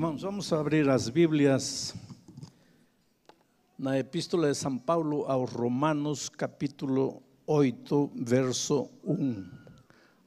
Irmãos, 0.00 0.22
vamos 0.22 0.50
abrir 0.50 0.88
as 0.88 1.10
Bíblias 1.10 1.94
na 3.78 3.98
Epístola 3.98 4.48
de 4.48 4.54
São 4.54 4.78
Paulo 4.78 5.26
aos 5.26 5.52
Romanos, 5.52 6.30
capítulo 6.30 7.22
8, 7.46 8.10
verso 8.16 8.88
1. 9.04 9.46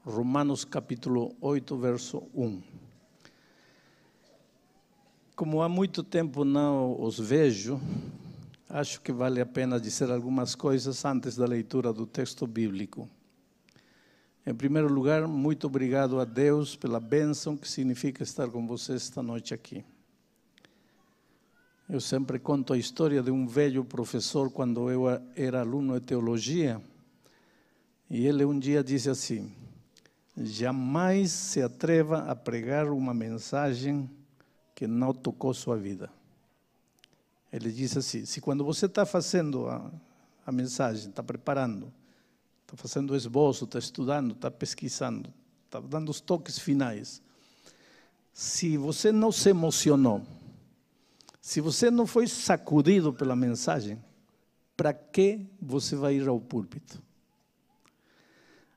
Romanos, 0.06 0.64
capítulo 0.64 1.36
8, 1.42 1.76
verso 1.76 2.22
1. 2.36 2.62
Como 5.36 5.64
há 5.64 5.68
muito 5.68 6.04
tempo 6.04 6.46
não 6.46 7.02
os 7.02 7.20
vejo, 7.20 7.82
acho 8.70 9.02
que 9.02 9.12
vale 9.12 9.42
a 9.42 9.46
pena 9.48 9.80
dizer 9.80 10.12
algumas 10.12 10.54
coisas 10.54 11.04
antes 11.04 11.36
da 11.36 11.48
leitura 11.48 11.92
do 11.92 12.06
texto 12.06 12.46
bíblico. 12.46 13.10
Em 14.46 14.54
primeiro 14.54 14.92
lugar, 14.92 15.26
muito 15.26 15.68
obrigado 15.68 16.20
a 16.20 16.26
Deus 16.26 16.76
pela 16.76 17.00
bênção 17.00 17.56
que 17.56 17.66
significa 17.66 18.24
estar 18.24 18.50
com 18.50 18.68
vocês 18.68 19.04
esta 19.04 19.24
noite 19.24 19.54
aqui. 19.54 19.86
Eu 21.90 22.02
sempre 22.02 22.38
conto 22.38 22.74
a 22.74 22.78
história 22.78 23.24
de 23.24 23.32
um 23.32 23.48
velho 23.48 23.86
professor 23.86 24.52
quando 24.52 24.92
eu 24.92 25.06
era 25.34 25.62
aluno 25.62 25.98
de 25.98 26.06
teologia. 26.06 26.82
E 28.10 28.28
ele 28.28 28.44
um 28.44 28.60
dia 28.60 28.84
disse 28.84 29.10
assim: 29.10 29.50
Jamais 30.36 31.32
se 31.32 31.62
atreva 31.62 32.30
a 32.30 32.36
pregar 32.36 32.90
uma 32.90 33.14
mensagem 33.14 34.10
que 34.76 34.86
não 34.86 35.14
tocou 35.14 35.54
sua 35.54 35.78
vida. 35.78 36.10
Ele 37.50 37.72
disse 37.72 38.00
assim: 38.00 38.26
se 38.26 38.42
quando 38.42 38.66
você 38.66 38.88
está 38.88 39.06
fazendo 39.06 39.70
a, 39.70 39.90
a 40.46 40.52
mensagem, 40.52 41.10
está 41.10 41.24
preparando, 41.24 41.94
está 42.74 42.76
fazendo 42.76 43.16
esboço, 43.16 43.66
está 43.66 43.78
estudando, 43.78 44.34
está 44.34 44.50
pesquisando, 44.50 45.32
está 45.66 45.80
dando 45.80 46.10
os 46.10 46.20
toques 46.20 46.58
finais. 46.58 47.22
Se 48.34 48.78
você 48.78 49.12
não 49.12 49.32
se 49.32 49.50
emocionou, 49.50 50.24
se 51.40 51.62
você 51.62 51.92
não 51.92 52.08
foi 52.08 52.26
sacudido 52.26 53.14
pela 53.14 53.36
mensagem, 53.36 54.04
para 54.76 54.92
que 54.92 55.46
você 55.62 55.96
vai 55.96 56.16
ir 56.16 56.28
ao 56.28 56.40
púlpito? 56.40 57.00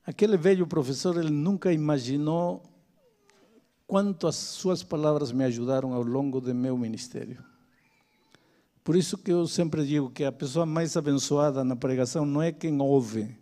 Aquele 0.05 0.36
velho 0.36 0.67
professor, 0.67 1.17
ele 1.17 1.30
nunca 1.30 1.72
imaginou 1.72 2.62
quanto 3.86 4.27
as 4.27 4.36
suas 4.36 4.83
palavras 4.83 5.33
me 5.33 5.42
ajudaram 5.44 5.94
ao 5.94 6.02
longo 6.02 6.39
do 6.39 6.55
meu 6.55 6.77
ministério. 6.77 7.42
Por 8.84 8.94
isso 8.94 9.17
que 9.17 9.33
eu 9.33 9.48
sempre 9.48 9.86
digo 9.86 10.11
que 10.11 10.22
a 10.22 10.30
pessoa 10.30 10.67
mais 10.67 10.97
abençoada 10.97 11.64
na 11.64 11.74
pregação 11.74 12.27
não 12.27 12.42
é 12.42 12.52
quem 12.52 12.80
ouve, 12.80 13.36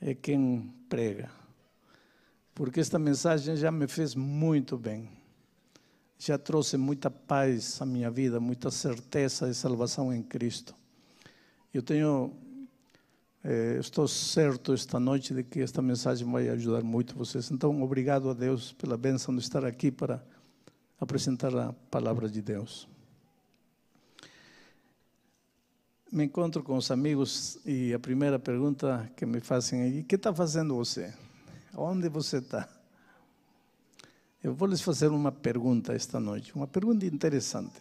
é 0.00 0.14
quem 0.14 0.72
prega. 0.88 1.30
Porque 2.54 2.80
esta 2.80 2.98
mensagem 2.98 3.56
já 3.56 3.70
me 3.70 3.86
fez 3.86 4.14
muito 4.14 4.76
bem. 4.76 5.08
Já 6.18 6.36
trouxe 6.36 6.76
muita 6.76 7.10
paz 7.10 7.80
à 7.80 7.86
minha 7.86 8.10
vida, 8.10 8.40
muita 8.40 8.70
certeza 8.70 9.46
de 9.46 9.54
salvação 9.54 10.12
em 10.12 10.22
Cristo. 10.22 10.74
Eu 11.72 11.82
tenho, 11.82 12.32
eh, 13.44 13.78
estou 13.78 14.08
certo 14.08 14.72
esta 14.72 14.98
noite 14.98 15.32
de 15.32 15.44
que 15.44 15.60
esta 15.60 15.80
mensagem 15.80 16.28
vai 16.28 16.48
ajudar 16.48 16.82
muito 16.82 17.14
vocês. 17.14 17.50
Então, 17.52 17.80
obrigado 17.82 18.28
a 18.28 18.34
Deus 18.34 18.72
pela 18.72 18.96
bênção 18.96 19.34
de 19.34 19.40
estar 19.40 19.64
aqui 19.64 19.92
para 19.92 20.24
apresentar 21.00 21.56
a 21.56 21.72
palavra 21.72 22.28
de 22.28 22.42
Deus 22.42 22.88
me 26.10 26.24
encontro 26.24 26.62
com 26.62 26.76
os 26.76 26.90
amigos 26.90 27.58
e 27.66 27.92
a 27.92 27.98
primeira 27.98 28.38
pergunta 28.38 29.10
que 29.16 29.26
me 29.26 29.40
fazem 29.40 29.80
é: 29.82 30.00
o 30.00 30.04
que 30.04 30.14
está 30.14 30.34
fazendo 30.34 30.74
você? 30.74 31.12
Onde 31.76 32.08
você 32.08 32.38
está? 32.38 32.68
Eu 34.42 34.54
vou 34.54 34.68
lhes 34.68 34.80
fazer 34.80 35.08
uma 35.08 35.30
pergunta 35.30 35.92
esta 35.92 36.18
noite, 36.18 36.54
uma 36.54 36.66
pergunta 36.66 37.04
interessante. 37.04 37.80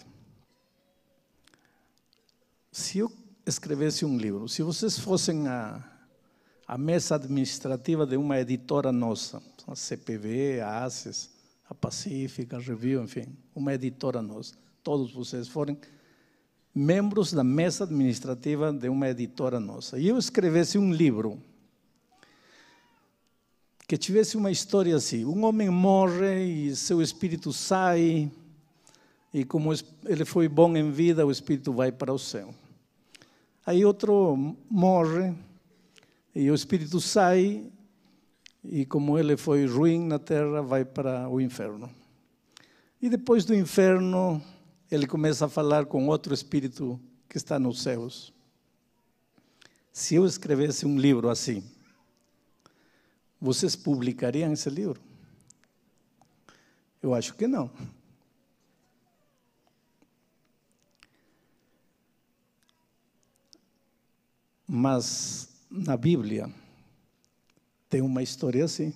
Se 2.72 3.00
eu 3.00 3.12
escrevesse 3.46 4.04
um 4.04 4.18
livro, 4.18 4.48
se 4.50 4.62
vocês 4.62 5.00
fossem 5.00 5.48
a, 5.48 5.82
a 6.68 6.78
mesa 6.78 7.16
administrativa 7.16 8.06
de 8.06 8.18
uma 8.18 8.40
editora 8.40 8.92
nossa, 8.92 9.42
a 9.66 9.76
CPV, 9.76 10.60
a 10.62 10.84
ACES, 10.84 11.30
a 11.70 11.74
Pacífica, 11.74 12.58
a 12.58 12.60
Review, 12.60 13.04
enfim, 13.04 13.38
uma 13.56 13.74
editora 13.74 14.22
nossa, 14.22 14.56
todos 14.84 15.14
vocês 15.14 15.48
forem 15.48 15.78
membros 16.78 17.34
da 17.34 17.44
mesa 17.44 17.84
administrativa 17.84 18.72
de 18.72 18.88
uma 18.88 19.10
editora 19.10 19.60
nossa. 19.60 19.98
E 19.98 20.08
eu 20.08 20.18
escrevesse 20.18 20.78
um 20.78 20.94
livro 20.94 21.42
que 23.88 23.98
tivesse 23.98 24.38
uma 24.38 24.52
história 24.52 24.96
assim: 24.96 25.26
um 25.26 25.44
homem 25.44 25.70
morre 25.70 26.68
e 26.68 26.76
seu 26.76 27.02
espírito 27.02 27.52
sai, 27.52 28.32
e 29.34 29.44
como 29.44 29.74
ele 30.06 30.26
foi 30.26 30.48
bom 30.48 30.76
em 30.78 30.92
vida, 30.92 31.26
o 31.26 31.32
espírito 31.32 31.74
vai 31.74 31.92
para 31.92 32.14
o 32.14 32.20
céu. 32.20 32.54
Aí 33.66 33.84
outro 33.84 34.56
morre 34.70 35.34
e 36.36 36.50
o 36.52 36.56
espírito 36.56 37.02
sai, 37.02 37.66
e 38.64 38.86
como 38.86 39.18
ele 39.18 39.36
foi 39.36 39.66
ruim 39.66 40.06
na 40.06 40.20
terra, 40.20 40.62
vai 40.62 40.86
para 40.86 41.28
o 41.28 41.42
inferno. 41.42 41.90
E 43.02 43.10
depois 43.10 43.46
do 43.46 43.56
inferno, 43.56 44.42
ele 44.90 45.06
começa 45.06 45.46
a 45.46 45.50
falar 45.50 45.86
com 45.86 46.08
outro 46.08 46.34
espírito 46.34 47.00
que 47.28 47.38
está 47.38 47.60
nos 47.60 47.82
céus. 47.82 48.34
Se 49.92 50.16
eu 50.16 50.26
escrevesse 50.26 50.86
um 50.86 50.98
livro 50.98 51.30
assim, 51.30 51.64
vocês 53.40 53.76
publicariam 53.76 54.52
esse 54.54 54.70
livro? 54.70 55.02
Eu 57.02 57.14
acho 57.14 57.36
que 57.36 57.48
não. 57.48 57.70
Mas 64.68 65.50
na 65.70 65.96
Bíblia 65.96 66.52
tem 67.90 68.02
uma 68.02 68.22
história 68.22 68.66
assim. 68.66 68.94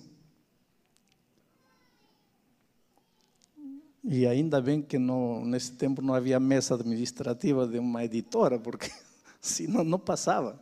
E 4.04 4.26
ainda 4.26 4.60
bem 4.60 4.82
que 4.82 4.98
no, 4.98 5.44
nesse 5.44 5.72
tempo 5.72 6.02
não 6.02 6.12
havia 6.12 6.40
mesa 6.40 6.74
administrativa 6.74 7.66
de 7.66 7.78
uma 7.78 8.04
editora, 8.04 8.58
porque 8.58 8.90
senão 9.40 9.84
não 9.84 9.98
passava. 9.98 10.60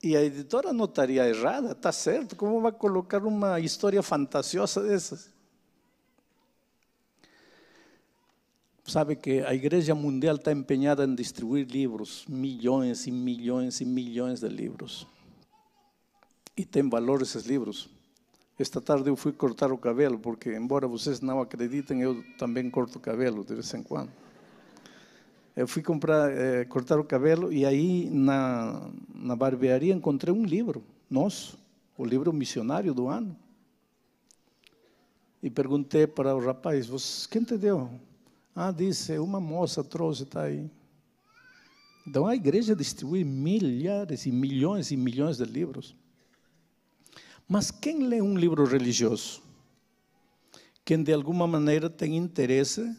E 0.00 0.16
a 0.16 0.22
editora 0.22 0.72
não 0.72 0.84
estaria 0.84 1.28
errada, 1.28 1.72
está 1.72 1.90
certo, 1.90 2.36
como 2.36 2.60
vai 2.60 2.70
colocar 2.70 3.24
uma 3.24 3.58
história 3.58 4.00
fantasiosa 4.02 4.80
dessas? 4.82 5.28
Sabe 8.84 9.16
que 9.16 9.40
a 9.40 9.52
Igreja 9.52 9.94
Mundial 9.94 10.36
está 10.36 10.52
empenhada 10.52 11.04
em 11.04 11.14
distribuir 11.14 11.66
livros, 11.66 12.24
milhões 12.28 13.06
e 13.06 13.10
milhões 13.10 13.80
e 13.80 13.84
milhões 13.84 14.40
de 14.40 14.48
livros. 14.48 15.06
E 16.56 16.64
tem 16.64 16.88
valor 16.88 17.20
esses 17.20 17.44
livros. 17.44 17.90
Esta 18.58 18.80
tarde 18.80 19.08
eu 19.08 19.14
fui 19.14 19.32
cortar 19.32 19.70
o 19.70 19.78
cabelo, 19.78 20.18
porque, 20.18 20.52
embora 20.52 20.88
vocês 20.88 21.20
não 21.20 21.40
acreditem, 21.40 22.02
eu 22.02 22.24
também 22.36 22.68
corto 22.68 22.98
o 22.98 23.00
cabelo 23.00 23.44
de 23.44 23.54
vez 23.54 23.72
em 23.72 23.84
quando. 23.84 24.10
Eu 25.54 25.68
fui 25.68 25.80
comprar, 25.80 26.30
eh, 26.32 26.64
cortar 26.64 26.98
o 26.98 27.04
cabelo 27.04 27.52
e 27.52 27.64
aí 27.64 28.10
na, 28.10 28.90
na 29.14 29.36
barbearia 29.36 29.94
encontrei 29.94 30.34
um 30.34 30.44
livro 30.44 30.82
nosso, 31.08 31.56
o 31.96 32.04
livro 32.04 32.32
missionário 32.32 32.92
do 32.92 33.06
ano. 33.06 33.36
E 35.40 35.48
perguntei 35.48 36.08
para 36.08 36.34
o 36.34 36.44
rapaz, 36.44 37.26
quem 37.28 37.44
te 37.44 37.56
deu? 37.56 37.88
Ah, 38.54 38.72
disse, 38.72 39.16
uma 39.18 39.38
moça 39.38 39.84
trouxe, 39.84 40.24
está 40.24 40.42
aí. 40.42 40.68
Então 42.04 42.26
a 42.26 42.34
igreja 42.34 42.74
distribui 42.74 43.22
milhares 43.22 44.26
e 44.26 44.32
milhões 44.32 44.90
e 44.90 44.96
milhões 44.96 45.36
de 45.36 45.44
livros. 45.44 45.94
Mas 47.48 47.70
quem 47.70 48.06
lê 48.06 48.20
um 48.20 48.36
livro 48.36 48.66
religioso? 48.66 49.42
Quem 50.84 51.02
de 51.02 51.12
alguma 51.12 51.46
maneira 51.46 51.88
tem 51.88 52.16
interesse 52.16 52.94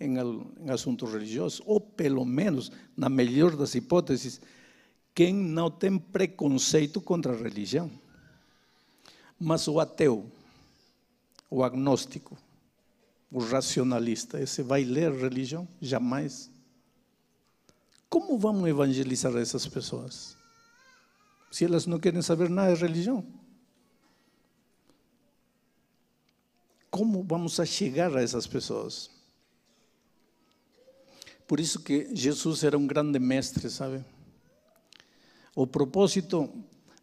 em, 0.00 0.16
em 0.18 0.70
assuntos 0.70 1.12
religiosos, 1.12 1.62
ou 1.64 1.80
pelo 1.80 2.24
menos, 2.24 2.72
na 2.96 3.08
melhor 3.08 3.56
das 3.56 3.74
hipóteses, 3.76 4.40
quem 5.14 5.32
não 5.32 5.70
tem 5.70 5.98
preconceito 5.98 7.00
contra 7.00 7.32
a 7.32 7.36
religião. 7.36 7.90
Mas 9.38 9.68
o 9.68 9.78
ateu, 9.78 10.30
o 11.48 11.62
agnóstico, 11.62 12.36
o 13.30 13.38
racionalista, 13.38 14.40
esse 14.40 14.62
vai 14.62 14.82
ler 14.84 15.12
religião? 15.12 15.68
Jamais. 15.80 16.50
Como 18.08 18.38
vamos 18.38 18.68
evangelizar 18.68 19.36
essas 19.36 19.66
pessoas? 19.66 20.36
Se 21.50 21.64
elas 21.64 21.86
não 21.86 21.98
querem 21.98 22.22
saber 22.22 22.48
nada 22.48 22.74
de 22.74 22.80
religião. 22.80 23.37
Como 26.90 27.22
vamos 27.22 27.60
a 27.60 27.66
chegar 27.66 28.16
a 28.16 28.22
essas 28.22 28.46
pessoas? 28.46 29.10
Por 31.46 31.60
isso 31.60 31.80
que 31.80 32.14
Jesus 32.14 32.62
era 32.62 32.76
um 32.76 32.86
grande 32.86 33.18
mestre, 33.18 33.70
sabe? 33.70 34.04
O 35.54 35.66
propósito 35.66 36.48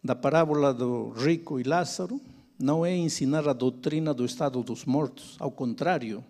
da 0.04 0.16
parábola 0.16 0.74
do 0.74 1.10
rico 1.10 1.60
e 1.60 1.64
Lázaro 1.64 2.22
não 2.60 2.86
é 2.86 2.96
ensinar 2.96 3.50
a 3.50 3.54
doutrina 3.54 4.14
do 4.14 4.24
estado 4.24 4.62
dos 4.64 4.86
mortos, 4.86 5.36
ao 5.40 5.52
contrário, 5.52 6.24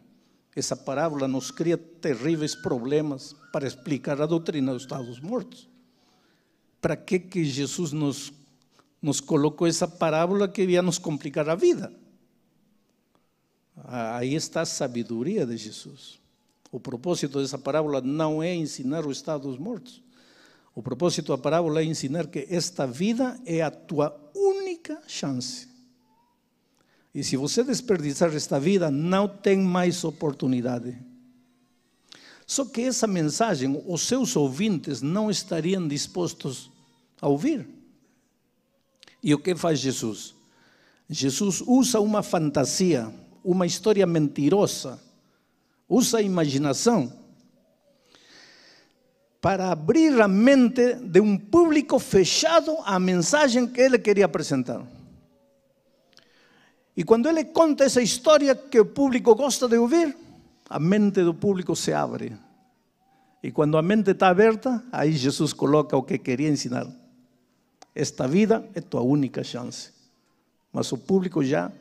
Essa 0.56 0.76
parábola 0.76 1.28
nos 1.28 1.52
cria 1.52 1.78
terríveis 1.78 2.56
problemas 2.56 3.36
para 3.52 3.68
explicar 3.68 4.22
a 4.22 4.26
doutrina 4.26 4.72
dos 4.72 4.84
estados 4.84 5.20
mortos. 5.20 5.68
Para 6.80 6.96
que, 6.96 7.20
que 7.20 7.44
Jesus 7.44 7.92
nos, 7.92 8.32
nos 9.02 9.20
colocou 9.20 9.68
essa 9.68 9.86
parábola 9.86 10.48
que 10.48 10.64
ia 10.64 10.82
nos 10.82 10.98
complicar 10.98 11.50
a 11.50 11.56
vida? 11.56 11.92
Aí 13.84 14.34
está 14.34 14.62
a 14.62 14.66
sabedoria 14.66 15.46
de 15.46 15.58
Jesus. 15.58 16.20
O 16.72 16.80
propósito 16.80 17.42
dessa 17.42 17.58
parábola 17.58 18.02
não 18.02 18.42
é 18.42 18.54
ensinar 18.54 19.06
o 19.06 19.12
estado 19.12 19.48
dos 19.50 19.58
mortos. 19.58 20.02
O 20.74 20.82
propósito 20.82 21.32
da 21.32 21.38
parábola 21.38 21.82
é 21.82 21.86
ensinar 21.86 22.28
que 22.28 22.48
esta 22.50 22.86
vida 22.86 23.40
é 23.46 23.62
a 23.62 23.72
tua 23.72 24.16
única 24.36 25.02
chance. 25.08 25.70
E 27.14 27.24
se 27.24 27.38
você 27.38 27.64
desperdiçar 27.64 28.36
esta 28.36 28.60
vida, 28.60 28.92
não 28.92 29.26
tem 29.26 29.58
mais 29.58 30.04
oportunidade. 30.04 30.98
Só 32.46 32.66
que 32.66 32.82
essa 32.82 33.08
mensagem, 33.08 33.82
os 33.88 34.02
seus 34.02 34.36
ouvintes 34.36 35.02
não 35.02 35.32
estariam 35.32 35.88
dispostos 35.88 36.70
a 37.22 37.28
ouvir. 37.30 37.68
E 39.24 39.34
o 39.34 39.40
que 39.40 39.56
faz 39.56 39.80
Jesus? 39.80 40.36
Jesus 41.10 41.62
usa 41.66 42.00
uma 42.00 42.22
fantasia, 42.22 43.12
uma 43.46 43.68
história 43.68 44.08
mentirosa, 44.08 45.00
usa 45.88 46.18
a 46.18 46.22
imaginação 46.22 47.14
para 49.40 49.72
abrir 49.72 50.20
a 50.20 50.28
mente 50.28 50.96
de 50.96 51.22
um 51.22 51.38
público 51.38 52.00
fechado 52.00 52.76
à 52.84 53.00
mensagem 53.00 53.68
que 53.68 53.80
ele 53.80 54.00
queria 54.00 54.26
apresentar. 54.26 54.84
E 56.98 57.04
quando 57.04 57.30
ele 57.30 57.46
conta 57.46 57.84
essa 57.84 58.02
história 58.02 58.56
que 58.56 58.80
o 58.80 58.86
público 58.86 59.36
gosta 59.36 59.68
de 59.68 59.78
ouvir, 59.78 60.18
a 60.68 60.80
mente 60.80 61.24
do 61.24 61.36
público 61.36 61.76
se 61.76 61.94
abre. 61.94 62.36
E 63.44 63.52
quando 63.52 63.78
a 63.78 63.84
mente 63.84 64.10
está 64.10 64.30
aberta, 64.30 64.84
aí 64.92 65.12
Jesus 65.12 65.54
coloca 65.54 65.96
o 65.96 66.02
que 66.02 66.18
queria 66.18 66.50
ensinar. 66.50 66.88
Esta 67.94 68.28
vida 68.28 68.68
é 68.74 68.82
tua 68.82 69.02
única 69.02 69.44
chance. 69.44 69.92
Mas 70.74 70.92
o 70.92 70.98
público 70.98 71.44
já 71.44 71.72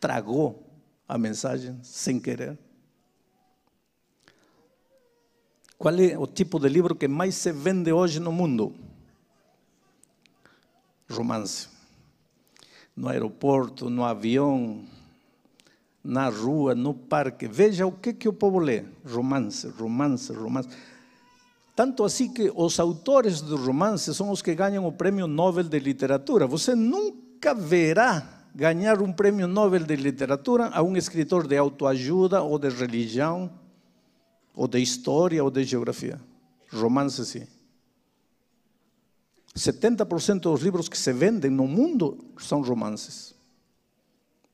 tragou 0.00 0.63
a 1.08 1.18
mensagem 1.18 1.78
sem 1.82 2.18
querer. 2.18 2.58
Qual 5.78 5.94
é 5.94 6.16
o 6.18 6.26
tipo 6.26 6.58
de 6.58 6.68
livro 6.68 6.94
que 6.94 7.08
mais 7.08 7.34
se 7.34 7.52
vende 7.52 7.92
hoje 7.92 8.20
no 8.20 8.32
mundo? 8.32 8.74
Romance 11.10 11.74
no 12.96 13.08
aeroporto, 13.08 13.90
no 13.90 14.04
avião, 14.04 14.84
na 16.02 16.28
rua, 16.28 16.74
no 16.74 16.94
parque. 16.94 17.48
Veja 17.48 17.86
o 17.86 17.92
que, 17.92 18.12
que 18.12 18.28
o 18.28 18.32
povo 18.32 18.58
lê: 18.58 18.84
romance, 19.04 19.68
romance, 19.68 20.32
romance. 20.32 20.68
Tanto 21.74 22.04
assim 22.04 22.32
que 22.32 22.52
os 22.54 22.78
autores 22.78 23.40
do 23.40 23.56
romance 23.56 24.14
são 24.14 24.30
os 24.30 24.40
que 24.40 24.54
ganham 24.54 24.86
o 24.86 24.92
prêmio 24.92 25.26
Nobel 25.26 25.64
de 25.64 25.78
Literatura. 25.78 26.46
Você 26.46 26.74
nunca 26.74 27.52
verá 27.52 28.33
ganhar 28.54 29.02
um 29.02 29.12
prêmio 29.12 29.48
Nobel 29.48 29.84
de 29.84 29.96
Literatura 29.96 30.68
a 30.68 30.82
um 30.82 30.96
escritor 30.96 31.46
de 31.46 31.56
autoajuda 31.56 32.42
ou 32.42 32.58
de 32.58 32.68
religião, 32.68 33.50
ou 34.54 34.68
de 34.68 34.78
história 34.78 35.42
ou 35.42 35.50
de 35.50 35.64
geografia. 35.64 36.20
Romance, 36.72 37.24
sim. 37.26 37.46
70% 39.56 40.40
dos 40.40 40.62
livros 40.62 40.88
que 40.88 40.98
se 40.98 41.12
vendem 41.12 41.50
no 41.50 41.66
mundo 41.66 42.32
são 42.38 42.62
romances. 42.62 43.34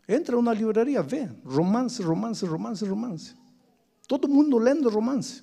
Entra 0.09 0.41
na 0.43 0.53
livraria, 0.53 1.03
vê, 1.03 1.29
romance, 1.45 2.03
romance, 2.03 2.45
romance, 2.45 2.85
romance. 2.85 3.37
Todo 4.09 4.29
mundo 4.29 4.59
lendo 4.59 4.91
romance. 4.91 5.43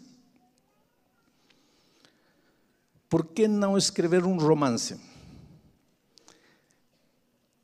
Por 3.09 3.25
que 3.25 3.47
não 3.47 3.77
escrever 3.77 4.25
um 4.25 4.37
romance? 4.37 4.99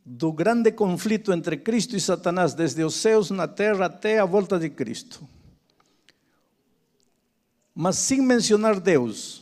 Do 0.05 0.31
grande 0.33 0.71
conflito 0.71 1.31
entre 1.31 1.57
Cristo 1.57 1.95
e 1.95 2.01
Satanás, 2.01 2.53
desde 2.53 2.83
os 2.83 2.95
céus 2.95 3.29
na 3.29 3.47
terra 3.47 3.85
até 3.85 4.19
a 4.19 4.25
volta 4.25 4.59
de 4.59 4.69
Cristo. 4.69 5.25
Mas 7.73 7.97
sem 7.97 8.21
mencionar 8.21 8.79
Deus, 8.79 9.41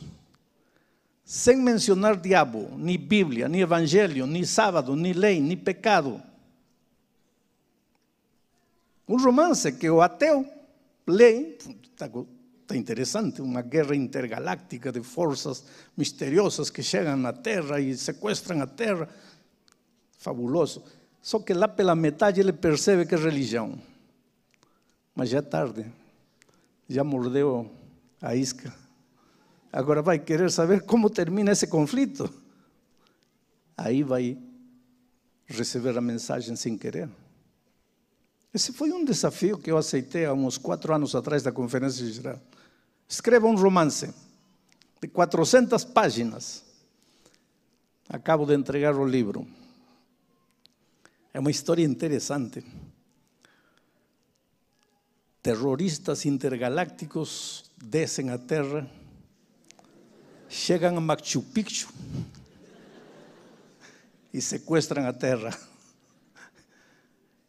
sem 1.24 1.56
mencionar 1.56 2.16
diabo, 2.16 2.70
nem 2.76 2.98
Bíblia, 2.98 3.48
nem 3.48 3.60
Evangelho, 3.60 4.26
nem 4.26 4.44
sábado, 4.44 4.94
nem 4.94 5.12
lei, 5.12 5.40
nem 5.40 5.56
pecado. 5.56 6.22
Um 9.08 9.16
romance 9.16 9.72
que 9.72 9.90
o 9.90 10.00
ateu 10.00 10.46
lê, 11.06 11.56
está 11.90 12.08
tá 12.66 12.76
interessante, 12.76 13.42
uma 13.42 13.62
guerra 13.62 13.94
intergaláctica 13.94 14.92
de 14.92 15.02
forças 15.02 15.64
misteriosas 15.96 16.70
que 16.70 16.82
chegam 16.82 17.16
na 17.16 17.32
Terra 17.32 17.80
e 17.80 17.94
sequestram 17.96 18.62
a 18.62 18.66
Terra. 18.66 19.08
Fabuloso. 20.22 20.84
Só 21.20 21.40
que 21.40 21.52
lá 21.52 21.66
pela 21.66 21.96
metade 21.96 22.40
ele 22.40 22.52
percebe 22.52 23.04
que 23.04 23.14
é 23.14 23.18
religião. 23.18 23.78
Mas 25.14 25.28
já 25.28 25.38
é 25.38 25.42
tarde. 25.42 25.84
Já 26.88 27.02
mordeu 27.02 27.70
a 28.20 28.34
isca. 28.36 28.72
Agora 29.72 30.00
vai 30.00 30.20
querer 30.20 30.50
saber 30.50 30.82
como 30.82 31.10
termina 31.10 31.50
esse 31.50 31.66
conflito. 31.66 32.32
Aí 33.76 34.04
vai 34.04 34.38
receber 35.46 35.98
a 35.98 36.00
mensagem 36.00 36.54
sem 36.54 36.78
querer. 36.78 37.08
Esse 38.54 38.72
foi 38.72 38.92
um 38.92 39.04
desafio 39.04 39.58
que 39.58 39.70
eu 39.72 39.76
aceitei 39.76 40.24
há 40.24 40.32
uns 40.32 40.56
quatro 40.56 40.94
anos 40.94 41.16
atrás 41.16 41.42
da 41.42 41.50
Conferência 41.50 42.06
Geral. 42.06 42.40
Escreva 43.08 43.46
um 43.48 43.56
romance 43.56 44.14
de 45.00 45.08
400 45.08 45.84
páginas. 45.84 46.62
Acabo 48.08 48.46
de 48.46 48.54
entregar 48.54 48.94
o 48.94 49.04
livro. 49.04 49.46
É 51.32 51.40
uma 51.40 51.50
história 51.50 51.84
interessante. 51.84 52.64
Terroristas 55.42 56.24
intergalácticos 56.26 57.70
descem 57.76 58.30
à 58.30 58.38
Terra 58.38 58.88
chegam 60.52 60.98
a 60.98 61.00
Machu 61.00 61.42
Picchu 61.42 61.88
e 64.34 64.40
sequestram 64.40 65.06
a 65.08 65.12
terra 65.12 65.58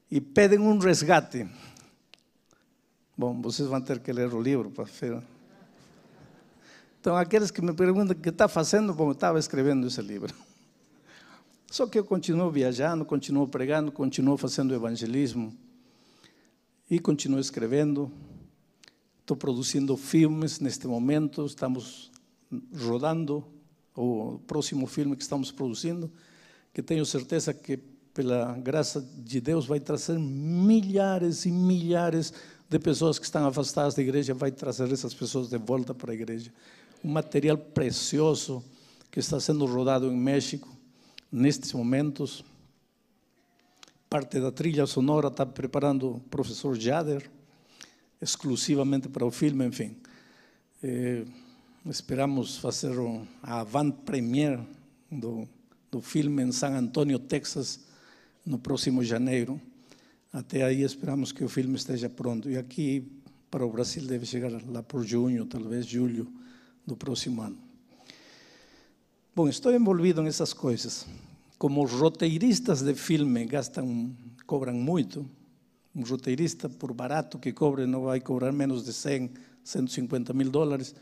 e 0.09 0.21
pedem 0.21 0.57
um 0.59 0.77
resgate. 0.77 1.45
Bom, 3.17 3.41
vocês 3.41 3.67
vão 3.67 3.81
ter 3.81 3.99
que 3.99 4.11
ler 4.13 4.33
o 4.33 4.41
livro 4.41 4.71
para 4.71 4.85
ver. 4.85 5.21
Então, 6.99 7.17
aqueles 7.17 7.51
que 7.51 7.61
me 7.61 7.73
perguntam 7.73 8.15
o 8.15 8.19
que 8.19 8.29
está 8.29 8.47
fazendo, 8.47 8.93
bom, 8.93 9.09
eu 9.09 9.11
estava 9.11 9.37
escrevendo 9.37 9.85
esse 9.85 10.01
livro. 10.01 10.33
Só 11.73 11.87
que 11.87 11.97
eu 11.97 12.05
continuo 12.05 12.51
viajando, 12.51 13.03
continuo 13.03 13.47
pregando, 13.47 13.91
continuo 13.91 14.37
fazendo 14.37 14.75
evangelismo 14.75 15.51
e 16.87 16.99
continuo 16.99 17.39
escrevendo. 17.39 18.11
Estou 19.21 19.35
produzindo 19.35 19.97
filmes 19.97 20.59
neste 20.59 20.85
momento, 20.85 21.43
estamos 21.47 22.11
rodando 22.79 23.43
o 23.95 24.39
próximo 24.45 24.85
filme 24.85 25.15
que 25.15 25.23
estamos 25.23 25.51
produzindo, 25.51 26.11
que 26.71 26.83
tenho 26.83 27.03
certeza 27.07 27.51
que, 27.55 27.77
pela 28.13 28.55
graça 28.59 29.01
de 29.01 29.41
Deus, 29.41 29.65
vai 29.65 29.79
trazer 29.79 30.19
milhares 30.19 31.47
e 31.47 31.51
milhares 31.51 32.31
de 32.69 32.77
pessoas 32.77 33.17
que 33.17 33.25
estão 33.25 33.47
afastadas 33.47 33.95
da 33.95 34.03
igreja, 34.03 34.35
vai 34.35 34.51
trazer 34.51 34.91
essas 34.91 35.15
pessoas 35.15 35.49
de 35.49 35.57
volta 35.57 35.91
para 35.91 36.11
a 36.11 36.13
igreja. 36.13 36.53
Um 37.03 37.11
material 37.11 37.57
precioso 37.57 38.63
que 39.09 39.19
está 39.19 39.39
sendo 39.39 39.65
rodado 39.65 40.05
em 40.11 40.15
México 40.15 40.72
nestes 41.33 41.73
momentos. 41.73 42.45
Parte 44.09 44.39
da 44.39 44.51
trilha 44.51 44.85
sonora 44.85 45.27
está 45.27 45.45
preparando 45.45 46.11
o 46.11 46.19
professor 46.19 46.79
Jader, 46.79 47.29
exclusivamente 48.21 49.09
para 49.09 49.25
o 49.25 49.31
filme, 49.31 49.65
enfim. 49.65 49.97
É, 50.81 51.25
Esperamos 51.85 52.55
fazer 52.55 52.95
a 53.41 53.59
avant-premiere 53.59 54.61
do, 55.11 55.45
do 55.91 55.99
filme 55.99 56.41
em 56.41 56.49
San 56.49 56.77
Antonio, 56.77 57.19
Texas, 57.19 57.81
no 58.45 58.57
próximo 58.57 59.03
janeiro. 59.03 59.59
Até 60.31 60.63
aí 60.63 60.81
esperamos 60.81 61.33
que 61.33 61.43
o 61.43 61.49
filme 61.49 61.75
esteja 61.75 62.09
pronto. 62.09 62.49
E 62.49 62.57
aqui 62.57 63.05
para 63.51 63.65
o 63.65 63.69
Brasil 63.69 64.07
deve 64.07 64.25
chegar 64.25 64.49
lá 64.65 64.81
por 64.81 65.03
junho, 65.05 65.45
talvez 65.45 65.85
julho 65.85 66.31
do 66.87 66.95
próximo 66.95 67.41
ano. 67.41 67.72
Bom, 69.35 69.47
estou 69.47 69.73
envolvido 69.73 70.21
nessas 70.21 70.53
coisas. 70.53 71.05
Como 71.57 71.83
os 71.83 71.91
roteiristas 71.91 72.81
de 72.81 72.93
filme 72.93 73.45
gastam, 73.45 74.15
cobram 74.45 74.73
muito, 74.73 75.29
um 75.95 76.03
roteirista, 76.03 76.69
por 76.69 76.93
barato 76.93 77.39
que 77.39 77.51
cobre, 77.51 77.85
não 77.85 78.03
vai 78.03 78.19
cobrar 78.19 78.51
menos 78.51 78.83
de 78.83 78.93
100, 78.93 79.31
150 79.63 80.33
mil 80.33 80.49
dólares 80.49 80.95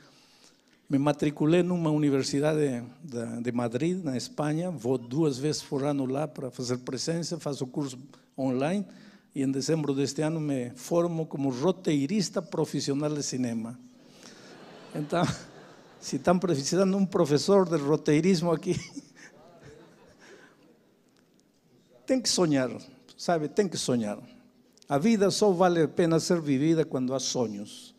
me 0.91 0.99
matriculei 0.99 1.63
numa 1.63 1.89
universidade 1.89 2.83
de, 3.01 3.41
de 3.41 3.51
Madrid, 3.53 4.03
na 4.03 4.17
Espanha. 4.17 4.69
Vou 4.69 4.97
duas 4.97 5.37
vezes 5.37 5.61
por 5.61 5.85
ano 5.85 6.05
lá 6.05 6.27
para 6.27 6.51
fazer 6.51 6.79
presença, 6.79 7.39
faço 7.39 7.65
curso 7.65 7.97
online. 8.37 8.85
e 9.33 9.41
em 9.41 9.49
dezembro 9.49 9.93
deste 9.93 10.21
ano 10.21 10.41
me 10.41 10.71
formo 10.71 11.25
como 11.25 11.49
roteirista 11.49 12.41
profissional 12.41 13.09
de 13.13 13.23
cinema. 13.23 13.79
Então, 14.93 15.23
se 16.01 16.15
estão 16.15 16.39
precisando 16.39 16.97
um 16.97 17.05
professor 17.05 17.69
de 17.69 17.77
roteirismo 17.77 18.51
aqui, 18.51 18.75
tem 22.05 22.19
que 22.19 22.27
sonhar, 22.27 22.71
sabe? 23.15 23.47
Tem 23.47 23.69
que 23.69 23.77
sonhar. 23.77 24.17
A 24.89 24.97
vida 24.97 25.29
só 25.29 25.51
vale 25.51 25.83
a 25.83 25.87
pena 25.87 26.19
ser 26.19 26.41
vivida 26.41 26.83
quando 26.83 27.13
há 27.13 27.19
sonhos. 27.19 27.95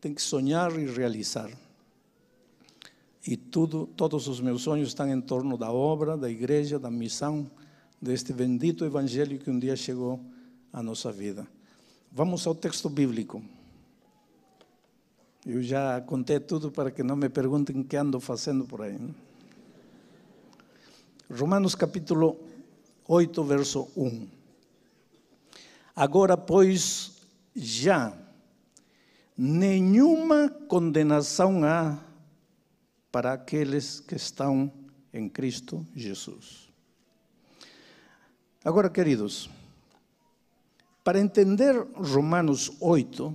Tem 0.00 0.14
que 0.14 0.22
sonhar 0.22 0.78
e 0.78 0.84
realizar. 0.84 1.50
E 3.26 3.36
tudo, 3.36 3.86
todos 3.96 4.28
os 4.28 4.40
meus 4.40 4.62
sonhos 4.62 4.88
estão 4.88 5.08
em 5.08 5.20
torno 5.20 5.56
da 5.56 5.72
obra, 5.72 6.16
da 6.16 6.30
igreja, 6.30 6.78
da 6.78 6.90
missão, 6.90 7.50
deste 8.00 8.32
bendito 8.32 8.84
evangelho 8.84 9.38
que 9.38 9.50
um 9.50 9.58
dia 9.58 9.76
chegou 9.76 10.20
à 10.72 10.82
nossa 10.82 11.10
vida. 11.10 11.46
Vamos 12.12 12.46
ao 12.46 12.54
texto 12.54 12.88
bíblico. 12.88 13.42
Eu 15.44 15.62
já 15.62 16.00
contei 16.02 16.38
tudo 16.38 16.70
para 16.70 16.90
que 16.90 17.02
não 17.02 17.16
me 17.16 17.30
perguntem 17.30 17.80
o 17.80 17.84
que 17.84 17.96
ando 17.96 18.20
fazendo 18.20 18.66
por 18.66 18.82
aí. 18.82 18.98
Né? 18.98 19.14
Romanos 21.30 21.74
capítulo 21.74 22.38
8, 23.08 23.42
verso 23.44 23.88
1. 23.96 24.28
Agora, 25.96 26.36
pois, 26.36 27.22
já 27.56 28.12
nenhuma 29.36 30.50
condenação 30.68 31.64
há 31.64 31.98
para 33.10 33.32
aqueles 33.32 33.98
que 33.98 34.16
estão 34.16 34.70
em 35.12 35.26
Cristo 35.26 35.86
Jesus. 35.96 36.68
Agora, 38.62 38.90
queridos, 38.90 39.48
para 41.02 41.18
entender 41.18 41.74
Romanos 41.94 42.70
8, 42.78 43.34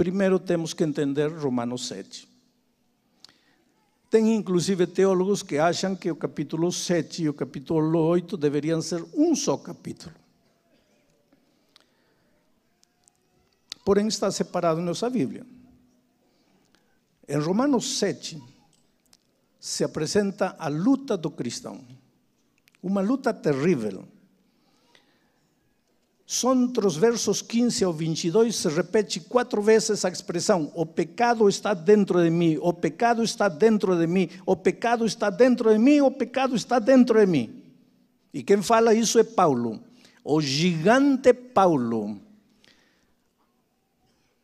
primeiro 0.00 0.38
temos 0.38 0.72
que 0.72 0.82
entender 0.82 1.30
Romanos 1.30 1.86
7. 1.88 2.26
Tem 4.08 4.34
inclusive 4.34 4.86
teólogos 4.86 5.42
que 5.42 5.58
acham 5.58 5.94
que 5.94 6.10
o 6.10 6.16
capítulo 6.16 6.72
7 6.72 7.24
e 7.24 7.28
o 7.28 7.34
capítulo 7.34 7.98
8 7.98 8.34
deveriam 8.38 8.80
ser 8.80 9.04
um 9.12 9.36
só 9.36 9.58
capítulo. 9.58 10.14
Porém, 13.84 14.08
está 14.08 14.30
separado 14.30 14.80
em 14.80 14.84
nossa 14.84 15.10
Bíblia. 15.10 15.44
Em 17.28 17.36
Romanos 17.36 17.98
7 17.98 18.42
se 19.60 19.84
apresenta 19.84 20.56
a 20.58 20.68
luta 20.68 21.14
do 21.14 21.30
cristão. 21.30 21.84
Uma 22.82 23.02
luta 23.02 23.34
terrível. 23.34 24.08
Só 26.32 26.54
entre 26.54 26.86
os 26.86 26.96
versos 26.96 27.42
15 27.42 27.82
ao 27.82 27.92
22 27.92 28.54
se 28.54 28.68
repete 28.68 29.18
quatro 29.18 29.60
vezes 29.60 30.04
a 30.04 30.08
expressão: 30.10 30.70
o 30.76 30.86
pecado 30.86 31.48
está 31.48 31.74
dentro 31.74 32.22
de 32.22 32.30
mim, 32.30 32.56
o 32.62 32.72
pecado 32.72 33.24
está 33.24 33.48
dentro 33.48 33.98
de 33.98 34.06
mim, 34.06 34.28
o 34.46 34.54
pecado 34.54 35.04
está 35.04 35.28
dentro 35.28 35.72
de 35.72 35.78
mim, 35.78 36.00
o 36.00 36.08
pecado 36.08 36.54
está 36.54 36.78
dentro 36.78 37.18
de 37.18 37.26
mim. 37.26 37.60
E 38.32 38.44
quem 38.44 38.62
fala 38.62 38.94
isso 38.94 39.18
é 39.18 39.24
Paulo, 39.24 39.82
o 40.22 40.40
gigante 40.40 41.34
Paulo, 41.34 42.20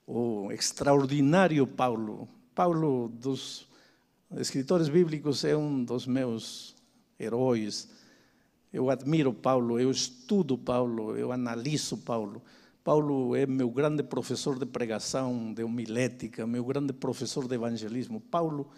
o 0.08 0.50
extraordinário 0.50 1.68
Paulo, 1.68 2.28
Paulo, 2.52 3.12
dos 3.14 3.68
escritores 4.32 4.88
bíblicos, 4.88 5.44
é 5.44 5.56
um 5.56 5.84
dos 5.84 6.04
meus 6.04 6.74
heróis. 7.16 7.88
Eu 8.76 8.90
admiro 8.90 9.32
Paulo, 9.32 9.80
eu 9.80 9.90
estudo 9.90 10.58
Paulo, 10.58 11.16
eu 11.16 11.32
analiso 11.32 11.96
Paulo. 11.96 12.42
Paulo 12.84 13.34
é 13.34 13.46
meu 13.46 13.70
grande 13.70 14.02
professor 14.02 14.58
de 14.58 14.66
pregação, 14.66 15.54
de 15.54 15.64
homilética, 15.64 16.46
meu 16.46 16.62
grande 16.62 16.92
professor 16.92 17.48
de 17.48 17.54
evangelismo. 17.54 18.20
Paulo, 18.20 18.68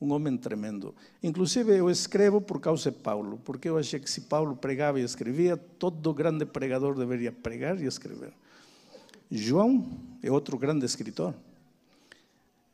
um 0.00 0.12
homem 0.12 0.36
tremendo. 0.36 0.92
Inclusive, 1.22 1.70
eu 1.76 1.88
escrevo 1.88 2.40
por 2.40 2.60
causa 2.60 2.90
de 2.90 2.98
Paulo, 2.98 3.40
porque 3.44 3.68
eu 3.68 3.78
achei 3.78 4.00
que 4.00 4.10
se 4.10 4.22
Paulo 4.22 4.56
pregava 4.56 4.98
e 4.98 5.04
escrevia, 5.04 5.56
todo 5.56 6.12
grande 6.12 6.44
pregador 6.44 6.98
deveria 6.98 7.30
pregar 7.30 7.80
e 7.80 7.86
escrever. 7.86 8.32
João 9.30 9.86
é 10.20 10.32
outro 10.32 10.58
grande 10.58 10.84
escritor. 10.84 11.32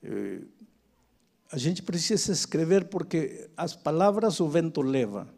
Eh, 0.02 0.40
a 1.52 1.58
gente 1.58 1.82
precisa 1.82 2.32
escrever 2.32 2.86
porque 2.86 3.50
as 3.54 3.76
palavras 3.76 4.40
o 4.40 4.48
vento 4.48 4.80
leva, 4.80 5.28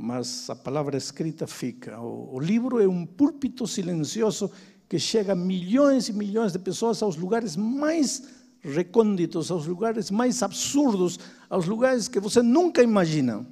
mas 0.00 0.48
a 0.48 0.54
palavra 0.54 0.96
escrita 0.96 1.44
fica. 1.44 2.00
O, 2.00 2.36
o 2.36 2.38
livro 2.38 2.80
é 2.80 2.86
um 2.86 3.04
púlpito 3.04 3.66
silencioso 3.66 4.48
que 4.88 4.96
chega 4.96 5.32
a 5.32 5.36
milhões 5.36 6.08
e 6.08 6.12
milhões 6.12 6.52
de 6.52 6.58
pessoas 6.60 7.02
aos 7.02 7.16
lugares 7.16 7.56
mais 7.56 8.22
recônditos, 8.62 9.50
aos 9.50 9.66
lugares 9.66 10.08
mais 10.08 10.40
absurdos, 10.40 11.18
aos 11.50 11.66
lugares 11.66 12.06
que 12.06 12.20
você 12.20 12.40
nunca 12.40 12.80
imagina. 12.80 13.44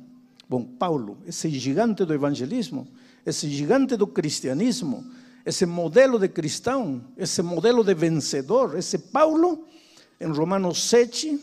Bom, 0.49 0.63
Paulo, 0.63 1.19
esse 1.27 1.51
gigante 1.51 2.05
do 2.05 2.15
evangelismo, 2.15 2.87
esse 3.27 3.51
gigante 3.51 3.97
do 3.97 4.07
cristianismo, 4.07 5.05
esse 5.45 5.67
modelo 5.67 6.17
de 6.17 6.29
cristão, 6.29 7.03
esse 7.17 7.43
modelo 7.43 7.83
de 7.83 7.93
vencedor, 7.93 8.79
esse 8.79 8.99
Paulo, 8.99 9.67
em 10.21 10.29
Romanos 10.29 10.89
7, 10.89 11.41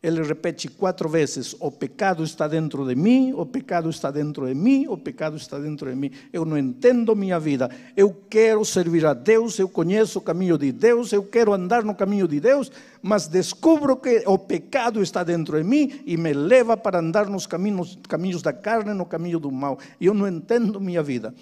ele 0.00 0.22
repete 0.22 0.68
quatro 0.68 1.08
vezes: 1.08 1.56
O 1.58 1.70
pecado 1.70 2.22
está 2.22 2.46
dentro 2.46 2.86
de 2.86 2.94
mim, 2.94 3.32
o 3.32 3.44
pecado 3.44 3.90
está 3.90 4.10
dentro 4.10 4.46
de 4.46 4.54
mim, 4.54 4.86
o 4.86 4.96
pecado 4.96 5.36
está 5.36 5.58
dentro 5.58 5.90
de 5.90 5.96
mim. 5.96 6.10
Eu 6.32 6.44
não 6.44 6.56
entendo 6.56 7.16
minha 7.16 7.38
vida. 7.40 7.68
Eu 7.96 8.14
quero 8.30 8.64
servir 8.64 9.04
a 9.04 9.12
Deus, 9.12 9.58
eu 9.58 9.68
conheço 9.68 10.20
o 10.20 10.22
caminho 10.22 10.56
de 10.56 10.70
Deus, 10.70 11.12
eu 11.12 11.24
quero 11.24 11.52
andar 11.52 11.82
no 11.82 11.94
caminho 11.94 12.28
de 12.28 12.38
Deus, 12.38 12.70
mas 13.02 13.26
descubro 13.26 13.96
que 13.96 14.22
o 14.26 14.38
pecado 14.38 15.02
está 15.02 15.24
dentro 15.24 15.58
de 15.58 15.64
mim 15.64 16.00
e 16.06 16.16
me 16.16 16.32
leva 16.32 16.76
para 16.76 17.00
andar 17.00 17.26
nos 17.26 17.46
caminhos, 17.46 17.98
caminhos 18.08 18.40
da 18.40 18.52
carne, 18.52 18.94
no 18.94 19.04
caminho 19.04 19.40
do 19.40 19.50
mal. 19.50 19.78
Eu 20.00 20.14
não 20.14 20.28
entendo 20.28 20.80
minha 20.80 21.02
vida. 21.02 21.34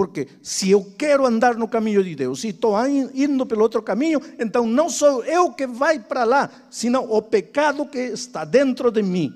Porque 0.00 0.28
se 0.42 0.70
eu 0.70 0.82
quero 0.96 1.26
andar 1.26 1.56
no 1.56 1.68
caminho 1.68 2.02
de 2.02 2.14
Deus 2.14 2.42
e 2.42 2.48
estou 2.48 2.74
indo 2.86 3.44
pelo 3.44 3.60
outro 3.60 3.82
caminho, 3.82 4.18
então 4.38 4.66
não 4.66 4.88
sou 4.88 5.22
eu 5.26 5.52
que 5.52 5.66
vai 5.66 5.98
para 5.98 6.24
lá, 6.24 6.50
senão 6.70 7.04
o 7.12 7.20
pecado 7.20 7.84
que 7.84 7.98
está 7.98 8.46
dentro 8.46 8.90
de 8.90 9.02
mim. 9.02 9.30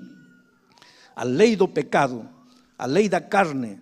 A 1.15 1.23
lei 1.23 1.55
do 1.55 1.67
pecado, 1.67 2.27
a 2.79 2.87
lei 2.87 3.07
da 3.07 3.21
carne, 3.21 3.79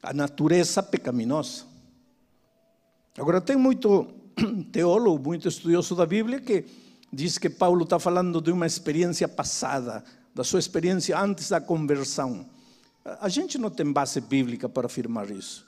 a 0.00 0.12
natureza 0.12 0.80
pecaminosa. 0.80 1.64
Agora, 3.18 3.40
tem 3.40 3.56
muito 3.56 4.14
teólogo, 4.70 5.24
muito 5.24 5.48
estudioso 5.48 5.96
da 5.96 6.06
Bíblia 6.06 6.38
que 6.38 6.66
diz 7.12 7.36
que 7.36 7.50
Paulo 7.50 7.82
está 7.82 7.98
falando 7.98 8.40
de 8.40 8.52
uma 8.52 8.64
experiência 8.64 9.26
passada, 9.26 10.04
da 10.32 10.44
sua 10.44 10.60
experiência 10.60 11.18
antes 11.18 11.48
da 11.48 11.60
conversão. 11.60 12.46
A 13.04 13.28
gente 13.28 13.58
não 13.58 13.70
tem 13.70 13.90
base 13.90 14.20
bíblica 14.20 14.68
para 14.68 14.86
afirmar 14.86 15.30
isso. 15.30 15.66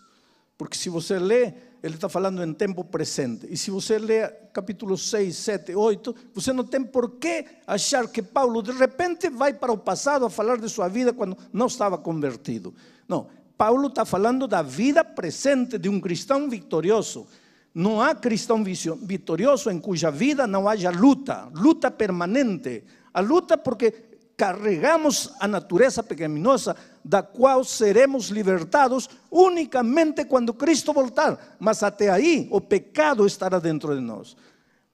Porque 0.57 0.77
se 0.77 0.89
você 0.89 1.19
lê, 1.19 1.53
ele 1.83 1.97
está 1.97 2.09
falando 2.09 2.43
em 2.43 2.55
tempo 2.55 2.85
presente. 2.85 3.47
E 3.51 3.57
se 3.57 3.71
você 3.71 3.99
lê 3.99 4.29
capítulo 4.53 4.97
6, 4.97 5.37
7, 5.37 5.75
8, 5.75 6.15
você 6.33 6.53
não 6.53 6.65
tem 6.65 6.83
por 6.85 7.11
que 7.13 7.45
achar 7.67 8.07
que 8.09 8.23
Paulo 8.23 8.63
de 8.63 8.71
repente 8.71 9.29
vai 9.29 9.53
para 9.53 9.73
o 9.73 9.79
passado 9.79 10.25
a 10.25 10.31
falar 10.31 10.59
de 10.59 10.69
sua 10.69 10.89
vida 10.89 11.13
quando 11.13 11.37
não 11.53 11.67
estava 11.67 11.99
convertido. 11.99 12.73
Não, 13.09 13.27
Paulo 13.59 13.89
está 13.89 14.05
falando 14.05 14.47
da 14.47 14.63
vida 14.63 15.05
presente 15.05 15.77
de 15.77 15.89
um 15.89 16.01
cristão 16.01 16.49
vitorioso. 16.49 17.27
Não 17.75 18.01
há 18.01 18.15
cristão 18.15 18.63
vitorioso 18.63 19.69
em 19.69 19.81
cuja 19.81 20.09
vida 20.09 20.47
não 20.47 20.69
haja 20.69 20.91
luta, 20.91 21.49
luta 21.53 21.91
permanente. 21.91 22.85
A 23.13 23.21
luta 23.21 23.59
porque 23.59 23.93
carregamos 24.37 25.33
a 25.41 25.47
natureza 25.47 26.03
pecaminosa, 26.03 26.77
da 27.05 27.23
qual 27.23 27.65
seremos 27.65 28.29
libertados 28.29 29.09
unicamente 29.31 30.25
quando 30.25 30.55
Cristo 30.55 30.93
voltar. 30.93 31.57
Mas 31.59 31.83
até 31.83 32.09
aí 32.09 32.49
o 32.51 32.61
pecado 32.61 33.27
estará 33.27 33.59
dentro 33.59 33.95
de 33.95 34.01
nós. 34.01 34.37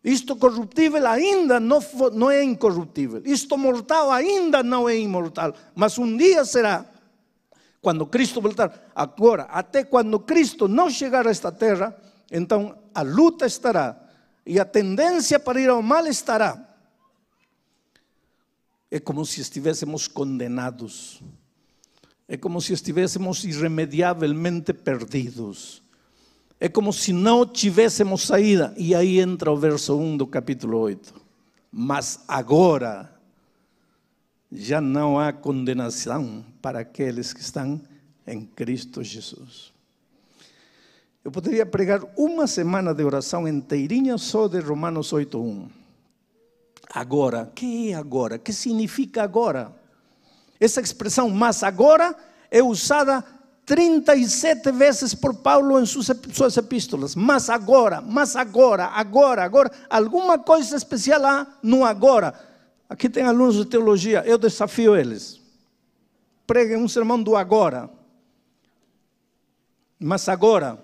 Isto 0.02 0.36
corruptível 0.36 1.06
ainda 1.06 1.60
não, 1.60 1.80
não 2.12 2.30
é 2.30 2.42
incorruptível. 2.42 3.22
Isto 3.24 3.56
mortal 3.58 4.10
ainda 4.10 4.62
não 4.62 4.88
é 4.88 4.96
imortal. 4.96 5.54
Mas 5.74 5.98
um 5.98 6.16
dia 6.16 6.44
será. 6.44 6.86
Quando 7.82 8.06
Cristo 8.06 8.40
voltar. 8.40 8.90
Agora, 8.94 9.44
até 9.44 9.84
quando 9.84 10.18
Cristo 10.20 10.68
não 10.68 10.90
chegar 10.90 11.26
a 11.26 11.30
esta 11.30 11.52
terra, 11.52 11.96
então 12.30 12.76
a 12.94 13.02
luta 13.02 13.46
estará. 13.46 13.96
E 14.44 14.58
a 14.58 14.64
tendência 14.64 15.38
para 15.38 15.60
ir 15.60 15.68
ao 15.68 15.82
mal 15.82 16.06
estará. 16.06 16.69
É 18.90 18.98
como 18.98 19.24
se 19.24 19.40
estivéssemos 19.40 20.08
condenados. 20.08 21.22
É 22.26 22.36
como 22.36 22.60
se 22.60 22.72
estivéssemos 22.72 23.44
irremediavelmente 23.44 24.72
perdidos. 24.72 25.82
É 26.58 26.68
como 26.68 26.92
se 26.92 27.12
não 27.12 27.46
tivéssemos 27.46 28.22
saída. 28.26 28.74
E 28.76 28.94
aí 28.94 29.20
entra 29.20 29.50
o 29.50 29.56
verso 29.56 29.96
1 29.96 30.16
do 30.16 30.26
capítulo 30.26 30.78
8. 30.78 31.14
Mas 31.70 32.24
agora 32.26 33.14
já 34.50 34.80
não 34.80 35.18
há 35.18 35.32
condenação 35.32 36.44
para 36.60 36.80
aqueles 36.80 37.32
que 37.32 37.40
estão 37.40 37.80
em 38.26 38.44
Cristo 38.44 39.02
Jesus. 39.02 39.72
Eu 41.24 41.30
poderia 41.30 41.66
pregar 41.66 42.02
uma 42.16 42.46
semana 42.46 42.94
de 42.94 43.04
oração 43.04 43.46
inteirinha 43.46 44.18
só 44.18 44.48
de 44.48 44.58
Romanos 44.58 45.12
8.1. 45.12 45.79
Agora, 46.92 47.50
que 47.54 47.92
é 47.92 47.94
agora? 47.94 48.38
Que 48.38 48.52
significa 48.52 49.22
agora? 49.22 49.72
Essa 50.58 50.80
expressão, 50.80 51.30
mas 51.30 51.62
agora, 51.62 52.14
é 52.50 52.62
usada 52.62 53.24
37 53.64 54.72
vezes 54.72 55.14
por 55.14 55.36
Paulo 55.36 55.78
em 55.80 55.86
suas, 55.86 56.56
epístolas. 56.56 57.14
Mas 57.14 57.48
agora, 57.48 58.00
mas 58.00 58.34
agora, 58.34 58.86
agora, 58.86 59.44
agora. 59.44 59.70
Alguma 59.88 60.38
coisa 60.38 60.76
especial 60.76 61.24
há 61.24 61.46
no 61.62 61.84
agora. 61.84 62.34
Aqui 62.88 63.08
tem 63.08 63.22
alunos 63.22 63.54
de 63.54 63.64
teologia, 63.66 64.24
eu 64.26 64.36
desafio 64.36 64.96
eles. 64.96 65.40
Preguem 66.44 66.76
um 66.76 66.88
sermão 66.88 67.22
do 67.22 67.36
agora. 67.36 67.88
Mas 70.00 70.28
agora, 70.28 70.82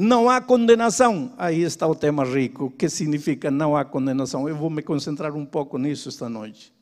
não 0.00 0.30
há 0.30 0.40
condenação. 0.40 1.32
Aí 1.36 1.62
está 1.62 1.84
o 1.84 1.94
tema 1.94 2.24
rico. 2.24 2.66
O 2.66 2.70
que 2.70 2.88
significa 2.88 3.50
não 3.50 3.76
há 3.76 3.84
condenação? 3.84 4.48
Eu 4.48 4.54
vou 4.54 4.70
me 4.70 4.80
concentrar 4.80 5.34
um 5.34 5.44
pouco 5.44 5.76
nisso 5.76 6.08
esta 6.08 6.28
noite. 6.28 6.72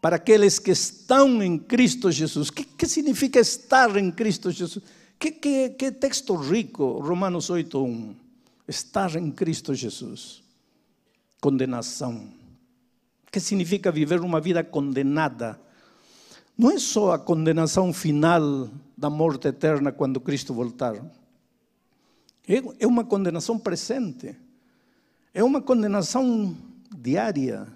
Para 0.00 0.16
aqueles 0.16 0.58
que 0.58 0.72
estão 0.72 1.40
em 1.40 1.56
Cristo 1.56 2.10
Jesus. 2.10 2.48
O 2.48 2.52
que, 2.52 2.64
que, 2.64 2.84
significa 2.88 3.38
estar 3.38 3.96
em 3.96 4.10
Cristo 4.10 4.50
Jesus? 4.50 4.84
Que, 5.20 5.30
que, 5.30 5.68
que 5.70 5.92
texto 5.92 6.34
rico, 6.34 6.98
Romanos 6.98 7.48
8.1. 7.48 8.12
Estar 8.66 9.14
em 9.14 9.30
Cristo 9.30 9.72
Jesus. 9.72 10.42
Condenação. 11.40 12.28
O 13.24 13.30
que 13.30 13.38
significa 13.38 13.92
viver 13.92 14.20
uma 14.20 14.40
vida 14.40 14.64
condenada? 14.64 15.60
Não 16.56 16.72
é 16.72 16.78
só 16.80 17.12
a 17.12 17.20
condenação 17.20 17.92
final 17.92 18.68
da 18.96 19.08
morte 19.08 19.46
eterna 19.46 19.92
quando 19.92 20.18
Cristo 20.18 20.52
voltar. 20.52 21.00
É 22.48 22.86
uma 22.86 23.04
condenação 23.04 23.58
presente. 23.58 24.34
É 25.34 25.44
uma 25.44 25.60
condenação 25.60 26.56
diária. 26.96 27.68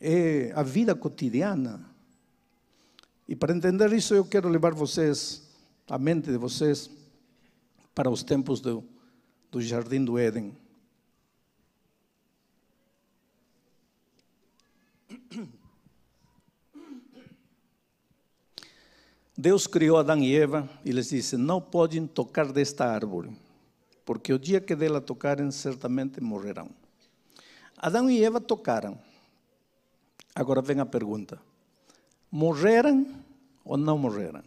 É 0.00 0.50
a 0.54 0.62
vida 0.62 0.94
cotidiana. 0.94 1.84
E 3.28 3.36
para 3.36 3.54
entender 3.54 3.92
isso, 3.92 4.14
eu 4.14 4.24
quero 4.24 4.48
levar 4.48 4.72
vocês, 4.72 5.46
a 5.86 5.98
mente 5.98 6.30
de 6.30 6.38
vocês, 6.38 6.90
para 7.94 8.08
os 8.08 8.22
tempos 8.22 8.60
do, 8.60 8.82
do 9.50 9.60
Jardim 9.60 10.06
do 10.06 10.18
Éden. 10.18 10.56
Deus 19.36 19.66
criou 19.66 19.98
Adão 19.98 20.18
e 20.18 20.34
Eva 20.34 20.68
e 20.82 20.92
lhes 20.92 21.10
disse: 21.10 21.36
Não 21.36 21.60
podem 21.60 22.06
tocar 22.06 22.50
desta 22.50 22.86
árvore 22.86 23.30
porque 24.10 24.32
o 24.32 24.40
dia 24.40 24.60
que 24.60 24.74
dela 24.74 25.00
tocarem, 25.00 25.52
certamente 25.52 26.20
morrerão. 26.20 26.68
Adão 27.76 28.10
e 28.10 28.24
Eva 28.24 28.40
tocaram. 28.40 28.98
Agora 30.34 30.60
vem 30.60 30.80
a 30.80 30.84
pergunta: 30.84 31.40
morreram 32.28 33.06
ou 33.64 33.76
não 33.76 33.96
morreram? 33.96 34.42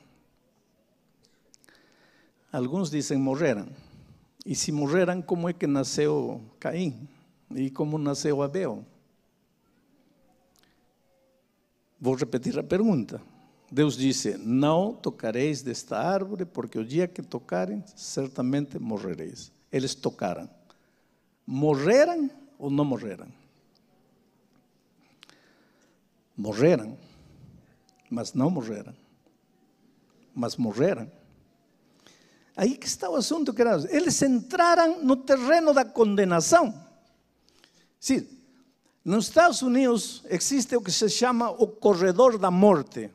Alguns 2.52 2.92
dizem 2.92 3.18
morreram. 3.18 3.70
E 4.46 4.54
se 4.54 4.70
morreram, 4.70 5.22
como 5.22 5.48
é 5.48 5.54
que 5.54 5.66
nasceu 5.66 6.42
Caim? 6.60 7.08
E 7.56 7.70
como 7.70 7.98
nasceu 7.98 8.42
Abel? 8.42 8.86
Vou 12.02 12.16
repetir 12.16 12.60
a 12.60 12.64
pergunta. 12.64 13.22
Deus 13.72 13.96
disse: 13.96 14.38
Não 14.38 14.94
tocareis 14.94 15.62
desta 15.62 15.98
árvore, 15.98 16.44
porque 16.44 16.78
o 16.78 16.84
dia 16.84 17.08
que 17.08 17.22
tocarem, 17.22 17.82
certamente 17.96 18.78
morrereis 18.78 19.53
eles 19.74 19.96
tocaram. 19.96 20.48
Morreram 21.46 22.30
ou 22.60 22.70
não 22.70 22.86
morreram? 22.86 23.28
Morreram, 26.38 26.98
mas 28.10 28.34
não 28.34 28.52
morreram. 28.52 28.94
Mas 30.34 30.56
morreram. 30.56 31.12
Aí 32.56 32.78
que 32.78 32.86
está 32.86 33.10
o 33.10 33.16
assunto, 33.16 33.52
queridos. 33.52 33.86
Eles 33.86 34.22
entraram 34.22 35.04
no 35.04 35.16
terreno 35.16 35.74
da 35.74 35.84
condenação. 35.84 36.74
Sim, 38.00 38.28
nos 39.04 39.28
Estados 39.28 39.64
Unidos 39.64 40.24
existe 40.30 40.76
o 40.76 40.82
que 40.82 40.92
se 40.92 41.10
chama 41.10 41.50
o 41.50 41.68
corredor 41.68 42.38
da 42.38 42.52
morte. 42.52 43.10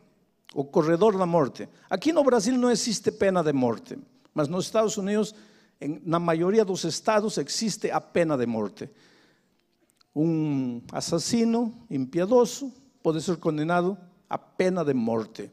O 0.54 0.64
corredor 0.64 1.16
da 1.16 1.26
morte. 1.26 1.68
Aqui 1.88 2.12
no 2.12 2.24
Brasil 2.24 2.56
não 2.58 2.70
existe 2.70 3.12
pena 3.12 3.44
de 3.44 3.52
morte, 3.52 3.96
mas 4.34 4.48
nos 4.48 4.64
Estados 4.64 4.96
Unidos 4.96 5.34
na 5.80 6.18
maioria 6.18 6.64
dos 6.64 6.84
estados 6.84 7.38
existe 7.38 7.90
a 7.90 8.00
pena 8.00 8.36
de 8.36 8.46
morte. 8.46 8.90
Um 10.14 10.82
assassino 10.92 11.86
impiedoso 11.90 12.72
pode 13.02 13.22
ser 13.22 13.36
condenado 13.36 13.96
a 14.28 14.36
pena 14.36 14.84
de 14.84 14.92
morte. 14.92 15.50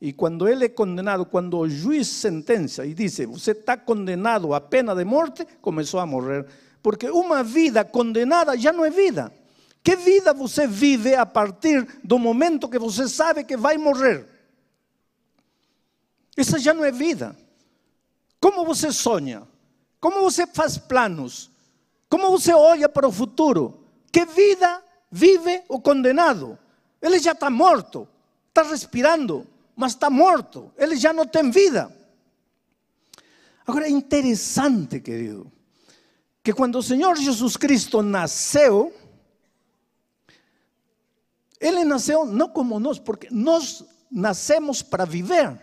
E 0.00 0.12
quando 0.12 0.48
ele 0.48 0.64
é 0.64 0.68
condenado, 0.68 1.24
quando 1.24 1.58
o 1.58 1.68
juiz 1.68 2.08
sentencia 2.08 2.84
e 2.84 2.92
diz, 2.92 3.18
você 3.20 3.52
está 3.52 3.76
condenado 3.76 4.52
a 4.52 4.60
pena 4.60 4.94
de 4.94 5.04
morte, 5.04 5.46
começou 5.60 6.00
a 6.00 6.06
morrer. 6.06 6.44
Porque 6.82 7.08
uma 7.08 7.42
vida 7.42 7.84
condenada 7.84 8.58
já 8.58 8.72
não 8.72 8.84
é 8.84 8.90
vida. 8.90 9.32
Que 9.82 9.96
vida 9.96 10.34
você 10.34 10.66
vive 10.66 11.14
a 11.14 11.24
partir 11.24 11.86
do 12.04 12.18
momento 12.18 12.68
que 12.68 12.78
você 12.78 13.08
sabe 13.08 13.44
que 13.44 13.56
vai 13.56 13.78
morrer? 13.78 14.28
Essa 16.36 16.58
já 16.58 16.74
não 16.74 16.84
é 16.84 16.90
vida. 16.90 17.36
Como 18.40 18.64
você 18.64 18.92
sonha? 18.92 19.46
Como 20.02 20.20
você 20.20 20.48
faz 20.48 20.76
planos? 20.76 21.48
Como 22.10 22.28
você 22.28 22.52
olha 22.52 22.88
para 22.88 23.06
o 23.06 23.12
futuro? 23.12 23.84
Que 24.10 24.26
vida 24.26 24.82
vive 25.08 25.62
o 25.68 25.80
condenado? 25.80 26.58
Ele 27.00 27.20
já 27.20 27.30
está 27.30 27.48
morto, 27.48 28.08
está 28.48 28.64
respirando, 28.64 29.46
mas 29.76 29.92
está 29.92 30.10
morto. 30.10 30.72
Ele 30.76 30.96
já 30.96 31.12
não 31.12 31.24
tem 31.24 31.52
vida. 31.52 31.96
Agora 33.64 33.86
é 33.86 33.90
interessante, 33.90 34.98
querido, 34.98 35.50
que 36.42 36.52
quando 36.52 36.78
o 36.78 36.82
Senhor 36.82 37.16
Jesus 37.16 37.56
Cristo 37.56 38.02
nasceu, 38.02 38.92
ele 41.60 41.84
nasceu 41.84 42.24
não 42.24 42.48
como 42.48 42.80
nós, 42.80 42.98
porque 42.98 43.28
nós 43.30 43.84
nascemos 44.10 44.82
para 44.82 45.04
viver. 45.04 45.56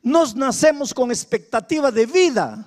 Nós 0.00 0.32
nascemos 0.32 0.92
com 0.92 1.10
expectativa 1.10 1.90
de 1.90 2.06
vida. 2.06 2.64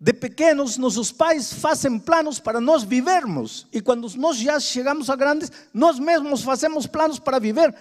De 0.00 0.14
pequenos, 0.14 0.78
nossos 0.78 1.12
pais 1.12 1.52
fazem 1.52 1.98
planos 1.98 2.40
para 2.40 2.58
nós 2.58 2.82
vivermos. 2.82 3.66
E 3.70 3.82
quando 3.82 4.08
nós 4.16 4.38
já 4.38 4.58
chegamos 4.58 5.10
a 5.10 5.16
grandes, 5.16 5.52
nós 5.74 5.98
mesmos 5.98 6.42
fazemos 6.42 6.86
planos 6.86 7.18
para 7.18 7.38
viver. 7.38 7.74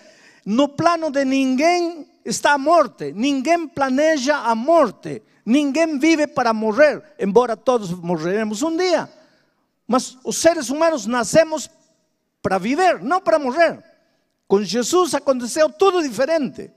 No 0.45 0.67
plano 0.67 1.10
de 1.10 1.23
ninguém 1.23 2.05
está 2.25 2.53
a 2.53 2.58
morte, 2.58 3.13
ninguém 3.13 3.67
planeja 3.67 4.36
a 4.36 4.53
morte, 4.53 5.21
ninguém 5.45 5.97
vive 5.97 6.27
para 6.27 6.53
morrer, 6.53 7.01
embora 7.17 7.55
todos 7.55 7.91
morreremos 7.91 8.62
um 8.63 8.75
dia. 8.75 9.10
Mas 9.88 10.17
os 10.25 10.38
seres 10.38 10.69
humanos 10.69 11.05
nascemos 11.05 11.69
para 12.41 12.58
viver, 12.58 13.01
não 13.01 13.21
para 13.21 13.39
morrer. 13.39 13.82
Com 14.45 14.62
Jesus 14.62 15.15
aconteceu 15.15 15.69
tudo 15.69 16.01
diferente. 16.01 16.69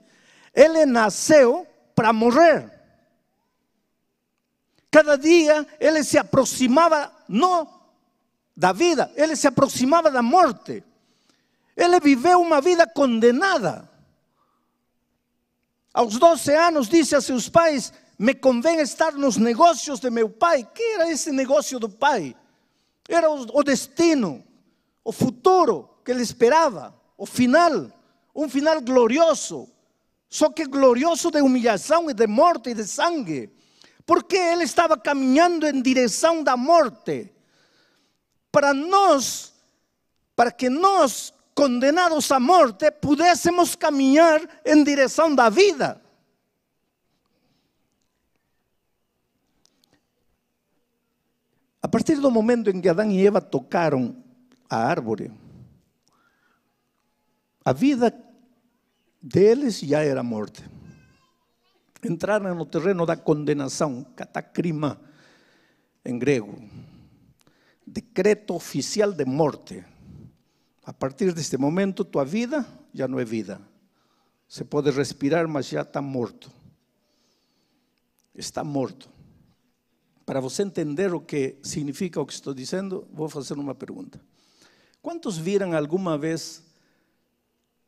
Ele 0.53 0.85
nasceu 0.85 1.67
para 1.93 2.13
morrer. 2.13 2.71
Cada 4.93 5.17
dia 5.17 5.65
ele 5.79 6.03
se 6.03 6.19
aproximava, 6.19 7.11
não 7.27 7.67
da 8.55 8.71
vida, 8.71 9.11
ele 9.15 9.35
se 9.35 9.47
aproximava 9.47 10.11
da 10.11 10.21
morte. 10.21 10.83
Ele 11.75 11.99
viveu 11.99 12.39
uma 12.39 12.61
vida 12.61 12.85
condenada. 12.85 13.89
Aos 15.91 16.19
12 16.19 16.53
anos 16.53 16.87
disse 16.87 17.15
a 17.15 17.21
seus 17.21 17.49
pais: 17.49 17.91
Me 18.19 18.35
convém 18.35 18.81
estar 18.81 19.13
nos 19.13 19.35
negócios 19.35 19.99
de 19.99 20.11
meu 20.11 20.29
pai. 20.29 20.63
Que 20.63 20.83
era 20.93 21.09
esse 21.09 21.31
negócio 21.31 21.79
do 21.79 21.89
pai? 21.89 22.35
Era 23.09 23.31
o 23.31 23.63
destino, 23.63 24.43
o 25.03 25.11
futuro 25.11 25.89
que 26.05 26.11
ele 26.11 26.21
esperava, 26.21 26.93
o 27.17 27.25
final, 27.25 27.91
um 28.35 28.47
final 28.47 28.79
glorioso. 28.79 29.67
Só 30.29 30.51
que 30.51 30.67
glorioso 30.67 31.31
de 31.31 31.41
humilhação 31.41 32.11
e 32.11 32.13
de 32.13 32.27
morte 32.27 32.69
e 32.69 32.75
de 32.75 32.85
sangue. 32.85 33.51
Porque 34.05 34.35
ele 34.35 34.63
estava 34.63 34.97
caminhando 34.97 35.65
em 35.65 35.81
direção 35.81 36.43
da 36.43 36.57
morte. 36.57 37.31
Para 38.51 38.73
nós, 38.73 39.53
para 40.35 40.51
que 40.51 40.69
nós, 40.69 41.33
condenados 41.55 42.31
à 42.31 42.39
morte, 42.39 42.91
pudéssemos 42.91 43.75
caminhar 43.75 44.41
em 44.65 44.83
direção 44.83 45.33
da 45.33 45.49
vida. 45.49 46.01
A 51.81 51.87
partir 51.87 52.15
do 52.15 52.31
momento 52.31 52.69
em 52.69 52.79
que 52.79 52.89
Adão 52.89 53.11
e 53.11 53.25
Eva 53.25 53.41
tocaram 53.41 54.15
a 54.69 54.77
árvore, 54.77 55.31
a 57.63 57.71
vida 57.71 58.13
deles 59.21 59.79
já 59.79 60.03
era 60.03 60.23
morte. 60.23 60.63
Entraram 62.03 62.53
no 62.55 62.65
terreno 62.65 63.05
da 63.05 63.15
condenação, 63.15 64.03
catacrima, 64.15 64.99
em 66.05 66.19
grego, 66.19 66.61
decreto 67.85 68.53
oficial 68.53 69.11
de 69.11 69.25
morte. 69.25 69.83
A 70.83 70.91
partir 70.91 71.33
deste 71.33 71.57
momento, 71.57 72.03
tua 72.03 72.25
vida 72.25 72.65
já 72.93 73.07
não 73.07 73.19
é 73.19 73.25
vida. 73.25 73.61
Você 74.47 74.63
pode 74.63 74.91
respirar, 74.91 75.47
mas 75.47 75.67
já 75.67 75.81
está 75.81 76.01
morto. 76.01 76.51
Está 78.35 78.63
morto. 78.63 79.09
Para 80.25 80.39
você 80.39 80.63
entender 80.63 81.13
o 81.13 81.21
que 81.21 81.57
significa 81.63 82.21
o 82.21 82.25
que 82.25 82.33
estou 82.33 82.53
dizendo, 82.53 83.07
vou 83.11 83.29
fazer 83.29 83.53
uma 83.55 83.75
pergunta. 83.75 84.21
Quantos 85.01 85.37
viram 85.37 85.73
alguma 85.73 86.17
vez 86.17 86.63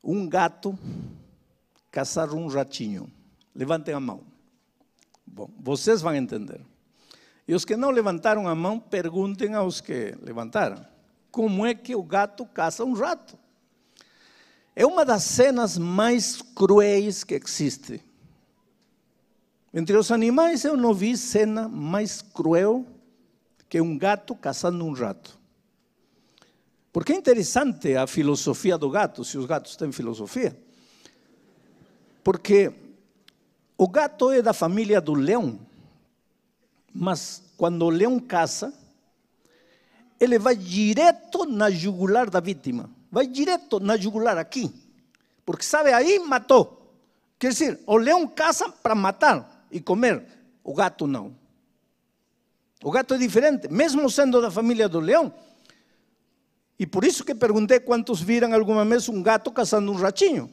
um 0.03 0.27
gato 0.27 0.77
caçar 1.91 2.33
um 2.33 2.47
ratinho? 2.47 3.09
Levantem 3.55 3.93
a 3.93 3.99
mão. 3.99 4.21
Bom, 5.25 5.49
vocês 5.59 6.01
vão 6.01 6.13
entender. 6.13 6.61
E 7.47 7.53
os 7.53 7.63
que 7.63 7.75
não 7.75 7.91
levantaram 7.91 8.47
a 8.47 8.55
mão, 8.55 8.79
perguntem 8.79 9.53
aos 9.53 9.79
que 9.79 10.15
levantaram. 10.21 10.85
Como 11.31 11.65
é 11.65 11.73
que 11.73 11.95
o 11.95 12.03
gato 12.03 12.45
caça 12.45 12.83
um 12.83 12.93
rato? 12.93 13.37
É 14.75 14.85
uma 14.85 15.05
das 15.05 15.23
cenas 15.23 15.77
mais 15.77 16.41
cruéis 16.41 17.23
que 17.23 17.35
existe. 17.35 18.03
Entre 19.73 19.95
os 19.97 20.11
animais, 20.11 20.63
eu 20.63 20.75
não 20.75 20.93
vi 20.93 21.15
cena 21.15 21.67
mais 21.67 22.21
cruel 22.21 22.85
que 23.69 23.79
um 23.79 23.97
gato 23.97 24.35
caçando 24.35 24.85
um 24.85 24.93
rato. 24.93 25.37
Porque 26.91 27.11
é 27.11 27.15
interessante 27.17 27.95
a 27.95 28.07
filosofia 28.07 28.77
do 28.77 28.89
gato, 28.89 29.23
se 29.23 29.37
os 29.37 29.45
gatos 29.45 29.75
têm 29.75 29.91
filosofia. 29.91 30.57
Porque 32.23 32.71
o 33.77 33.87
gato 33.87 34.31
é 34.31 34.41
da 34.41 34.53
família 34.53 35.01
do 35.01 35.13
leão, 35.13 35.59
mas 36.93 37.43
quando 37.57 37.83
o 37.85 37.89
leão 37.89 38.19
caça, 38.19 38.73
ele 40.19 40.39
vai 40.39 40.55
direto 40.55 41.45
na 41.45 41.69
jugular 41.69 42.29
da 42.29 42.39
vítima. 42.39 42.89
Vai 43.11 43.27
direto 43.27 43.79
na 43.79 43.97
jugular 43.97 44.37
aqui. 44.37 44.73
Porque 45.45 45.63
sabe, 45.63 45.91
aí 45.91 46.19
matou. 46.19 46.81
Quer 47.37 47.49
dizer, 47.49 47.79
o 47.85 47.97
leão 47.97 48.27
caça 48.27 48.69
para 48.69 48.95
matar 48.95 49.65
e 49.69 49.79
comer. 49.79 50.23
O 50.63 50.73
gato 50.73 51.05
não. 51.05 51.35
O 52.83 52.91
gato 52.91 53.13
é 53.13 53.17
diferente, 53.17 53.67
mesmo 53.67 54.09
sendo 54.09 54.41
da 54.41 54.49
família 54.49 54.87
do 54.87 54.99
leão. 54.99 55.33
E 56.77 56.85
por 56.85 57.03
isso 57.03 57.23
que 57.23 57.33
perguntei 57.33 57.79
quantos 57.79 58.21
viram 58.21 58.53
alguma 58.53 58.83
vez 58.85 59.07
um 59.07 59.21
gato 59.21 59.51
caçando 59.51 59.91
um 59.91 59.95
ratinho. 59.95 60.51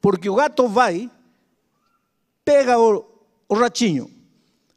Porque 0.00 0.28
o 0.28 0.34
gato 0.34 0.68
vai, 0.68 1.10
pega 2.50 2.76
o, 2.76 3.04
o 3.48 3.54
ratinho, 3.54 4.10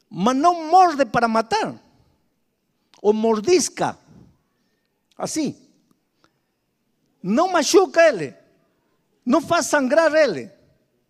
mas 0.07 0.35
não 0.35 0.69
morde 0.69 1.05
para 1.05 1.27
matar. 1.27 1.75
O 3.01 3.11
mordisca. 3.11 3.97
Assim. 5.17 5.57
Não 7.21 7.51
machuca 7.51 8.07
ele. 8.07 8.35
Não 9.25 9.41
faz 9.41 9.65
sangrar 9.65 10.13
ele. 10.13 10.51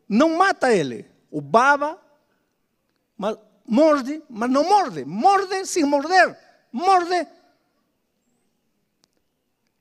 Não 0.07 0.37
mata 0.37 0.73
ele. 0.73 1.05
O 1.29 1.41
baba 1.41 1.99
mas 3.17 3.37
morde, 3.65 4.23
mas 4.29 4.49
não 4.49 4.63
morde. 4.63 5.03
Morde 5.03 5.65
sem 5.65 5.83
morder. 5.83 6.37
Morde. 6.71 7.27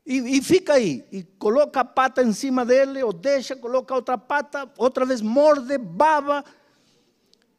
E, 0.04 0.38
e, 0.38 0.42
fica 0.42 0.74
aí. 0.74 1.06
E 1.12 1.22
coloca 1.22 1.80
a 1.80 1.84
pata 1.84 2.22
em 2.24 2.32
cima 2.32 2.64
dele, 2.64 3.02
ou 3.04 3.12
deixa, 3.12 3.54
coloca 3.54 3.94
outra 3.94 4.18
pata, 4.18 4.68
outra 4.76 5.06
vez 5.06 5.20
morde, 5.20 5.78
baba. 5.78 6.44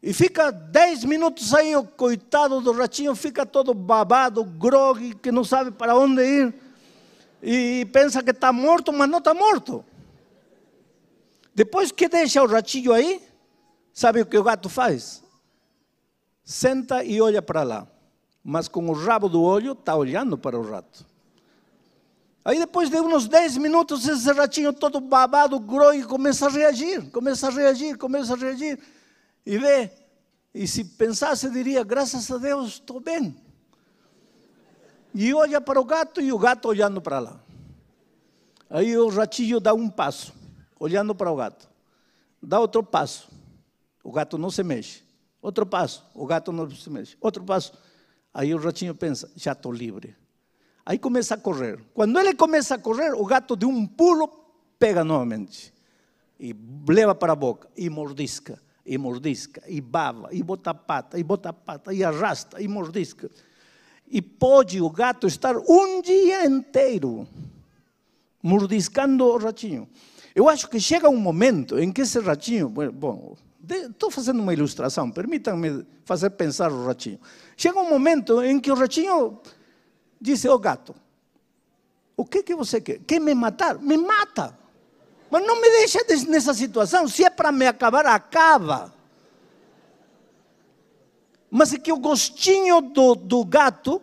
E 0.04 0.12
fica 0.14 0.52
dez 0.52 1.06
minutos 1.06 1.54
aí, 1.54 1.74
o 1.76 1.86
coitado 1.86 2.60
do 2.60 2.74
ratinho 2.74 3.16
fica 3.16 3.46
todo 3.46 3.74
babado, 3.74 4.44
grogue, 4.44 5.16
que 5.16 5.32
não 5.32 5.46
sabe 5.46 5.72
para 5.72 5.96
onde 5.96 6.22
ir. 6.22 6.54
E 7.42 7.86
pensa 7.86 8.22
que 8.22 8.32
está 8.32 8.52
morto, 8.52 8.92
mas 8.92 9.10
não 9.10 9.20
está 9.20 9.34
morto. 9.34 9.84
Depois 11.56 11.90
que 11.90 12.10
deixa 12.10 12.44
o 12.44 12.48
ratinho 12.48 12.92
aí, 12.92 13.24
sabe 13.94 14.22
o 14.22 14.26
que 14.26 14.38
o 14.38 14.44
gato 14.44 14.68
faz? 14.68 15.24
senta 16.44 17.04
e 17.04 17.22
olha 17.22 17.42
para 17.42 17.64
lá, 17.64 17.88
mas 18.44 18.68
com 18.68 18.90
o 18.90 18.94
rabo 18.94 19.30
do 19.30 19.42
olho 19.42 19.72
está 19.72 19.96
olhando 19.96 20.38
para 20.38 20.60
o 20.60 20.70
rato. 20.70 21.06
Aí 22.44 22.60
depois 22.60 22.90
de 22.90 23.00
uns 23.00 23.28
10 23.30 23.58
minutos, 23.58 24.06
esse 24.06 24.30
ratinho 24.34 24.74
todo 24.74 25.00
babado, 25.00 25.58
grogue, 25.60 26.04
começa 26.04 26.48
a 26.48 26.50
reagir, 26.50 27.10
começa 27.10 27.48
a 27.48 27.50
reagir, 27.50 27.98
começa 27.98 28.34
a 28.34 28.36
reagir. 28.36 28.78
E 29.46 29.58
vê, 29.58 29.92
e 30.54 30.68
se 30.68 30.84
pensasse, 30.84 31.50
diria, 31.50 31.84
graças 31.84 32.30
a 32.32 32.38
Deus, 32.38 32.74
estou 32.74 33.00
bem. 33.00 33.36
E 35.14 35.34
olha 35.34 35.60
para 35.60 35.80
o 35.80 35.86
gato 35.86 36.22
e 36.22 36.32
o 36.32 36.38
gato 36.38 36.68
olhando 36.68 37.02
para 37.02 37.20
lá. 37.20 37.40
Aí 38.70 38.98
o 38.98 39.10
ratinho 39.10 39.60
dá 39.60 39.74
um 39.74 39.90
passo, 39.90 40.34
olhando 40.80 41.14
para 41.14 41.32
o 41.32 41.36
gato. 41.36 41.70
Dá 42.42 42.60
outro 42.60 42.84
passo. 42.84 43.30
O 44.04 44.12
gato 44.12 44.38
não 44.38 44.50
se 44.50 44.64
mexe. 44.64 45.04
Outro 45.42 45.66
passo, 45.66 46.04
o 46.16 46.26
gato 46.26 46.52
não 46.52 46.70
se 46.70 46.90
mexe. 46.90 47.18
Outro 47.20 47.44
passo, 47.44 47.74
aí 48.34 48.54
o 48.56 48.58
ratinho 48.58 48.96
pensa, 48.96 49.30
já 49.36 49.52
estou 49.52 49.72
livre. 49.72 50.16
Aí 50.86 50.98
começa 50.98 51.36
a 51.36 51.38
correr. 51.38 51.80
Quando 51.94 52.20
ele 52.20 52.34
começa 52.34 52.76
a 52.76 52.78
correr, 52.78 53.14
o 53.14 53.26
gato 53.26 53.56
de 53.56 53.66
um 53.66 53.86
pulo 53.86 54.28
pega 54.80 55.04
novamente. 55.04 55.74
E 56.40 56.56
leva 56.88 57.14
para 57.14 57.34
a 57.34 57.36
boca, 57.36 57.70
e 57.78 57.90
mordisca, 57.90 58.60
e 58.86 58.98
mordisca, 58.98 59.64
e 59.68 59.80
bava, 59.80 60.30
e 60.32 60.44
bota 60.44 60.74
pata, 60.74 61.18
e 61.18 61.24
bota 61.24 61.54
pata, 61.54 61.94
e 61.94 62.04
arrasta, 62.04 62.62
e 62.62 62.68
mordisca. 62.68 63.30
E 64.08 64.22
pode 64.22 64.82
o 64.82 64.90
gato 64.90 65.26
estar 65.28 65.56
um 65.58 66.02
dia 66.02 66.46
inteiro 66.46 67.28
mordiscando 68.42 69.26
o 69.26 69.38
ratinho. 69.38 69.88
Eu 70.36 70.50
acho 70.50 70.70
que 70.70 70.80
chega 70.80 71.10
um 71.10 71.18
momento 71.18 71.80
em 71.80 71.92
que 71.92 72.02
esse 72.02 72.20
ratinho, 72.20 72.70
bom, 72.70 73.36
Estou 73.66 74.12
fazendo 74.12 74.42
uma 74.42 74.52
ilustração, 74.52 75.10
permitam-me 75.10 75.86
fazer 76.04 76.32
pensar 76.32 76.70
o 76.70 76.86
ratinho. 76.86 77.18
Chega 77.56 77.80
um 77.80 77.90
momento 77.90 78.44
em 78.44 78.60
que 78.60 78.70
o 78.70 78.76
ratinho 78.76 79.40
disse 80.20 80.50
ao 80.50 80.60
gato: 80.60 80.94
O 82.18 82.26
que, 82.26 82.44
que 82.44 82.54
você 82.54 82.82
quer? 82.82 83.00
Quer 83.00 83.22
me 83.22 83.34
matar? 83.34 83.80
Me 83.80 83.96
mata. 83.96 84.58
Mas 85.34 85.48
não 85.48 85.60
me 85.60 85.68
deixa 85.68 85.98
nessa 86.30 86.54
situação. 86.54 87.08
Se 87.08 87.24
é 87.24 87.30
para 87.32 87.52
me 87.52 87.66
acabar, 87.66 88.06
acaba. 88.06 88.94
Mas 91.50 91.74
é 91.74 91.80
que 91.80 91.92
o 91.92 91.98
gostinho 91.98 92.80
do, 92.82 93.16
do 93.16 93.44
gato 93.44 94.00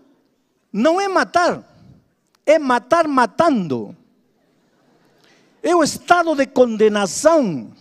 não 0.72 1.00
é 1.00 1.06
matar, 1.06 1.62
é 2.44 2.58
matar 2.58 3.06
matando. 3.06 3.96
É 5.62 5.72
o 5.72 5.84
estado 5.84 6.34
de 6.34 6.48
condenação 6.48 7.72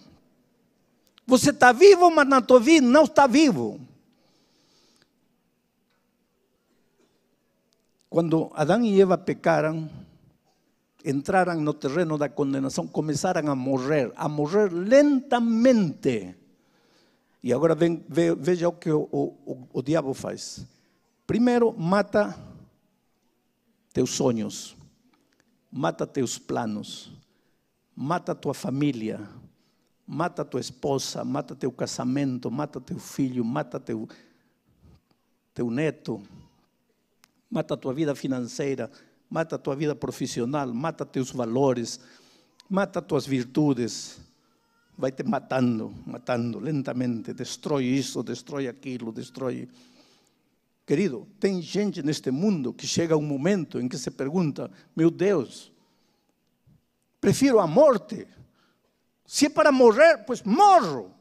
você 1.26 1.50
está 1.50 1.72
vivo, 1.72 2.12
mas 2.12 2.28
na 2.28 2.42
tua 2.42 2.60
vida 2.60 2.86
não 2.86 3.06
está 3.06 3.26
vivo. 3.26 3.82
Quando 8.12 8.52
Adão 8.54 8.84
e 8.84 9.02
Eva 9.02 9.18
pecaram, 9.18 9.90
entraram 11.04 11.60
no 11.62 11.74
terreno 11.74 12.18
da 12.18 12.28
condenação, 12.28 12.88
começaram 12.88 13.52
a 13.52 13.56
morrer, 13.56 14.12
a 14.16 14.28
morrer 14.28 14.72
lentamente. 14.72 16.36
E 17.42 17.54
agora 17.54 17.74
vem, 17.74 18.04
veja 18.38 18.68
o 18.68 18.74
que 18.74 18.92
o, 18.92 19.08
o, 19.12 19.68
o 19.74 19.82
diabo 19.82 20.14
faz. 20.14 20.66
Primeiro, 21.26 21.74
mata 21.78 22.36
teus 23.94 24.10
sonhos, 24.12 24.76
mata 25.72 26.06
teus 26.06 26.38
planos, 26.38 27.12
mata 27.96 28.36
tua 28.36 28.54
família, 28.54 29.28
mata 30.06 30.44
tua 30.44 30.60
esposa, 30.60 31.24
mata 31.24 31.56
teu 31.56 31.72
casamento, 31.72 32.52
mata 32.52 32.82
teu 32.82 33.00
filho, 33.00 33.46
mata 33.46 33.80
teu, 33.80 34.08
teu 35.54 35.70
neto, 35.72 36.22
mata 37.50 37.78
tua 37.78 37.94
vida 37.94 38.14
financeira, 38.16 38.92
mata 39.30 39.58
tua 39.58 39.76
vida 39.76 39.96
profissional, 39.96 40.74
mata 40.74 41.06
teus 41.06 41.32
valores, 41.32 42.00
mata 42.70 43.02
tuas 43.02 43.26
virtudes. 43.26 44.20
Vai 44.98 45.14
te 45.14 45.24
matando, 45.24 45.94
matando 46.06 46.60
lentamente, 46.60 47.34
destrói 47.34 47.86
isso, 47.86 48.22
destrói 48.22 48.68
aquilo, 48.68 49.14
destrói. 49.14 49.70
Querido, 50.86 51.26
tem 51.40 51.62
gente 51.62 52.04
neste 52.04 52.32
mundo 52.32 52.74
que 52.74 52.86
chega 52.86 53.16
um 53.16 53.22
momento 53.22 53.80
em 53.80 53.88
que 53.88 53.98
se 53.98 54.12
pergunta: 54.12 54.70
meu 54.94 55.10
Deus, 55.10 55.72
prefiro 57.22 57.60
a 57.60 57.68
morte 57.68 58.28
se 59.30 59.46
é 59.46 59.50
para 59.50 59.72
morrer, 59.72 60.26
pues 60.26 60.42
morro. 60.42 61.14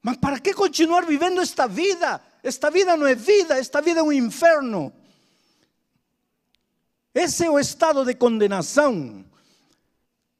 Mas 0.00 0.16
para 0.18 0.38
que 0.38 0.54
continuar 0.54 1.04
vivendo 1.04 1.40
esta 1.40 1.66
vida? 1.66 2.22
Esta 2.40 2.70
vida 2.70 2.96
não 2.96 3.04
é 3.04 3.16
vida, 3.16 3.58
esta 3.58 3.80
vida 3.80 3.98
é 3.98 4.02
um 4.04 4.12
inferno. 4.12 4.92
Esse 7.16 7.46
é 7.46 7.50
o 7.50 7.58
estado 7.58 8.04
de 8.04 8.12
condenação. 8.14 9.24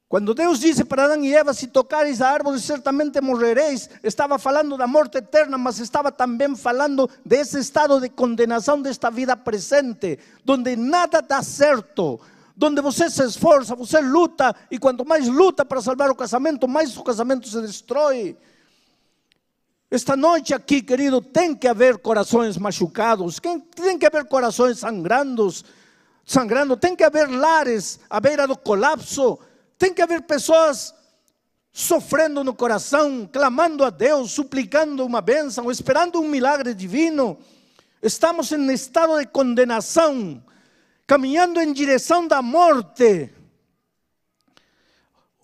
Quando 0.07 0.35
Deus 0.35 0.61
disse 0.61 0.85
para 0.85 1.07
Adão 1.07 1.25
e 1.25 1.35
Eva: 1.35 1.55
Se 1.55 1.69
tocares 1.69 2.21
a 2.21 2.29
árvore, 2.29 2.61
certamente 2.61 3.19
morrereis, 3.19 3.89
estava 4.05 4.39
falando 4.39 4.77
da 4.77 4.87
morte 4.87 5.17
eterna, 5.17 5.57
mas 5.57 5.79
estava 5.79 6.13
também 6.13 6.55
falando 6.55 7.09
desse 7.25 7.59
estado 7.59 7.99
de 7.99 8.11
condenação 8.11 8.83
desta 8.83 9.11
vida 9.11 9.35
presente, 9.35 10.19
onde 10.47 10.77
nada 10.77 11.23
dá 11.23 11.43
certo, 11.43 12.21
onde 12.63 12.83
você 12.83 13.09
se 13.09 13.25
esforça, 13.25 13.75
você 13.75 13.99
luta, 14.03 14.55
e 14.71 14.79
quanto 14.79 15.03
mais 15.03 15.27
luta 15.29 15.65
para 15.65 15.81
salvar 15.81 16.11
o 16.11 16.15
casamento, 16.15 16.69
mais 16.69 16.95
o 16.95 17.03
casamento 17.03 17.49
se 17.49 17.59
destrói. 17.63 18.37
Esta 19.91 20.15
noite 20.15 20.53
aqui, 20.53 20.83
querido, 20.83 21.23
tem 21.23 21.55
que 21.55 21.67
haver 21.67 21.97
corações 21.97 22.59
machucados, 22.59 23.41
tem 23.75 23.99
que 23.99 24.05
haver 24.05 24.27
corações 24.27 24.79
sangrando, 24.81 25.51
sangrando, 26.27 26.77
tem 26.77 26.97
que 26.97 27.05
haver 27.05 27.31
lares 27.31 28.01
à 28.11 28.19
beira 28.19 28.49
do 28.49 28.59
colapso, 28.59 29.39
tem 29.79 29.95
que 29.95 30.03
haver 30.03 30.23
pessoas 30.23 30.93
sofrendo 31.73 32.43
no 32.43 32.53
coração, 32.53 33.29
clamando 33.33 33.85
a 33.85 33.91
Deus, 33.91 34.33
suplicando 34.33 35.07
uma 35.07 35.21
bênção, 35.21 35.71
esperando 35.71 36.21
um 36.21 36.29
milagre 36.29 36.75
divino. 36.75 37.39
Estamos 38.03 38.51
em 38.51 38.73
estado 38.73 39.19
de 39.21 39.27
condenação, 39.27 40.43
caminhando 41.07 41.61
em 41.61 41.73
direção 41.73 42.27
da 42.27 42.43
morte. 42.43 43.31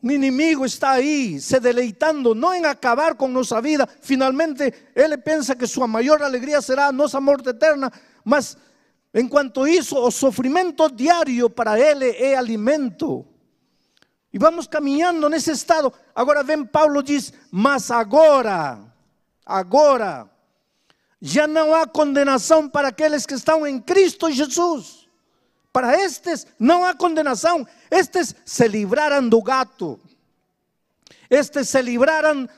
Um 0.02 0.10
inimigo 0.10 0.64
está 0.64 0.92
aí 0.92 1.40
se 1.40 1.60
deleitando, 1.60 2.34
não 2.34 2.52
em 2.52 2.64
acabar 2.64 3.14
com 3.14 3.28
nossa 3.28 3.60
vida. 3.62 3.88
Finalmente, 4.00 4.72
ele 4.96 5.16
pensa 5.16 5.54
que 5.54 5.66
sua 5.66 5.86
maior 5.86 6.20
alegria 6.22 6.60
será 6.60 6.86
a 6.86 6.92
nossa 6.92 7.20
morte 7.20 7.50
eterna, 7.50 7.92
mas 8.24 8.56
enquanto 9.14 9.66
isso, 9.66 9.96
o 9.96 10.10
sofrimento 10.10 10.88
diário 10.90 11.50
para 11.50 11.78
ele 11.78 12.10
é 12.10 12.36
alimento. 12.36 13.26
E 14.32 14.38
vamos 14.38 14.66
caminhando 14.66 15.28
nesse 15.28 15.50
estado. 15.50 15.92
Agora 16.14 16.42
vem 16.42 16.64
Paulo 16.64 17.02
diz: 17.02 17.32
"Mas 17.50 17.90
agora, 17.90 18.80
agora 19.44 20.30
já 21.20 21.46
não 21.46 21.74
há 21.74 21.86
condenação 21.86 22.68
para 22.68 22.88
aqueles 22.88 23.24
que 23.24 23.34
estão 23.34 23.64
em 23.64 23.80
Cristo 23.80 24.30
Jesus. 24.30 25.08
Para 25.72 25.96
estes 26.00 26.46
não 26.58 26.84
há 26.84 26.94
condenação. 26.94 27.66
Estes 27.90 28.34
se 28.44 28.66
livraram 28.66 29.28
do 29.28 29.40
gato. 29.40 30.00
Estes 31.30 31.68
se 31.68 31.80
livraram 31.80 32.48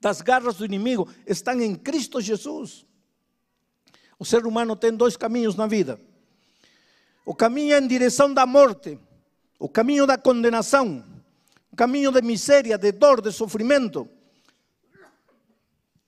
das 0.00 0.20
garras 0.20 0.56
do 0.56 0.64
inimigo. 0.64 1.08
Estão 1.26 1.58
em 1.60 1.74
Cristo 1.74 2.20
Jesus. 2.20 2.84
O 4.20 4.24
ser 4.24 4.46
humano 4.46 4.76
tem 4.76 4.92
dois 4.92 5.16
caminhos 5.16 5.56
na 5.56 5.66
vida 5.66 5.98
o 7.30 7.34
caminho 7.34 7.76
em 7.76 7.86
direção 7.86 8.34
da 8.34 8.44
morte, 8.44 8.98
o 9.56 9.68
caminho 9.68 10.04
da 10.04 10.18
condenação, 10.18 11.04
o 11.70 11.76
caminho 11.76 12.10
de 12.10 12.20
miséria, 12.22 12.76
de 12.76 12.90
dor, 12.90 13.20
de 13.20 13.30
sofrimento. 13.30 14.08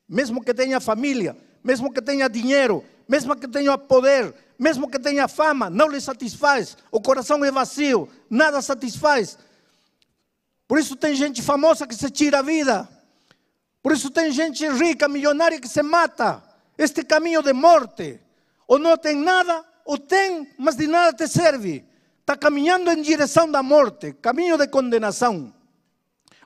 Mesmo 0.09 0.43
que 0.43 0.53
tenha 0.53 0.81
família, 0.81 1.37
mesmo 1.63 1.93
que 1.93 2.03
tenha 2.03 2.29
dinheiro, 2.29 2.85
mesmo 3.09 3.37
que 3.37 3.47
tenha 3.47 3.79
poder, 3.79 4.35
mesmo 4.59 4.91
que 4.91 4.99
tenha 4.99 5.29
fama, 5.29 5.71
não 5.71 5.87
lhe 5.87 6.01
satisfaz. 6.01 6.77
O 6.91 7.01
coração 7.01 7.45
é 7.45 7.53
vazio, 7.53 8.09
nada 8.29 8.61
satisfaz. 8.61 9.39
Por 10.67 10.77
isso 10.77 10.97
tem 10.97 11.15
gente 11.15 11.41
famosa 11.41 11.87
que 11.87 11.95
se 11.95 12.11
tira 12.11 12.41
a 12.41 12.43
vida. 12.43 12.89
Por 13.81 13.93
isso 13.93 14.11
tem 14.11 14.33
gente 14.33 14.69
rica, 14.69 15.07
milionária 15.09 15.61
que 15.61 15.69
se 15.69 15.85
mata. 15.85 16.43
Este 16.77 17.05
caminho 17.05 17.43
de 17.43 17.53
morte. 17.53 18.21
Ou 18.67 18.79
não 18.79 18.97
tem 18.97 19.17
nada, 19.17 19.65
o 19.85 19.99
tem, 19.99 20.49
mas 20.59 20.77
de 20.77 20.87
nada 20.87 21.13
te 21.13 21.29
serve. 21.29 21.85
Está 22.21 22.37
caminhando 22.37 22.91
em 22.91 23.03
direção 23.03 23.51
da 23.51 23.63
morte, 23.63 24.15
caminho 24.15 24.57
de 24.57 24.69
condenação. 24.69 25.53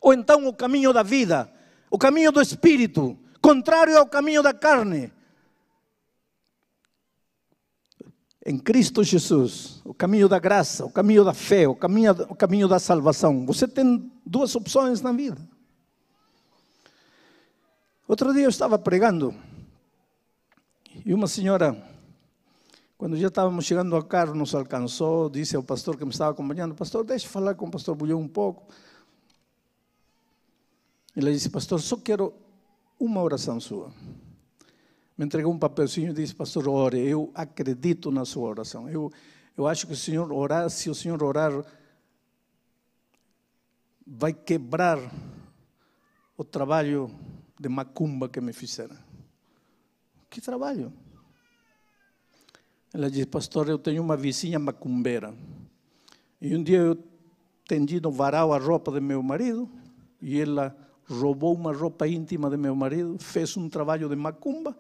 Ou 0.00 0.12
então 0.12 0.46
o 0.46 0.54
caminho 0.54 0.92
da 0.92 1.02
vida, 1.02 1.52
o 1.90 1.98
caminho 1.98 2.32
do 2.32 2.40
espírito, 2.40 3.18
contrário 3.40 3.96
ao 3.98 4.06
caminho 4.06 4.42
da 4.42 4.54
carne. 4.54 5.12
Em 8.44 8.58
Cristo 8.58 9.02
Jesus, 9.02 9.80
o 9.84 9.92
caminho 9.92 10.28
da 10.28 10.38
graça, 10.38 10.84
o 10.84 10.90
caminho 10.90 11.24
da 11.24 11.34
fé, 11.34 11.66
o 11.66 11.74
caminho, 11.74 12.12
o 12.28 12.34
caminho 12.34 12.68
da 12.68 12.78
salvação. 12.78 13.44
Você 13.44 13.66
tem 13.66 14.10
duas 14.24 14.54
opções 14.54 15.00
na 15.02 15.12
vida. 15.12 15.40
Outro 18.08 18.32
dia 18.32 18.44
eu 18.44 18.48
estava 18.48 18.78
pregando 18.78 19.34
e 21.04 21.12
uma 21.12 21.26
senhora 21.26 21.76
quando 22.98 23.14
já 23.18 23.28
estávamos 23.28 23.66
chegando 23.66 23.94
ao 23.94 24.02
carro, 24.02 24.35
nos 24.35 24.54
alcançou, 24.54 25.28
disse 25.28 25.54
ao 25.54 25.62
pastor 25.62 25.98
que 25.98 26.04
me 26.04 26.11
estava 26.11 26.30
acompanhando, 26.30 26.74
pastor, 26.74 27.04
deixe 27.04 27.28
falar 27.28 27.54
com 27.54 27.66
o 27.66 27.70
pastor 27.70 27.94
Bulhão 27.94 28.18
um 28.18 28.28
pouco. 28.28 28.72
Ele 31.14 31.30
disse, 31.30 31.50
pastor, 31.50 31.78
só 31.78 31.98
quero 31.98 32.32
uma 32.98 33.20
oração 33.22 33.61
sua. 33.61 33.92
Me 35.16 35.26
entregou 35.26 35.52
um 35.52 35.59
papelzinho 35.59 36.11
e 36.11 36.14
disse, 36.14 36.35
pastor, 36.35 36.66
ore, 36.68 36.98
eu 36.98 37.30
acredito 37.35 38.11
na 38.11 38.24
sua 38.24 38.48
oração. 38.48 38.88
Eu, 38.88 39.12
eu 39.59 39.66
acho 39.66 39.87
que 39.87 39.92
o 39.92 39.96
senhor 39.96 40.32
orar, 40.32 40.70
se 40.70 40.88
o 40.88 40.94
senhor 40.94 41.22
orar, 41.22 41.52
vai 44.06 44.32
quebrar 44.32 44.98
o 46.35 46.44
trabalho 46.44 47.11
de 47.61 47.68
macumba 47.68 48.26
que 48.26 48.40
me 48.40 48.54
fizeram. 48.54 49.06
Que 50.37 50.40
trabalho? 50.42 50.92
Ela 52.92 53.11
disse, 53.11 53.25
pastor, 53.25 53.70
eu 53.70 53.79
tenho 53.79 54.03
uma 54.03 54.18
vizinha 54.18 54.59
macumbeira. 54.59 55.35
E 56.38 56.55
um 56.55 56.62
dia 56.62 56.77
eu 56.77 56.99
tendi 57.66 57.99
no 58.03 58.11
varal 58.11 58.53
a 58.53 58.59
roupa 58.59 58.92
de 58.92 59.01
meu 59.01 59.22
marido 59.22 59.66
e 60.20 60.38
ela 60.38 60.77
roubou 61.09 61.55
uma 61.55 61.72
roupa 61.72 62.07
íntima 62.07 62.51
de 62.51 62.59
meu 62.59 62.77
marido, 62.77 63.16
fez 63.18 63.57
um 63.57 63.66
trabalho 63.70 64.11
de 64.11 64.14
macumba 64.14 64.77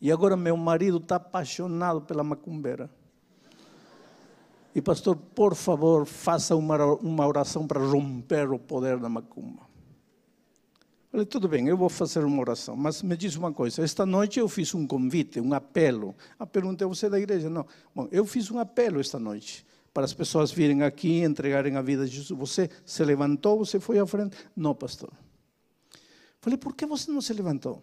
e 0.00 0.12
agora 0.12 0.36
meu 0.36 0.56
marido 0.56 0.98
está 0.98 1.16
apaixonado 1.16 2.02
pela 2.02 2.22
macumbeira. 2.22 2.88
E 4.72 4.80
pastor, 4.80 5.16
por 5.16 5.56
favor, 5.56 6.06
faça 6.06 6.54
uma, 6.54 6.76
uma 6.94 7.26
oração 7.26 7.66
para 7.66 7.80
romper 7.80 8.52
o 8.52 8.58
poder 8.60 9.00
da 9.00 9.08
macumba. 9.08 9.71
Falei, 11.12 11.26
tudo 11.26 11.46
bem, 11.46 11.68
eu 11.68 11.76
vou 11.76 11.90
fazer 11.90 12.24
uma 12.24 12.40
oração, 12.40 12.74
mas 12.74 13.02
me 13.02 13.14
diz 13.14 13.36
uma 13.36 13.52
coisa, 13.52 13.84
esta 13.84 14.06
noite 14.06 14.40
eu 14.40 14.48
fiz 14.48 14.74
um 14.74 14.86
convite, 14.86 15.38
um 15.38 15.52
apelo. 15.52 16.16
A 16.38 16.46
pergunta 16.46 16.84
é 16.84 16.86
você 16.86 17.10
da 17.10 17.18
igreja? 17.20 17.50
Não. 17.50 17.66
Bom, 17.94 18.08
eu 18.10 18.24
fiz 18.24 18.50
um 18.50 18.58
apelo 18.58 18.98
esta 18.98 19.18
noite 19.18 19.66
para 19.92 20.06
as 20.06 20.14
pessoas 20.14 20.50
virem 20.50 20.82
aqui 20.82 21.20
e 21.20 21.22
entregarem 21.22 21.76
a 21.76 21.82
vida 21.82 22.04
a 22.04 22.06
Jesus. 22.06 22.30
Você 22.30 22.70
se 22.86 23.04
levantou, 23.04 23.58
você 23.58 23.78
foi 23.78 23.98
à 23.98 24.06
frente? 24.06 24.38
Não, 24.56 24.74
pastor. 24.74 25.12
Falei, 26.40 26.56
por 26.56 26.74
que 26.74 26.86
você 26.86 27.10
não 27.10 27.20
se 27.20 27.34
levantou? 27.34 27.82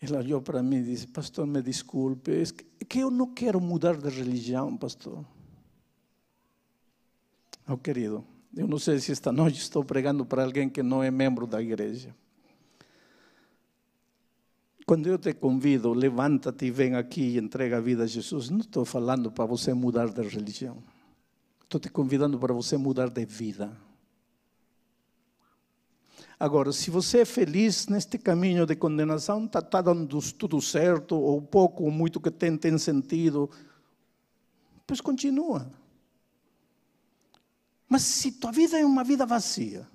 Ele 0.00 0.16
olhou 0.16 0.40
para 0.40 0.62
mim 0.62 0.76
e 0.76 0.84
disse, 0.84 1.08
pastor, 1.08 1.48
me 1.48 1.60
desculpe, 1.60 2.30
é 2.30 2.84
que 2.84 3.00
eu 3.00 3.10
não 3.10 3.34
quero 3.34 3.60
mudar 3.60 3.96
de 3.96 4.08
religião, 4.08 4.76
pastor. 4.76 5.24
Oh, 7.68 7.76
querido, 7.76 8.24
eu 8.56 8.66
não 8.66 8.78
sei 8.78 8.98
se 8.98 9.12
esta 9.12 9.30
noite 9.30 9.60
estou 9.60 9.84
pregando 9.84 10.24
para 10.24 10.42
alguém 10.42 10.68
que 10.68 10.82
não 10.82 11.02
é 11.02 11.10
membro 11.10 11.46
da 11.46 11.60
igreja. 11.60 12.14
Quando 14.86 15.08
eu 15.08 15.18
te 15.18 15.34
convido, 15.34 15.92
levanta-te 15.92 16.64
e 16.64 16.70
vem 16.70 16.94
aqui 16.94 17.34
e 17.34 17.38
entrega 17.38 17.76
a 17.76 17.80
vida 17.80 18.04
a 18.04 18.06
Jesus, 18.06 18.48
não 18.48 18.60
estou 18.60 18.84
falando 18.84 19.30
para 19.30 19.44
você 19.44 19.74
mudar 19.74 20.08
de 20.08 20.22
religião. 20.22 20.82
Estou 21.64 21.78
te 21.78 21.90
convidando 21.90 22.38
para 22.38 22.54
você 22.54 22.76
mudar 22.78 23.10
de 23.10 23.26
vida. 23.26 23.76
Agora, 26.38 26.72
se 26.72 26.90
você 26.90 27.20
é 27.20 27.24
feliz 27.24 27.88
neste 27.88 28.16
caminho 28.16 28.64
de 28.64 28.76
condenação, 28.76 29.44
está 29.44 29.60
tá 29.60 29.82
dando 29.82 30.18
tudo 30.32 30.60
certo, 30.62 31.16
ou 31.16 31.42
pouco 31.42 31.84
ou 31.84 31.90
muito 31.90 32.20
que 32.20 32.30
tem, 32.30 32.56
tem 32.56 32.78
sentido, 32.78 33.50
pois 34.86 35.00
continua. 35.00 35.70
Mas 37.88 38.02
se 38.02 38.32
tua 38.32 38.50
vida 38.52 38.78
é 38.78 38.84
uma 38.84 39.04
vida 39.04 39.24
vazia, 39.24 39.86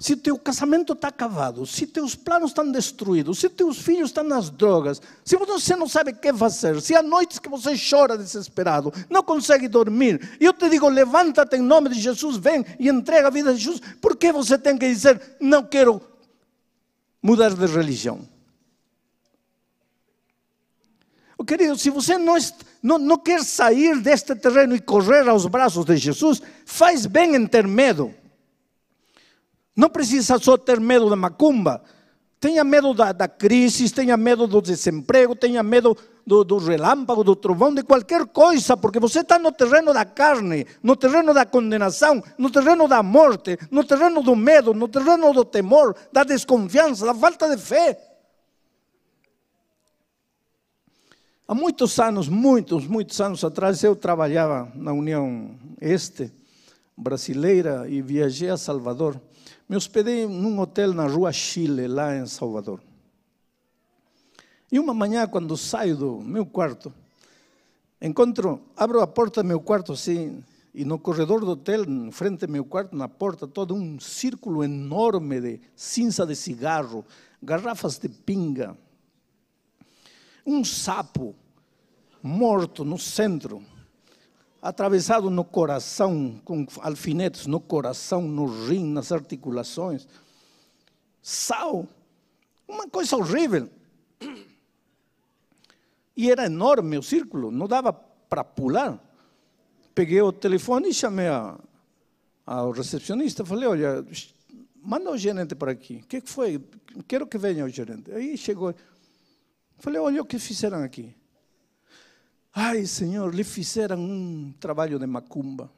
se 0.00 0.16
teu 0.16 0.38
casamento 0.38 0.92
está 0.92 1.08
acabado, 1.08 1.64
se 1.66 1.86
teus 1.86 2.14
planos 2.14 2.50
estão 2.50 2.70
destruídos, 2.70 3.38
se 3.38 3.48
teus 3.48 3.78
filhos 3.78 4.10
estão 4.10 4.24
nas 4.24 4.50
drogas, 4.50 5.00
se 5.24 5.36
você 5.36 5.76
não 5.76 5.88
sabe 5.88 6.10
o 6.10 6.16
que 6.16 6.32
fazer, 6.32 6.80
se 6.80 6.94
há 6.94 7.02
noites 7.02 7.38
que 7.38 7.48
você 7.48 7.74
chora 7.78 8.18
desesperado, 8.18 8.92
não 9.08 9.22
consegue 9.22 9.68
dormir, 9.68 10.36
eu 10.40 10.52
te 10.52 10.68
digo, 10.68 10.88
levanta-te 10.88 11.56
em 11.56 11.62
nome 11.62 11.90
de 11.90 12.00
Jesus, 12.00 12.36
vem 12.36 12.64
e 12.78 12.88
entrega 12.88 13.28
a 13.28 13.30
vida 13.30 13.50
a 13.50 13.54
Jesus, 13.54 13.80
por 14.00 14.16
que 14.16 14.32
você 14.32 14.58
tem 14.58 14.76
que 14.76 14.88
dizer, 14.88 15.36
não 15.40 15.62
quero 15.62 16.00
mudar 17.22 17.54
de 17.54 17.66
religião? 17.66 18.28
Querido, 21.46 21.76
se 21.76 21.90
você 21.90 22.16
não, 22.16 22.36
não, 22.84 22.98
não 22.98 23.16
quer 23.16 23.42
sair 23.42 23.98
deste 23.98 24.36
terreno 24.36 24.76
e 24.76 24.78
correr 24.78 25.26
aos 25.26 25.46
braços 25.46 25.86
de 25.86 25.96
Jesus, 25.96 26.42
faz 26.66 27.06
bem 27.06 27.34
em 27.34 27.46
ter 27.46 27.66
medo. 27.66 28.12
Não 29.74 29.88
precisa 29.88 30.38
só 30.38 30.58
ter 30.58 30.78
medo 30.78 31.08
da 31.08 31.16
macumba. 31.16 31.82
Tenha 32.38 32.62
medo 32.62 32.92
da, 32.92 33.10
da 33.10 33.26
crise, 33.26 33.90
tenha 33.90 34.18
medo 34.18 34.46
do 34.46 34.60
desemprego, 34.60 35.34
tenha 35.34 35.62
medo 35.62 35.96
do, 36.26 36.44
do 36.44 36.58
relâmpago, 36.58 37.24
do 37.24 37.34
trovão, 37.34 37.74
de 37.74 37.82
qualquer 37.82 38.26
coisa, 38.26 38.76
porque 38.76 39.00
você 39.00 39.20
está 39.20 39.38
no 39.38 39.50
terreno 39.50 39.94
da 39.94 40.04
carne, 40.04 40.66
no 40.82 40.94
terreno 40.94 41.32
da 41.32 41.46
condenação, 41.46 42.22
no 42.36 42.50
terreno 42.50 42.86
da 42.86 43.02
morte, 43.02 43.58
no 43.70 43.82
terreno 43.82 44.22
do 44.22 44.36
medo, 44.36 44.74
no 44.74 44.88
terreno 44.88 45.32
do 45.32 45.42
temor, 45.42 45.96
da 46.12 46.22
desconfiança, 46.22 47.06
da 47.06 47.14
falta 47.14 47.48
de 47.48 47.62
fé. 47.62 48.13
Há 51.46 51.54
muitos 51.54 51.98
anos, 51.98 52.26
muitos, 52.26 52.86
muitos 52.86 53.20
anos 53.20 53.44
atrás, 53.44 53.84
eu 53.84 53.94
trabalhava 53.94 54.72
na 54.74 54.94
União 54.94 55.54
Este 55.78 56.32
brasileira 56.96 57.86
e 57.86 58.00
viajei 58.00 58.48
a 58.48 58.56
Salvador. 58.56 59.20
Me 59.68 59.76
hospedei 59.76 60.26
num 60.26 60.58
hotel 60.58 60.94
na 60.94 61.06
rua 61.06 61.30
Chile, 61.32 61.86
lá 61.86 62.16
em 62.16 62.26
Salvador. 62.26 62.80
E 64.72 64.78
uma 64.78 64.94
manhã, 64.94 65.26
quando 65.26 65.54
saio 65.54 65.94
do 65.98 66.20
meu 66.22 66.46
quarto, 66.46 66.90
encontro, 68.00 68.62
abro 68.74 69.02
a 69.02 69.06
porta 69.06 69.42
do 69.42 69.46
meu 69.46 69.60
quarto 69.60 69.92
assim, 69.92 70.42
e 70.74 70.82
no 70.82 70.98
corredor 70.98 71.40
do 71.40 71.50
hotel, 71.50 71.84
em 71.84 72.10
frente 72.10 72.46
ao 72.46 72.50
meu 72.50 72.64
quarto, 72.64 72.96
na 72.96 73.06
porta, 73.06 73.46
todo 73.46 73.74
um 73.74 74.00
círculo 74.00 74.64
enorme 74.64 75.42
de 75.42 75.60
cinza 75.76 76.24
de 76.24 76.34
cigarro, 76.34 77.04
garrafas 77.42 77.98
de 77.98 78.08
pinga, 78.08 78.74
um 80.46 80.64
sapo 80.64 81.34
morto 82.22 82.84
no 82.84 82.98
centro, 82.98 83.62
atravessado 84.60 85.28
no 85.28 85.44
coração, 85.44 86.40
com 86.44 86.66
alfinetes 86.80 87.46
no 87.46 87.60
coração, 87.60 88.22
no 88.22 88.46
rim, 88.66 88.86
nas 88.86 89.12
articulações. 89.12 90.08
Sal, 91.22 91.86
uma 92.66 92.88
coisa 92.88 93.16
horrível. 93.16 93.68
E 96.16 96.30
era 96.30 96.46
enorme 96.46 96.96
o 96.96 97.02
círculo, 97.02 97.50
não 97.50 97.66
dava 97.66 97.92
para 97.92 98.44
pular. 98.44 98.98
Peguei 99.94 100.20
o 100.22 100.32
telefone 100.32 100.88
e 100.88 100.94
chamei 100.94 101.28
a, 101.28 101.58
ao 102.46 102.70
recepcionista. 102.70 103.44
Falei: 103.44 103.68
Olha, 103.68 104.04
manda 104.82 105.10
o 105.10 105.18
gerente 105.18 105.54
para 105.54 105.72
aqui. 105.72 105.96
O 105.96 106.06
que 106.06 106.20
foi? 106.20 106.62
Quero 107.06 107.26
que 107.26 107.36
venha 107.36 107.64
o 107.64 107.68
gerente. 107.68 108.12
Aí 108.12 108.36
chegou. 108.36 108.74
Falei: 109.78 110.00
Olha 110.00 110.22
o 110.22 110.26
que 110.26 110.38
fizeram 110.38 110.82
aqui. 110.82 111.14
Ai, 112.56 112.86
Senhor, 112.86 113.34
lhe 113.34 113.42
fizeram 113.42 113.98
um 113.98 114.54
trabalho 114.60 114.96
de 114.96 115.06
macumba. 115.06 115.68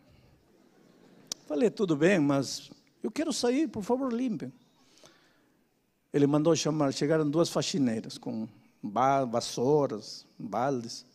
Falei, 1.46 1.70
tudo 1.70 1.96
bem, 1.96 2.18
mas 2.18 2.70
eu 3.02 3.10
quero 3.10 3.32
sair, 3.32 3.66
por 3.66 3.82
favor, 3.82 4.12
limpem. 4.12 4.52
Ele 6.12 6.26
mandou 6.26 6.54
chamar, 6.54 6.92
chegaram 6.92 7.28
duas 7.28 7.48
faxineiras 7.48 8.18
com 8.18 8.46
vassouras, 9.30 10.26
baldes. 10.38 11.06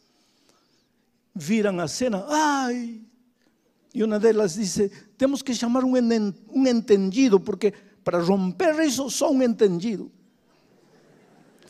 Viram 1.35 1.79
a 1.79 1.87
cena, 1.87 2.25
ai! 2.27 3.01
E 3.93 4.03
uma 4.03 4.19
delas 4.19 4.55
disse: 4.55 4.89
temos 5.15 5.43
que 5.43 5.53
chamar 5.53 5.83
um, 5.83 5.93
um 5.93 6.67
entendido, 6.67 7.39
porque 7.39 7.71
para 8.03 8.19
romper 8.19 8.79
isso, 8.79 9.09
só 9.11 9.31
um 9.31 9.43
entendido. 9.43 10.11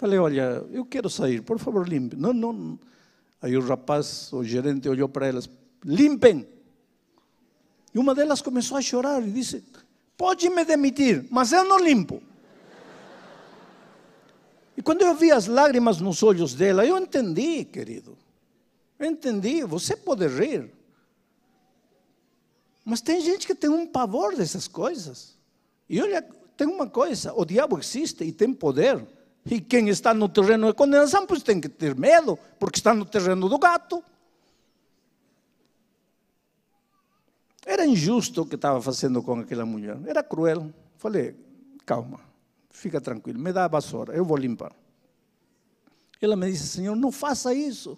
Falei, 0.01 0.19
olha, 0.19 0.65
eu 0.71 0.83
quero 0.83 1.09
sair, 1.09 1.41
por 1.41 1.59
favor, 1.59 1.87
limpe. 1.87 2.17
Não, 2.17 2.33
não, 2.33 2.77
Aí 3.41 3.57
o 3.57 3.61
rapaz, 3.61 4.31
o 4.31 4.43
gerente, 4.43 4.87
olhou 4.87 5.09
para 5.09 5.25
elas: 5.25 5.49
limpem. 5.83 6.47
E 7.93 7.97
uma 7.97 8.13
delas 8.13 8.41
começou 8.41 8.77
a 8.77 8.81
chorar 8.81 9.25
e 9.27 9.31
disse: 9.31 9.63
Pode 10.15 10.47
me 10.49 10.63
demitir, 10.63 11.25
mas 11.31 11.51
eu 11.51 11.63
não 11.63 11.79
limpo. 11.79 12.21
E 14.77 14.81
quando 14.81 15.01
eu 15.01 15.15
vi 15.15 15.31
as 15.31 15.47
lágrimas 15.47 15.99
nos 15.99 16.21
olhos 16.21 16.53
dela, 16.53 16.85
eu 16.85 16.97
entendi, 16.97 17.65
querido. 17.65 18.17
Eu 18.97 19.07
entendi. 19.07 19.63
Você 19.63 19.95
pode 19.95 20.27
rir. 20.27 20.71
Mas 22.85 23.01
tem 23.01 23.21
gente 23.21 23.47
que 23.47 23.55
tem 23.55 23.69
um 23.69 23.87
pavor 23.87 24.35
dessas 24.35 24.67
coisas. 24.67 25.35
E 25.89 25.99
olha, 25.99 26.21
tem 26.55 26.67
uma 26.67 26.87
coisa: 26.87 27.33
o 27.33 27.43
diabo 27.43 27.79
existe 27.79 28.23
e 28.23 28.31
tem 28.31 28.53
poder. 28.53 29.03
E 29.45 29.59
quem 29.59 29.89
está 29.89 30.13
no 30.13 30.29
terreno 30.29 30.67
de 30.67 30.73
condenação, 30.73 31.25
pois 31.25 31.41
tem 31.41 31.59
que 31.59 31.67
ter 31.67 31.95
medo, 31.95 32.37
porque 32.59 32.77
está 32.77 32.93
no 32.93 33.05
terreno 33.05 33.49
do 33.49 33.57
gato. 33.57 34.03
Era 37.65 37.85
injusto 37.85 38.41
o 38.41 38.45
que 38.45 38.55
estava 38.55 38.81
fazendo 38.81 39.21
com 39.21 39.39
aquela 39.39 39.65
mulher, 39.65 39.97
era 40.05 40.23
cruel. 40.23 40.71
Falei, 40.97 41.35
calma, 41.85 42.19
fica 42.69 43.01
tranquilo, 43.01 43.39
me 43.39 43.51
dá 43.51 43.65
a 43.65 43.67
vassoura, 43.67 44.13
eu 44.13 44.25
vou 44.25 44.37
limpar. 44.37 44.73
Ela 46.21 46.35
me 46.35 46.51
disse, 46.51 46.67
Senhor, 46.67 46.95
não 46.95 47.11
faça 47.11 47.53
isso. 47.53 47.97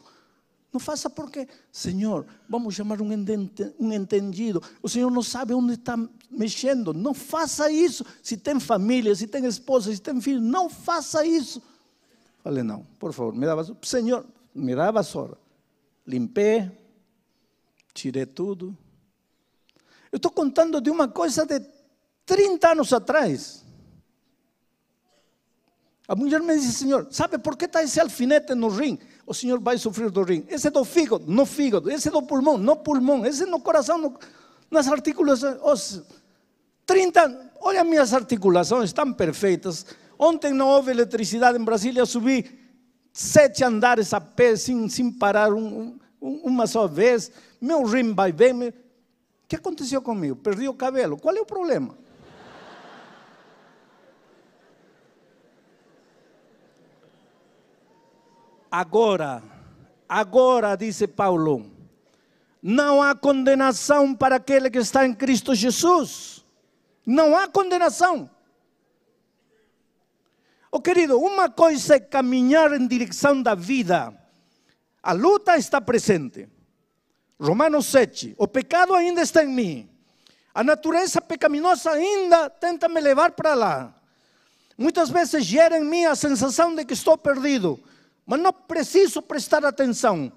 Não 0.72 0.80
faça 0.80 1.10
porque, 1.10 1.48
Senhor, 1.72 2.26
vamos 2.50 2.74
chamar 2.74 3.00
um 3.00 3.94
entendido. 3.94 4.64
O 4.82 4.90
Senhor 4.90 5.12
não 5.12 5.22
sabe 5.22 5.54
onde 5.54 5.74
está 5.74 5.96
mexendo. 6.34 6.94
Não 6.94 7.14
faça 7.14 7.72
isso. 7.72 8.06
Se 8.22 8.36
tem 8.38 8.60
família, 8.60 9.16
se 9.16 9.28
tem 9.28 9.46
esposa, 9.46 9.94
se 9.94 10.02
tem 10.02 10.20
filho, 10.20 10.42
não 10.42 10.70
faça 10.70 11.26
isso. 11.26 11.62
Falei, 12.44 12.64
não, 12.64 12.86
por 13.00 13.14
favor, 13.14 13.34
me 13.34 13.46
dá 13.46 13.56
vassoura. 13.56 13.80
Senhor, 13.84 14.26
me 14.54 14.76
dá 14.76 14.92
vassoura. 14.92 15.38
Limpei, 16.06 16.70
tirei 17.94 18.26
tudo. 18.26 18.78
Eu 20.12 20.18
estou 20.18 20.32
contando 20.32 20.82
de 20.82 20.90
uma 20.90 21.08
coisa 21.08 21.46
de 21.46 21.62
30 22.26 22.72
anos 22.72 22.92
atrás. 22.92 23.64
A 26.08 26.16
mulher 26.16 26.42
me 26.42 26.54
disse, 26.56 26.74
Senhor, 26.74 27.08
sabe 27.12 27.38
por 27.38 27.56
que 27.56 27.66
está 27.66 27.82
esse 27.82 28.00
alfinete 28.00 28.54
no 28.54 28.68
rim? 28.68 29.00
o 29.26 29.34
senhor 29.34 29.60
vai 29.60 29.78
sofrer 29.78 30.12
do 30.12 30.24
rim. 30.24 30.46
Esse 30.50 30.68
é 30.68 30.72
do 30.72 30.84
fígado, 30.84 31.26
no 31.28 31.46
fígado. 31.46 31.90
Esse 31.90 32.10
é 32.10 32.12
do 32.12 32.22
pulmão, 32.22 32.58
no 32.58 32.76
pulmão. 32.76 33.26
Esse 33.26 33.44
é 33.44 33.46
no 33.46 33.60
coração, 33.60 33.98
no, 33.98 34.20
nas 34.70 34.88
articulações. 34.88 36.02
Os 36.84 36.86
30, 36.86 37.52
olha 37.62 37.84
minhas 37.84 38.14
articulações, 38.14 38.90
estão 38.90 39.14
perfeitas. 39.14 39.86
Ontem 40.20 40.54
não 40.54 40.68
houve 40.68 40.92
eletricidade 40.92 41.58
em 41.58 41.64
Brasília, 41.64 42.06
subi 42.06 42.60
sete 43.14 43.64
andares 43.64 44.14
a 44.14 44.20
pé, 44.20 44.56
sem, 44.58 44.90
sem 44.90 45.10
parar 45.10 45.54
um, 45.54 45.98
um, 46.22 46.36
uma 46.44 46.68
só 46.68 46.86
vez. 46.86 47.32
Meu 47.62 47.84
rim 47.84 48.14
vai 48.14 48.34
bem. 48.34 48.68
O 48.68 48.74
que 49.48 49.56
aconteceu 49.56 50.02
comigo? 50.02 50.36
Perdi 50.36 50.68
o 50.68 50.74
cabelo. 50.74 51.18
Qual 51.18 51.36
é 51.36 51.40
o 51.40 51.46
problema? 51.46 51.98
Agora, 58.70 59.42
agora, 60.10 60.76
disse 60.76 61.08
Paulo, 61.08 61.72
não 62.62 63.02
há 63.02 63.16
condenação 63.16 64.14
para 64.14 64.36
aquele 64.36 64.70
que 64.70 64.80
está 64.80 65.06
em 65.06 65.14
Cristo 65.14 65.56
Jesus. 65.56 66.43
Não 67.06 67.36
há 67.36 67.48
condenação. 67.48 68.30
Oh 70.72 70.82
querido, 70.82 71.20
uma 71.20 71.50
coisa 71.50 71.96
é 71.96 72.00
caminhar 72.00 72.74
em 72.74 72.88
direção 72.88 73.42
da 73.42 73.54
vida. 73.54 74.14
A 75.02 75.12
luta 75.12 75.58
está 75.58 75.80
presente. 75.80 76.48
Romanos 77.40 77.88
7. 77.88 78.36
O 78.38 78.48
pecado 78.48 78.94
ainda 78.96 79.22
está 79.22 79.44
em 79.44 79.50
mim. 79.50 79.90
A 80.54 80.64
natureza 80.64 81.20
pecaminosa 81.20 81.92
ainda 81.92 82.50
tenta 82.50 82.88
me 82.88 83.02
levar 83.02 83.32
para 83.32 83.54
lá. 83.54 83.94
Muitas 84.78 85.10
vezes 85.10 85.44
gera 85.46 85.78
em 85.78 85.84
mim 85.84 86.06
a 86.06 86.16
sensação 86.16 86.74
de 86.74 86.86
que 86.86 86.94
estou 86.94 87.18
perdido. 87.18 87.80
Mas 88.26 88.40
não 88.40 88.54
preciso 88.54 89.22
prestar 89.22 89.66
atenção. 89.66 90.32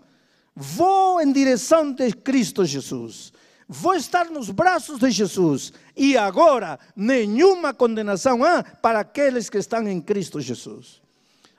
Vou 0.55 1.20
em 1.20 1.33
direção 1.33 1.92
de 1.92 2.12
Cristo 2.12 2.64
Jesus. 2.64 3.33
Vou 3.68 3.94
estar 3.94 4.26
nos 4.26 4.50
braços 4.50 4.98
de 4.98 5.11
Jesus. 5.11 5.72
E 5.96 6.16
agora, 6.16 6.79
nenhuma 6.94 7.74
condenação 7.74 8.44
há 8.44 8.62
para 8.62 9.00
aqueles 9.00 9.50
que 9.50 9.59
estão 9.59 9.87
em 9.88 10.00
Cristo 10.00 10.40
Jesus. 10.40 11.02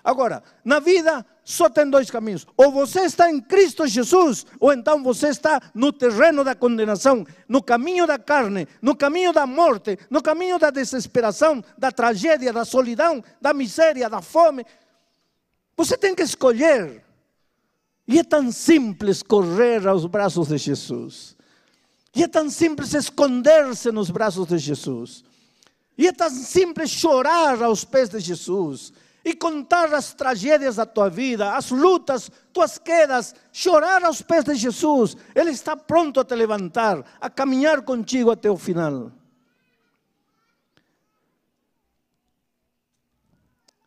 Agora, 0.08 0.42
na 0.64 0.80
vida 0.80 1.26
só 1.44 1.70
tem 1.70 1.90
dois 1.90 2.10
caminhos: 2.10 2.48
ou 2.56 2.72
você 2.72 3.02
está 3.02 3.30
em 3.30 3.42
Cristo 3.42 3.86
Jesus, 3.86 4.46
ou 4.58 4.72
então 4.72 5.04
você 5.04 5.28
está 5.28 5.62
no 5.74 5.92
terreno 5.92 6.46
da 6.46 6.56
condenação, 6.56 7.26
no 7.46 7.62
caminho 7.62 8.08
da 8.08 8.18
carne, 8.18 8.70
no 8.82 8.96
caminho 8.96 9.34
da 9.34 9.46
morte, 9.46 10.00
no 10.10 10.22
caminho 10.22 10.58
da 10.58 10.70
desesperação, 10.70 11.62
da 11.78 11.92
tragédia, 11.92 12.54
da 12.54 12.64
solidão, 12.64 13.22
da 13.42 13.54
miséria, 13.54 14.10
da 14.10 14.22
fome. 14.22 14.66
Você 15.76 15.98
tem 15.98 16.16
que 16.16 16.24
escolher. 16.24 17.04
E 18.08 18.20
é 18.20 18.24
tão 18.24 18.50
simples 18.50 19.22
correr 19.22 19.86
aos 19.86 20.06
braços 20.06 20.48
de 20.48 20.58
Jesus. 20.58 21.37
E 22.18 22.24
é 22.24 22.28
tão 22.28 22.50
simples 22.50 22.96
esconder-se 22.96 23.92
nos 23.92 24.10
braços 24.10 24.48
de 24.48 24.58
Jesus. 24.58 25.24
E 25.96 26.08
é 26.08 26.12
tão 26.12 26.32
simples 26.32 26.90
chorar 26.90 27.62
aos 27.62 27.86
pés 27.86 28.10
de 28.10 28.20
Jesus. 28.20 28.92
E 29.24 29.36
contar 29.36 29.94
as 29.94 30.16
tragédias 30.16 30.78
da 30.78 30.86
tua 30.88 31.12
vida, 31.12 31.56
as 31.56 31.70
lutas, 31.70 32.32
tuas 32.52 32.80
quedas, 32.80 33.36
chorar 33.54 34.04
aos 34.04 34.24
pés 34.24 34.44
de 34.44 34.56
Jesus. 34.56 35.16
Ele 35.36 35.52
está 35.52 35.78
pronto 35.78 36.20
a 36.20 36.26
te 36.26 36.34
levantar, 36.34 37.06
a 37.22 37.30
caminhar 37.30 37.84
contigo 37.84 38.32
até 38.32 38.50
o 38.50 38.58
final. 38.58 39.12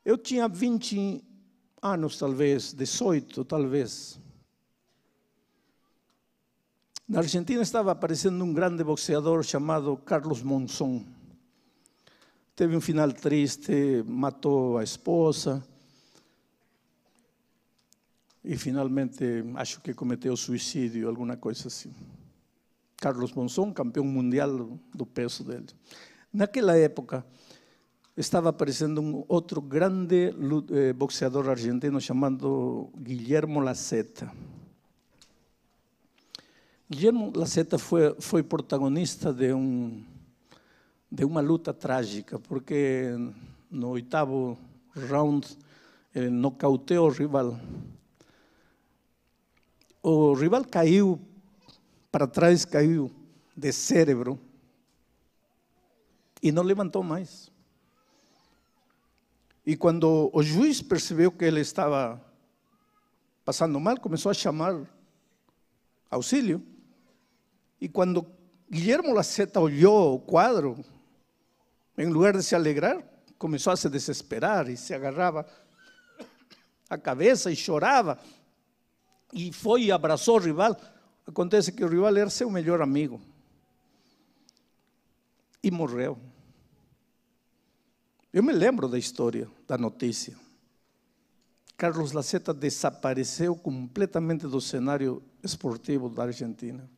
Eu 0.05 0.16
tinha 0.16 0.47
20 0.47 1.20
anos, 1.83 2.16
talvez, 2.16 2.72
18, 2.72 3.45
talvez. 3.45 4.20
Na 7.11 7.19
Argentina 7.19 7.61
estava 7.61 7.91
aparecendo 7.91 8.45
um 8.45 8.55
grande 8.55 8.85
boxeador 8.85 9.43
chamado 9.43 9.97
Carlos 9.97 10.45
Monzón. 10.45 11.05
Teve 12.55 12.77
um 12.77 12.81
final 12.81 13.13
triste, 13.13 14.05
matou 14.07 14.79
a 14.79 14.85
esposa 14.85 15.61
e 18.45 18.57
finalmente 18.57 19.25
acho 19.57 19.81
que 19.81 19.93
cometeu 19.93 20.37
suicídio, 20.37 21.09
alguma 21.09 21.37
coisa 21.37 21.67
assim. 21.67 21.93
Carlos 22.97 23.33
Monzón, 23.33 23.73
campeão 23.73 24.05
mundial 24.05 24.79
do 24.95 25.05
peso 25.05 25.43
dele. 25.43 25.67
Naquela 26.33 26.77
época, 26.77 27.27
estava 28.17 28.51
aparecendo 28.51 29.03
um 29.03 29.25
outro 29.27 29.61
grande 29.61 30.33
eh, 30.71 30.93
boxeador 30.93 31.49
argentino 31.49 32.01
chamado 32.01 32.89
Guillermo 32.97 33.59
Laceta. 33.59 34.31
Guillermo 36.93 37.32
Laceta 37.36 37.78
foi, 37.78 38.16
foi 38.18 38.43
protagonista 38.43 39.32
de, 39.32 39.55
um, 39.55 40.05
de 41.09 41.24
uma 41.24 41.41
luta 41.41 41.72
trágica, 41.72 42.36
porque 42.36 43.12
no 43.70 43.91
oitavo 43.91 44.59
round 44.97 45.57
ele 46.12 46.30
nocauteou 46.30 47.07
o 47.07 47.12
rival. 47.12 47.61
O 50.03 50.34
rival 50.34 50.64
caiu 50.64 51.20
para 52.11 52.26
trás, 52.26 52.64
caiu 52.64 53.09
de 53.57 53.70
cérebro 53.70 54.36
e 56.43 56.51
não 56.51 56.64
levantou 56.64 57.05
mais. 57.05 57.53
E 59.64 59.76
quando 59.76 60.28
o 60.32 60.43
juiz 60.43 60.82
percebeu 60.82 61.30
que 61.30 61.45
ele 61.45 61.61
estava 61.61 62.20
passando 63.45 63.78
mal, 63.78 63.97
começou 64.01 64.30
a 64.30 64.34
chamar 64.34 64.74
auxílio. 66.11 66.61
E 67.81 67.89
quando 67.89 68.26
Guillermo 68.70 69.12
Laceta 69.14 69.59
olhou 69.59 70.14
o 70.14 70.20
quadro, 70.20 70.85
em 71.97 72.07
lugar 72.07 72.37
de 72.37 72.43
se 72.43 72.55
alegrar, 72.55 73.03
começou 73.39 73.72
a 73.72 73.76
se 73.76 73.89
desesperar 73.89 74.68
e 74.68 74.76
se 74.76 74.93
agarrava 74.93 75.47
a 76.89 76.99
cabeça 76.99 77.51
e 77.51 77.57
chorava. 77.57 78.18
E 79.33 79.53
foi 79.53 79.85
e 79.85 79.93
abraçou 79.93 80.37
o 80.37 80.41
rival. 80.41 80.76
Acontece 81.26 81.72
que 81.72 81.85
o 81.85 81.89
rival 81.89 82.16
era 82.16 82.28
seu 82.28 82.51
melhor 82.51 82.83
amigo. 82.83 83.20
E 85.62 85.70
morreu. 85.70 86.18
Eu 88.33 88.43
me 88.43 88.53
lembro 88.53 88.89
da 88.89 88.99
história, 88.99 89.49
da 89.66 89.76
notícia. 89.76 90.37
Carlos 91.76 92.12
Laceta 92.12 92.53
desapareceu 92.53 93.57
completamente 93.57 94.47
do 94.47 94.61
cenário 94.61 95.22
esportivo 95.43 96.09
da 96.09 96.24
Argentina. 96.24 96.89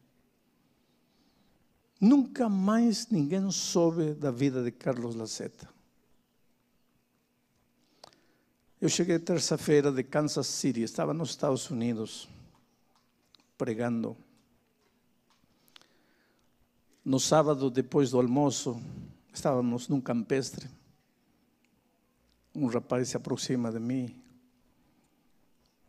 Nunca 2.03 2.49
mais 2.49 3.07
ninguém 3.07 3.49
soube 3.53 4.13
da 4.13 4.33
vida 4.33 4.61
de 4.61 4.73
Carlos 4.73 5.15
Laceta. 5.15 5.69
Eu 8.81 8.89
cheguei 8.89 9.21
terça-feira 9.21 9.93
de 9.93 10.03
Kansas 10.03 10.49
City, 10.49 10.81
estava 10.83 11.15
nos 11.15 11.31
Estados 11.31 11.71
Unidos, 11.71 12.29
pregando. 13.57 14.17
No 17.05 17.21
sábado, 17.21 17.71
depois 17.71 18.11
do 18.11 18.19
almoço, 18.19 18.83
estávamos 19.33 19.87
num 19.87 20.01
campestre. 20.01 20.69
Um 22.53 22.67
rapaz 22.67 23.11
se 23.11 23.17
aproxima 23.17 23.71
de 23.71 23.79
mim 23.79 24.21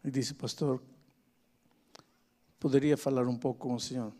e 0.04 0.12
disse: 0.12 0.36
Pastor, 0.36 0.80
poderia 2.60 2.96
falar 2.96 3.28
um 3.28 3.36
pouco 3.36 3.68
com 3.68 3.74
o 3.74 3.80
senhor? 3.80 4.14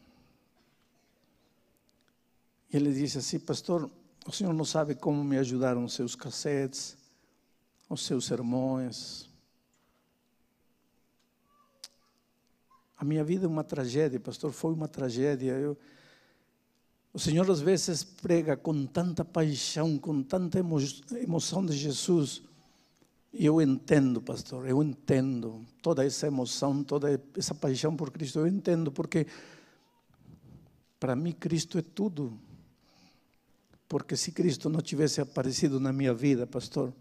E 2.74 2.76
ele 2.76 2.92
disse 2.92 3.20
assim, 3.20 3.38
pastor, 3.38 3.88
o 4.26 4.32
senhor 4.32 4.52
não 4.52 4.66
sabe 4.66 4.96
como 4.96 5.24
me 5.24 5.38
ajudaram 5.38 5.86
os 5.86 5.94
seus 5.94 6.16
cassetes, 6.16 6.98
os 7.88 8.04
seus 8.04 8.26
sermões. 8.26 9.30
A 12.98 13.06
minha 13.06 13.24
vida 13.24 13.46
é 13.46 13.48
uma 13.48 13.64
tragédia, 13.64 14.20
pastor, 14.20 14.52
foi 14.52 14.74
uma 14.74 14.88
tragédia. 14.88 15.52
Eu, 15.52 15.78
o 17.14 17.20
Senhor 17.20 17.50
às 17.52 17.60
vezes 17.60 18.04
prega 18.04 18.58
com 18.58 18.88
tanta 18.88 19.24
paixão, 19.24 20.00
com 20.00 20.24
tanta 20.24 20.58
emo, 20.58 20.78
emoção 21.22 21.64
de 21.64 21.74
Jesus. 21.74 22.42
E 23.32 23.46
eu 23.46 23.62
entendo, 23.62 24.20
pastor, 24.20 24.68
eu 24.68 24.82
entendo 24.82 25.64
toda 25.82 26.04
essa 26.04 26.26
emoção, 26.26 26.84
toda 26.84 27.22
essa 27.38 27.54
paixão 27.54 27.96
por 27.96 28.10
Cristo. 28.10 28.40
Eu 28.40 28.48
entendo 28.48 28.92
porque 28.92 29.28
para 31.00 31.16
mim 31.16 31.34
Cristo 31.34 31.78
é 31.78 31.82
tudo. 31.84 32.40
Porque 33.94 34.18
se 34.18 34.32
Cristo 34.32 34.72
não 34.72 34.82
tivesse 34.82 35.22
aparecido 35.22 35.80
na 35.80 35.94
minha 35.94 36.16
vida, 36.16 36.48
pastor, 36.48 36.92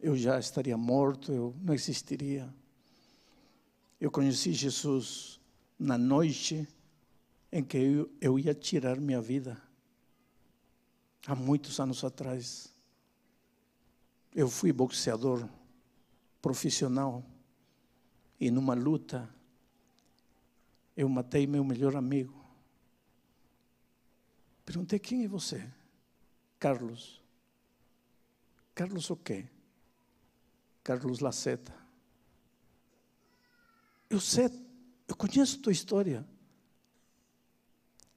eu 0.00 0.16
já 0.16 0.36
estaria 0.36 0.76
morto, 0.76 1.32
eu 1.32 1.54
não 1.62 1.72
existiria. 1.72 2.52
Eu 4.00 4.10
conheci 4.10 4.52
Jesus 4.52 5.38
na 5.78 5.96
noite 5.96 6.66
em 7.52 7.62
que 7.62 7.78
eu, 7.78 8.10
eu 8.20 8.36
ia 8.40 8.52
tirar 8.52 8.98
minha 8.98 9.20
vida. 9.20 9.56
Há 11.24 11.36
muitos 11.36 11.78
anos 11.78 12.02
atrás. 12.02 12.74
Eu 14.34 14.48
fui 14.48 14.72
boxeador 14.72 15.48
profissional 16.42 17.24
e 18.40 18.50
numa 18.50 18.74
luta 18.74 19.32
eu 20.96 21.08
matei 21.08 21.46
meu 21.46 21.62
melhor 21.62 21.94
amigo. 21.94 22.37
Perguntei: 24.68 24.98
quem 24.98 25.24
é 25.24 25.28
você? 25.28 25.66
Carlos. 26.58 27.22
Carlos 28.74 29.08
o 29.08 29.16
quê? 29.16 29.48
Carlos 30.84 31.20
Laceta. 31.20 31.74
Eu 34.10 34.20
sei, 34.20 34.50
eu 35.08 35.16
conheço 35.16 35.62
tua 35.62 35.72
história. 35.72 36.28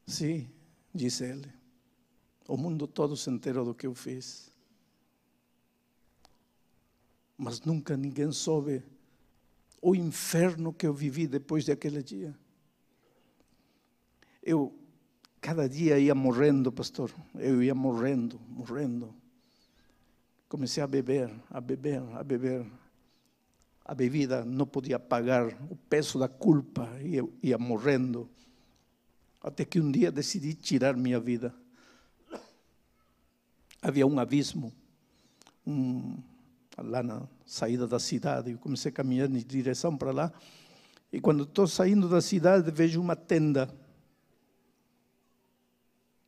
Sim, 0.06 0.52
disse 0.94 1.24
ele. 1.24 1.50
O 2.46 2.58
mundo 2.58 2.86
todo 2.86 3.16
se 3.16 3.30
enterou 3.30 3.64
do 3.64 3.74
que 3.74 3.88
eu 3.88 3.96
fiz. 3.96 4.52
Mas 7.38 7.62
nunca 7.62 7.96
ninguém 7.96 8.30
soube 8.34 8.84
o 9.82 9.96
inferno 9.96 10.74
que 10.74 10.86
eu 10.86 10.94
vivi 10.94 11.28
depois 11.28 11.64
daquele 11.64 12.04
dia. 12.04 12.38
Eu 14.44 14.81
cada 15.42 15.68
dia 15.68 15.98
ia 15.98 16.14
morrendo, 16.14 16.72
pastor. 16.72 17.12
Eu 17.36 17.62
ia 17.64 17.74
morrendo, 17.74 18.40
morrendo. 18.48 19.14
Comecei 20.48 20.84
a 20.84 20.88
beber, 20.88 21.32
a 21.50 21.60
beber, 21.60 22.04
a 22.14 22.24
beber. 22.24 22.66
A 23.84 23.96
bebida 23.96 24.46
não 24.46 24.68
podia 24.68 25.00
pagar 25.00 25.48
o 25.70 25.76
peso 25.76 26.20
da 26.20 26.30
culpa 26.30 26.88
e 27.02 27.16
eu 27.16 27.34
ia 27.42 27.58
morrendo. 27.58 28.30
Até 29.42 29.66
que 29.66 29.82
um 29.82 29.92
dia 29.92 30.12
decidi 30.12 30.54
tirar 30.54 30.96
minha 30.96 31.20
vida. 31.20 31.54
Havia 33.82 34.06
um 34.06 34.20
abismo 34.20 34.72
um, 35.66 36.16
lá 36.78 37.02
na 37.02 37.24
saída 37.46 37.88
da 37.88 38.00
cidade. 38.00 38.52
Eu 38.52 38.60
comecei 38.60 38.90
a 38.90 38.94
caminhar 38.94 39.30
em 39.30 39.40
direção 39.40 39.98
para 39.98 40.12
lá. 40.12 40.32
E 41.12 41.20
quando 41.20 41.44
estou 41.44 41.66
saindo 41.66 42.08
da 42.08 42.22
cidade, 42.22 42.70
vejo 42.70 43.02
uma 43.02 43.16
tenda 43.16 43.68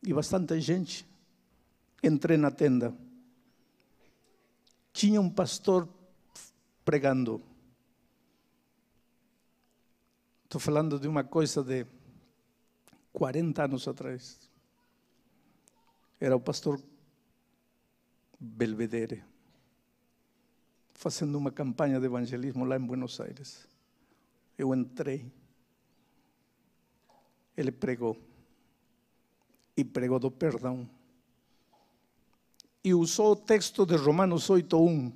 e 0.06 0.12
bastante 0.12 0.60
gente. 0.60 1.06
Entrei 2.02 2.36
na 2.36 2.50
tenda. 2.50 2.94
Tinha 4.92 5.20
um 5.20 5.30
pastor 5.30 5.88
pregando. 6.84 7.42
Estou 10.44 10.60
falando 10.60 11.00
de 11.00 11.08
uma 11.08 11.24
coisa 11.24 11.64
de 11.64 11.86
40 13.12 13.64
anos 13.64 13.88
atrás. 13.88 14.38
Era 16.20 16.36
o 16.36 16.40
pastor 16.40 16.80
Belvedere, 18.38 19.24
fazendo 20.92 21.38
uma 21.38 21.50
campanha 21.50 21.98
de 21.98 22.06
evangelismo 22.06 22.64
lá 22.64 22.76
em 22.76 22.86
Buenos 22.86 23.18
Aires. 23.20 23.66
Eu 24.56 24.74
entrei. 24.74 25.32
Ele 27.56 27.72
pregou 27.72 28.33
e 29.76 29.84
pregou 29.84 30.18
do 30.18 30.30
perdão. 30.30 30.88
E 32.82 32.94
usou 32.94 33.32
o 33.32 33.36
texto 33.36 33.86
de 33.86 33.96
Romanos 33.96 34.48
8.1. 34.48 35.12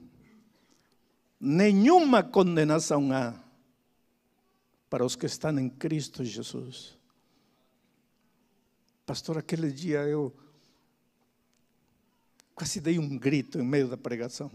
Nenhuma 1.41 2.23
condenação 2.23 3.13
há 3.13 3.35
para 4.89 5.05
os 5.05 5.15
que 5.15 5.27
estão 5.27 5.59
em 5.59 5.69
Cristo 5.69 6.25
Jesus. 6.25 6.97
Pastor, 9.05 9.39
aquele 9.39 9.71
dia 9.71 10.01
eu 10.01 10.35
quase 12.55 12.81
dei 12.81 12.99
um 12.99 13.17
grito 13.17 13.59
em 13.59 13.65
meio 13.65 13.89
da 13.89 13.97
pregação. 13.97 14.51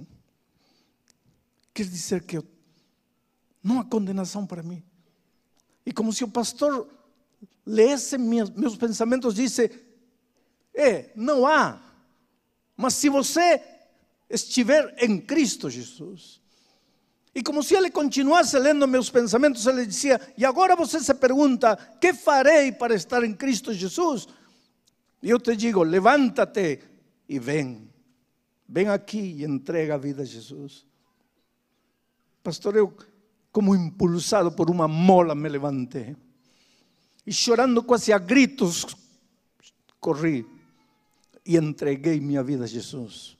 quer 1.73 1.85
dizer 1.85 2.23
que 2.23 2.43
não 3.63 3.79
há 3.79 3.85
condenação 3.85 4.45
para 4.45 4.61
mim. 4.61 4.83
E 5.85 5.93
como 5.93 6.11
se 6.11 6.23
o 6.23 6.27
pastor 6.27 6.87
lesse 7.65 8.17
meus 8.17 8.75
pensamentos, 8.75 9.35
disse: 9.35 9.69
É, 10.73 11.11
não 11.15 11.45
há. 11.45 11.81
Mas 12.75 12.95
se 12.95 13.09
você 13.09 13.61
estiver 14.29 14.95
em 14.97 15.19
Cristo 15.19 15.69
Jesus. 15.69 16.41
E 17.35 17.41
como 17.41 17.63
se 17.63 17.75
ele 17.75 17.89
continuasse 17.89 18.57
lendo 18.59 18.87
meus 18.87 19.09
pensamentos, 19.09 19.65
ele 19.65 19.85
dizia: 19.85 20.19
E 20.37 20.45
agora 20.45 20.75
você 20.75 20.99
se 20.99 21.13
pergunta: 21.13 21.75
Que 21.99 22.13
farei 22.13 22.71
para 22.71 22.93
estar 22.93 23.23
em 23.23 23.33
Cristo 23.33 23.73
Jesus? 23.73 24.27
E 25.21 25.29
eu 25.29 25.39
te 25.39 25.55
digo: 25.55 25.83
Levanta-te 25.83 26.79
e 27.27 27.39
vem. 27.39 27.89
Vem 28.67 28.87
aqui 28.89 29.19
e 29.19 29.43
entrega 29.43 29.95
a 29.95 29.97
vida 29.97 30.23
a 30.23 30.25
Jesus. 30.25 30.85
Pastor, 32.43 32.75
eu, 32.75 32.95
como 33.51 33.75
impulsado 33.75 34.51
por 34.51 34.69
uma 34.69 34.87
mola, 34.87 35.33
me 35.35 35.47
levantei. 35.47 36.15
E 37.25 37.31
chorando 37.31 37.81
quase 37.83 38.11
a 38.11 38.17
gritos, 38.17 38.85
corri 39.99 40.45
e 41.45 41.57
entreguei 41.57 42.19
minha 42.19 42.43
vida 42.43 42.63
a 42.63 42.67
Jesus. 42.67 43.37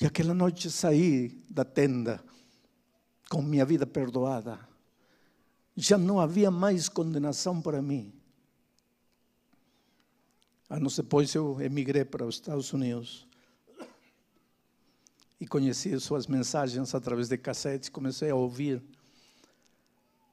E 0.00 0.06
aquela 0.06 0.34
noite 0.34 0.70
saí 0.70 1.28
da 1.48 1.64
tenda 1.64 2.22
com 3.30 3.40
minha 3.40 3.64
vida 3.64 3.86
perdoada. 3.86 4.58
Já 5.76 5.96
não 5.96 6.20
havia 6.20 6.50
mais 6.50 6.88
condenação 6.88 7.62
para 7.62 7.80
mim. 7.80 8.12
Anos 10.68 10.96
depois 10.96 11.34
eu 11.34 11.60
emigrei 11.60 12.04
para 12.04 12.26
os 12.26 12.36
Estados 12.36 12.72
Unidos 12.72 13.26
e 15.40 15.46
conheci 15.46 15.98
suas 16.00 16.26
mensagens 16.26 16.94
através 16.94 17.28
de 17.28 17.36
cassetes, 17.36 17.88
comecei 17.88 18.30
a 18.30 18.34
ouvir. 18.34 18.82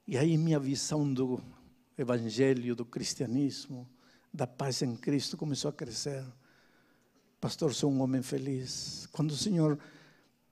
E 0.06 0.16
aí 0.16 0.36
minha 0.38 0.58
visão 0.58 1.12
do 1.12 1.42
evangelho, 1.96 2.74
do 2.74 2.84
cristianismo, 2.84 3.88
da 4.32 4.46
paz 4.46 4.82
em 4.82 4.96
Cristo 4.96 5.36
começou 5.36 5.68
a 5.68 5.72
crescer. 5.72 6.24
Pastor, 7.40 7.74
sou 7.74 7.90
um 7.90 8.00
homem 8.00 8.22
feliz. 8.22 9.08
Quando 9.12 9.30
o 9.30 9.36
Senhor 9.36 9.78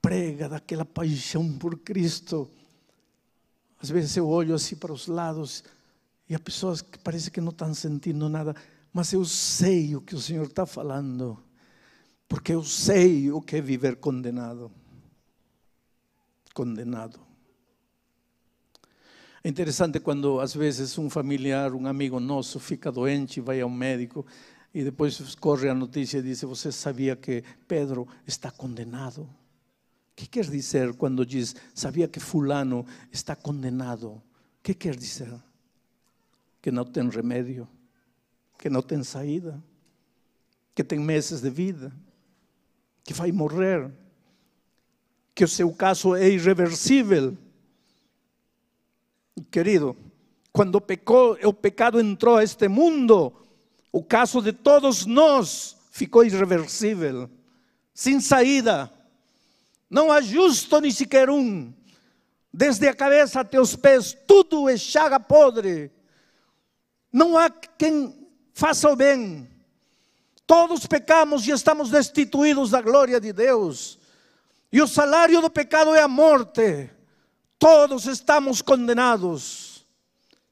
prega 0.00 0.48
daquela 0.48 0.84
paixão 0.84 1.58
por 1.58 1.78
Cristo, 1.78 2.50
às 3.80 3.90
vezes 3.90 4.16
eu 4.16 4.28
olho 4.28 4.54
assim 4.54 4.76
para 4.76 4.92
os 4.92 5.06
lados 5.06 5.62
e 6.28 6.34
há 6.34 6.38
pessoas 6.38 6.82
que 6.82 6.98
parece 6.98 7.30
que 7.30 7.40
não 7.40 7.50
estão 7.50 7.72
sentindo 7.74 8.28
nada, 8.28 8.54
mas 8.92 9.12
eu 9.12 9.24
sei 9.24 9.94
o 9.94 10.00
que 10.00 10.14
o 10.14 10.20
Senhor 10.20 10.46
está 10.46 10.66
falando 10.66 11.42
porque 12.28 12.52
eu 12.52 12.62
sei 12.62 13.32
o 13.32 13.40
que 13.40 13.56
é 13.56 13.60
viver 13.60 13.96
condenado. 13.96 14.70
Condenado. 16.52 17.18
É 19.48 19.50
interessante 19.50 19.98
quando 19.98 20.40
às 20.40 20.54
vezes 20.54 20.98
um 20.98 21.08
familiar, 21.08 21.72
um 21.72 21.86
amigo 21.86 22.20
nosso 22.20 22.60
fica 22.60 22.92
doente, 22.92 23.40
vai 23.40 23.62
ao 23.62 23.70
médico 23.70 24.26
e 24.74 24.84
depois 24.84 25.34
corre 25.36 25.70
a 25.70 25.74
notícia 25.74 26.18
e 26.18 26.22
diz: 26.22 26.42
Você 26.42 26.70
sabia 26.70 27.16
que 27.16 27.42
Pedro 27.66 28.06
está 28.26 28.50
condenado? 28.50 29.22
O 29.22 29.28
que 30.14 30.26
quer 30.26 30.44
dizer 30.44 30.92
quando 30.96 31.24
diz: 31.24 31.56
Sabia 31.74 32.06
que 32.06 32.20
Fulano 32.20 32.84
está 33.10 33.34
condenado? 33.34 34.08
O 34.08 34.22
que 34.62 34.74
quer 34.74 34.94
dizer? 34.94 35.32
Que 36.60 36.70
não 36.70 36.84
tem 36.84 37.08
remédio, 37.08 37.66
que 38.58 38.68
não 38.68 38.82
tem 38.82 39.02
saída, 39.02 39.64
que 40.74 40.84
tem 40.84 40.98
meses 40.98 41.40
de 41.40 41.48
vida 41.48 41.90
que 43.02 43.14
vai 43.14 43.32
morrer, 43.32 43.90
que 45.34 45.42
o 45.42 45.48
seu 45.48 45.72
caso 45.72 46.14
é 46.14 46.28
irreversível. 46.28 47.34
Querido, 49.42 49.96
quando 50.52 50.80
pecou, 50.80 51.38
o 51.44 51.52
pecado 51.52 52.00
entrou 52.00 52.36
a 52.36 52.44
este 52.44 52.68
mundo, 52.68 53.32
o 53.92 54.02
caso 54.02 54.40
de 54.42 54.52
todos 54.52 55.06
nós 55.06 55.76
ficou 55.90 56.24
irreversível, 56.24 57.28
sem 57.94 58.20
saída. 58.20 58.90
Não 59.90 60.12
há 60.12 60.20
justo 60.20 60.80
nem 60.80 60.90
sequer 60.90 61.30
um. 61.30 61.72
Desde 62.52 62.88
a 62.88 62.94
cabeça 62.94 63.40
até 63.40 63.60
os 63.60 63.76
pés, 63.76 64.16
tudo 64.26 64.68
é 64.68 64.76
chaga 64.76 65.20
podre. 65.20 65.90
Não 67.12 67.36
há 67.36 67.50
quem 67.50 68.28
faça 68.52 68.90
o 68.90 68.96
bem. 68.96 69.48
Todos 70.46 70.86
pecamos 70.86 71.46
e 71.46 71.50
estamos 71.50 71.90
destituídos 71.90 72.70
da 72.70 72.80
glória 72.80 73.20
de 73.20 73.32
Deus. 73.32 73.98
E 74.72 74.82
o 74.82 74.88
salário 74.88 75.40
do 75.40 75.50
pecado 75.50 75.94
é 75.94 76.02
a 76.02 76.08
morte. 76.08 76.90
Todos 77.58 78.06
estamos 78.06 78.62
condenados. 78.62 79.86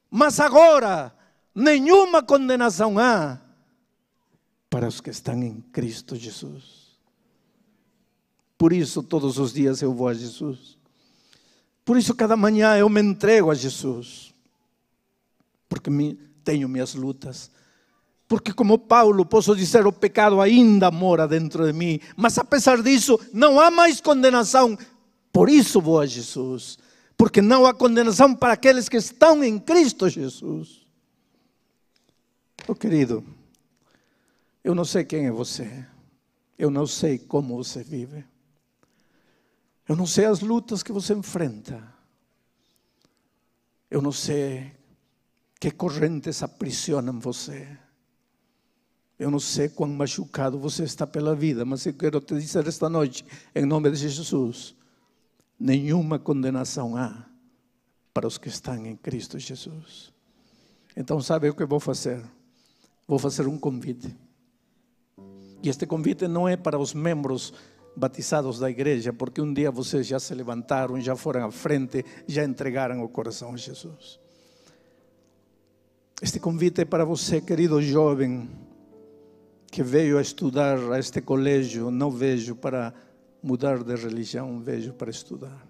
Mas 0.09 0.39
agora, 0.39 1.13
nenhuma 1.53 2.21
condenação 2.21 2.97
há 2.99 3.39
para 4.69 4.87
os 4.87 4.99
que 4.99 5.09
estão 5.09 5.41
em 5.41 5.61
Cristo 5.71 6.15
Jesus. 6.15 6.97
Por 8.57 8.73
isso, 8.73 9.03
todos 9.03 9.37
os 9.37 9.53
dias 9.53 9.81
eu 9.81 9.93
vou 9.93 10.07
a 10.07 10.13
Jesus. 10.13 10.77
Por 11.85 11.97
isso, 11.97 12.13
cada 12.15 12.35
manhã 12.35 12.75
eu 12.77 12.89
me 12.89 13.01
entrego 13.01 13.51
a 13.51 13.55
Jesus. 13.55 14.33
Porque 15.69 15.89
tenho 16.43 16.67
minhas 16.67 16.93
lutas 16.93 17.51
porque, 18.27 18.51
como 18.51 18.77
Paulo, 18.77 19.25
posso 19.25 19.55
dizer: 19.55 19.87
o 19.87 19.93
pecado 19.93 20.41
ainda 20.41 20.91
mora 20.91 21.27
dentro 21.27 21.65
de 21.65 21.73
mim, 21.73 21.99
mas 22.15 22.37
apesar 22.37 22.81
disso, 22.83 23.19
não 23.33 23.59
há 23.59 23.71
mais 23.71 24.01
condenação. 24.01 24.77
Por 25.31 25.49
isso 25.49 25.79
vou 25.79 25.99
a 25.99 26.05
Jesus, 26.05 26.77
porque 27.17 27.41
não 27.41 27.65
há 27.65 27.73
condenação 27.73 28.35
para 28.35 28.53
aqueles 28.53 28.87
que 28.87 28.97
estão 28.97 29.43
em 29.43 29.57
Cristo 29.57 30.07
Jesus. 30.07 30.85
Oh, 32.67 32.75
querido, 32.75 33.25
eu 34.63 34.75
não 34.75 34.85
sei 34.85 35.03
quem 35.03 35.25
é 35.25 35.31
você, 35.31 35.85
eu 36.57 36.69
não 36.69 36.85
sei 36.85 37.17
como 37.17 37.57
você 37.57 37.83
vive, 37.83 38.23
eu 39.89 39.95
não 39.95 40.05
sei 40.05 40.25
as 40.25 40.41
lutas 40.41 40.83
que 40.83 40.91
você 40.91 41.13
enfrenta, 41.13 41.81
eu 43.89 44.01
não 44.01 44.11
sei 44.11 44.71
que 45.59 45.71
correntes 45.71 46.43
aprisionam 46.43 47.19
você. 47.19 47.67
Eu 49.19 49.31
não 49.31 49.39
sei 49.39 49.67
quão 49.67 49.89
machucado 49.89 50.59
você 50.59 50.83
está 50.83 51.07
pela 51.07 51.35
vida, 51.35 51.65
mas 51.65 51.83
eu 51.87 51.93
quero 51.93 52.21
te 52.21 52.35
dizer 52.35 52.67
esta 52.67 52.87
noite, 52.87 53.25
em 53.55 53.65
nome 53.65 53.89
de 53.89 53.97
Jesus: 53.97 54.75
nenhuma 55.59 56.19
condenação 56.19 56.95
há 56.95 57.25
para 58.13 58.27
os 58.27 58.37
que 58.37 58.49
estão 58.49 58.85
em 58.85 58.95
Cristo 58.95 59.37
Jesus. 59.39 60.13
Então, 60.95 61.21
sabe 61.21 61.49
o 61.49 61.53
que 61.53 61.63
eu 61.63 61.67
vou 61.67 61.79
fazer? 61.79 62.23
Vou 63.07 63.19
fazer 63.19 63.47
um 63.47 63.57
convite. 63.57 64.15
E 65.61 65.69
este 65.69 65.85
convite 65.85 66.27
não 66.27 66.47
é 66.47 66.57
para 66.57 66.77
os 66.77 66.93
membros 66.93 67.53
batizados 67.95 68.59
da 68.59 68.69
igreja, 68.69 69.11
porque 69.11 69.41
um 69.41 69.53
dia 69.53 69.71
vocês 69.71 70.05
já 70.05 70.19
se 70.19 70.33
levantaram, 70.33 70.99
já 71.01 71.15
foram 71.15 71.45
à 71.45 71.51
frente, 71.51 72.05
já 72.27 72.43
entregaram 72.43 73.03
o 73.03 73.09
coração 73.09 73.53
a 73.53 73.57
Jesus. 73.57 74.19
Este 76.21 76.39
convite 76.39 76.81
é 76.81 76.85
para 76.85 77.05
você, 77.05 77.41
querido 77.41 77.81
jovem 77.81 78.49
que 79.71 79.83
veio 79.83 80.17
a 80.17 80.21
estudar 80.21 80.79
a 80.91 80.97
este 80.97 81.21
colégio, 81.21 81.91
não 81.91 82.09
vejo 82.09 82.55
para 82.55 82.93
mudar 83.41 83.83
de 83.83 83.95
religião, 83.95 84.59
vejo 84.59 84.93
para 84.93 85.09
estudar. 85.09 85.65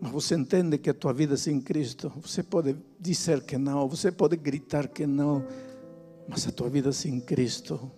Mas 0.00 0.12
você 0.12 0.34
entende 0.34 0.78
que 0.78 0.90
a 0.90 0.94
tua 0.94 1.12
vida 1.12 1.36
sem 1.36 1.60
Cristo, 1.60 2.12
você 2.16 2.42
pode 2.42 2.76
dizer 3.00 3.42
que 3.42 3.56
não, 3.56 3.88
você 3.88 4.12
pode 4.12 4.36
gritar 4.36 4.88
que 4.88 5.06
não, 5.06 5.44
mas 6.28 6.46
a 6.46 6.52
tua 6.52 6.68
vida 6.68 6.92
sem 6.92 7.20
Cristo 7.20 7.90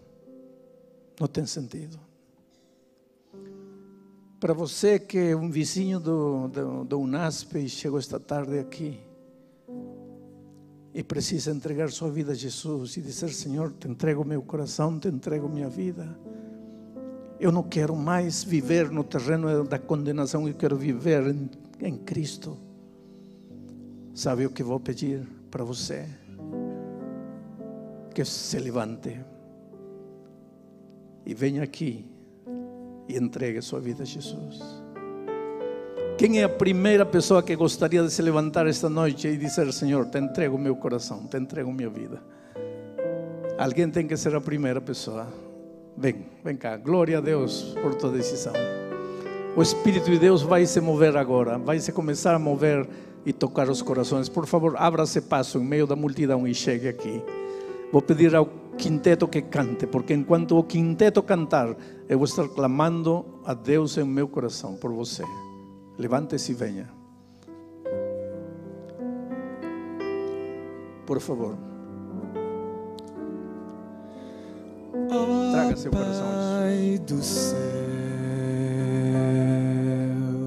não 1.19 1.27
tem 1.27 1.47
sentido. 1.47 1.99
Para 4.39 4.55
você 4.55 4.99
que 4.99 5.19
é 5.19 5.37
um 5.37 5.51
vizinho 5.51 5.99
do, 5.99 6.49
do, 6.49 6.85
do 6.85 7.01
UNASP 7.01 7.59
e 7.59 7.69
chegou 7.69 7.99
esta 7.99 8.21
tarde 8.21 8.59
aqui, 8.59 9.01
e 10.95 11.03
precisa 11.05 11.53
entregar 11.53 11.91
sua 11.91 12.11
vida 12.11 12.33
a 12.33 12.35
Jesus 12.35 12.97
e 12.97 13.01
dizer: 13.01 13.31
Senhor, 13.31 13.73
te 13.73 13.87
entrego 13.87 14.25
meu 14.25 14.43
coração, 14.43 14.99
te 14.99 15.07
entrego 15.07 15.49
minha 15.49 15.69
vida. 15.69 16.19
Eu 17.41 17.53
não 17.53 17.63
quero 17.63 17.95
mais 17.95 18.43
viver 18.43 18.91
no 18.91 19.05
terreno 19.05 19.65
da 19.65 19.79
condenação, 19.79 20.49
eu 20.49 20.55
quero 20.55 20.77
viver 20.77 21.29
em, 21.29 21.49
em 21.81 21.97
Cristo. 21.97 22.57
Sabe 24.13 24.45
o 24.45 24.51
que 24.51 24.63
vou 24.63 24.81
pedir 24.81 25.27
para 25.49 25.63
você? 25.63 26.05
Que 28.13 28.25
se 28.25 28.59
levante 28.59 29.21
e 31.25 31.33
venha 31.35 31.63
aqui 31.63 32.05
e 33.09 33.17
entregue 33.17 33.63
sua 33.63 33.79
vida 33.79 34.03
a 34.03 34.07
Jesus. 34.07 34.59
Quem 36.17 36.41
é 36.41 36.45
a 36.45 36.49
primeira 36.49 37.07
pessoa 37.07 37.41
que 37.45 37.55
gostaria 37.55 38.03
de 38.03 38.11
se 38.11 38.21
levantar 38.21 38.67
esta 38.67 38.89
noite 38.89 39.29
e 39.29 39.37
dizer: 39.37 39.73
Senhor, 39.73 40.07
te 40.07 40.19
entrego 40.19 40.59
meu 40.59 40.75
coração, 40.75 41.29
te 41.29 41.37
entrego 41.37 41.73
minha 41.73 41.89
vida? 41.89 42.21
Alguém 43.57 43.89
tem 43.89 44.05
que 44.05 44.17
ser 44.17 44.35
a 44.35 44.41
primeira 44.41 44.81
pessoa. 44.81 45.29
Vem, 45.99 46.27
vem 46.45 46.57
cá. 46.57 46.77
Glória 46.77 47.19
a 47.19 47.21
Deus 47.21 47.75
por 47.83 47.93
tua 47.97 48.13
decisão. 48.13 48.53
O 49.57 49.61
Espírito 49.61 50.09
de 50.09 50.19
Deus 50.19 50.43
vai 50.43 50.65
se 50.65 50.81
mover 50.81 51.17
agora, 51.17 51.59
vai 51.59 51.81
se 51.81 51.91
começar 51.91 52.37
a 52.37 52.39
mover 52.39 52.89
e 53.27 53.33
tocar 53.33 53.69
os 53.69 53.83
corações. 53.83 54.29
Por 54.29 54.47
favor, 54.47 54.77
abra-se 54.77 55.21
passo 55.23 55.59
em 55.59 55.65
meio 55.65 55.89
da 55.89 55.97
multidão 55.97 56.47
e 56.47 56.55
chegue 56.55 56.87
aqui. 56.87 57.21
Vou 57.91 58.01
pedir 58.01 58.37
ao 58.37 58.47
quinteto 58.77 59.27
que 59.27 59.43
cante, 59.43 59.89
porque 59.89 60.15
enquanto 60.15 60.57
o 60.57 60.63
quinteto 60.63 61.21
cantar, 61.21 61.77
eu 62.09 62.17
vou 62.17 62.27
estar 62.27 62.47
clamando 62.49 63.27
a 63.45 63.53
Deus 63.53 63.99
em 63.99 64.05
meu 64.05 64.29
coração 64.29 64.77
por 64.77 64.93
você. 64.93 65.25
Levante-se 65.99 66.53
e 66.53 66.55
venha. 66.55 66.89
Por 71.05 71.19
favor. 71.19 71.78
Traga 75.09 75.77
seu 75.77 75.91
coração. 75.91 76.29
Do 77.07 77.23
céu, 77.23 77.59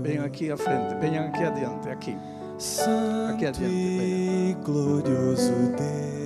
Venha 0.03 0.25
aqui 0.25 0.51
à 0.51 0.57
frente, 0.57 0.95
venha 0.99 1.25
aqui 1.25 1.43
adiante, 1.43 1.89
aqui. 1.89 2.17
Santo 2.59 3.33
Aqui 3.33 3.45
adiante, 3.47 3.73
e 3.73 4.55
glorioso 4.63 5.51
Deus, 5.51 6.20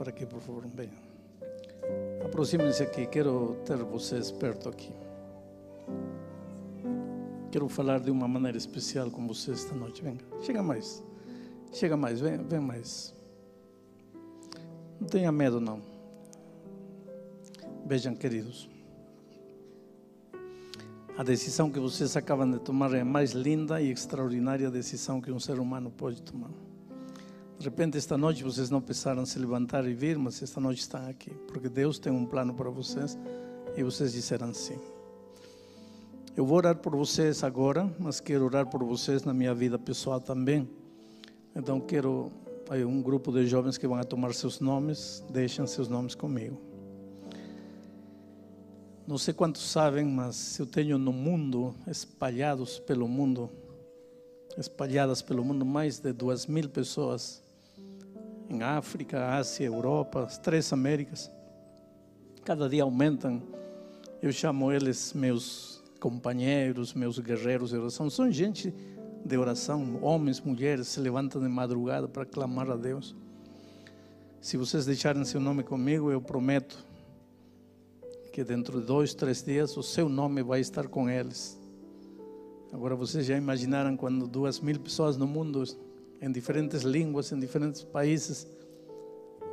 para 0.00 0.08
aqui, 0.08 0.24
por 0.24 0.40
favor. 0.40 0.64
Venham. 0.66 0.94
Aproximem-se 2.24 2.82
aqui. 2.82 3.06
Quero 3.06 3.58
ter 3.66 3.76
vocês 3.84 4.30
perto 4.30 4.70
aqui. 4.70 4.94
Quero 7.52 7.68
falar 7.68 8.00
de 8.00 8.10
uma 8.10 8.26
maneira 8.26 8.56
especial 8.56 9.10
com 9.10 9.26
vocês 9.26 9.58
esta 9.58 9.74
noite. 9.74 10.02
Venga, 10.02 10.24
chega 10.40 10.62
mais. 10.62 11.04
Chega 11.70 11.98
mais, 11.98 12.18
vem, 12.18 12.38
vem 12.38 12.60
mais. 12.60 13.14
Não 14.98 15.06
tenha 15.06 15.30
medo, 15.30 15.60
não. 15.60 15.82
Vejam, 17.84 18.14
queridos. 18.14 18.70
A 21.18 21.22
decisão 21.22 21.70
que 21.70 21.78
vocês 21.78 22.16
acabam 22.16 22.50
de 22.50 22.58
tomar 22.58 22.94
é 22.94 23.02
a 23.02 23.04
mais 23.04 23.32
linda 23.32 23.82
e 23.82 23.90
extraordinária 23.90 24.70
decisão 24.70 25.20
que 25.20 25.30
um 25.30 25.38
ser 25.38 25.58
humano 25.58 25.90
pode 25.90 26.22
tomar. 26.22 26.69
De 27.60 27.66
repente, 27.66 27.98
esta 27.98 28.16
noite 28.16 28.42
vocês 28.42 28.70
não 28.70 28.80
pensaram 28.80 29.26
se 29.26 29.38
levantar 29.38 29.86
e 29.86 29.92
vir, 29.92 30.16
mas 30.16 30.42
esta 30.42 30.58
noite 30.58 30.78
estão 30.78 31.06
aqui, 31.06 31.28
porque 31.46 31.68
Deus 31.68 31.98
tem 31.98 32.10
um 32.10 32.24
plano 32.24 32.54
para 32.54 32.70
vocês 32.70 33.18
e 33.76 33.82
vocês 33.82 34.14
disseram 34.14 34.54
sim. 34.54 34.78
Eu 36.34 36.46
vou 36.46 36.56
orar 36.56 36.76
por 36.76 36.96
vocês 36.96 37.44
agora, 37.44 37.94
mas 37.98 38.18
quero 38.18 38.46
orar 38.46 38.66
por 38.66 38.82
vocês 38.82 39.24
na 39.24 39.34
minha 39.34 39.54
vida 39.54 39.78
pessoal 39.78 40.22
também. 40.22 40.66
Então, 41.54 41.78
quero 41.78 42.32
aí 42.70 42.82
um 42.82 43.02
grupo 43.02 43.30
de 43.30 43.46
jovens 43.46 43.76
que 43.76 43.86
vão 43.86 44.02
tomar 44.04 44.32
seus 44.32 44.58
nomes, 44.58 45.22
deixem 45.28 45.66
seus 45.66 45.86
nomes 45.86 46.14
comigo. 46.14 46.58
Não 49.06 49.18
sei 49.18 49.34
quantos 49.34 49.70
sabem, 49.70 50.06
mas 50.06 50.58
eu 50.58 50.64
tenho 50.64 50.96
no 50.96 51.12
mundo, 51.12 51.74
espalhados 51.86 52.78
pelo 52.78 53.06
mundo, 53.06 53.50
espalhadas 54.56 55.20
pelo 55.20 55.44
mundo, 55.44 55.66
mais 55.66 55.98
de 55.98 56.10
duas 56.10 56.46
mil 56.46 56.66
pessoas 56.66 57.49
em 58.50 58.62
África, 58.62 59.36
Ásia, 59.36 59.66
Europa, 59.66 60.24
as 60.24 60.36
três 60.36 60.72
Américas. 60.72 61.30
Cada 62.44 62.68
dia 62.68 62.82
aumentam. 62.82 63.40
Eu 64.20 64.32
chamo 64.32 64.72
eles 64.72 65.12
meus 65.12 65.82
companheiros, 66.00 66.92
meus 66.92 67.18
guerreiros 67.20 67.70
de 67.70 67.78
oração. 67.78 68.10
São 68.10 68.30
gente 68.30 68.74
de 69.24 69.36
oração, 69.36 70.00
homens, 70.02 70.40
mulheres, 70.40 70.88
se 70.88 70.98
levantam 70.98 71.40
de 71.40 71.48
madrugada 71.48 72.08
para 72.08 72.26
clamar 72.26 72.68
a 72.68 72.76
Deus. 72.76 73.14
Se 74.40 74.56
vocês 74.56 74.84
deixarem 74.84 75.24
seu 75.24 75.40
nome 75.40 75.62
comigo, 75.62 76.10
eu 76.10 76.20
prometo 76.20 76.84
que 78.32 78.42
dentro 78.42 78.80
de 78.80 78.86
dois, 78.86 79.14
três 79.14 79.42
dias 79.44 79.76
o 79.76 79.82
seu 79.82 80.08
nome 80.08 80.42
vai 80.42 80.60
estar 80.60 80.88
com 80.88 81.08
eles. 81.08 81.58
Agora 82.72 82.96
vocês 82.96 83.26
já 83.26 83.36
imaginaram 83.36 83.96
quando 83.96 84.26
duas 84.26 84.58
mil 84.58 84.78
pessoas 84.80 85.16
no 85.16 85.26
mundo 85.26 85.62
em 86.20 86.30
diferentes 86.30 86.82
línguas, 86.82 87.32
em 87.32 87.38
diferentes 87.38 87.82
países, 87.82 88.46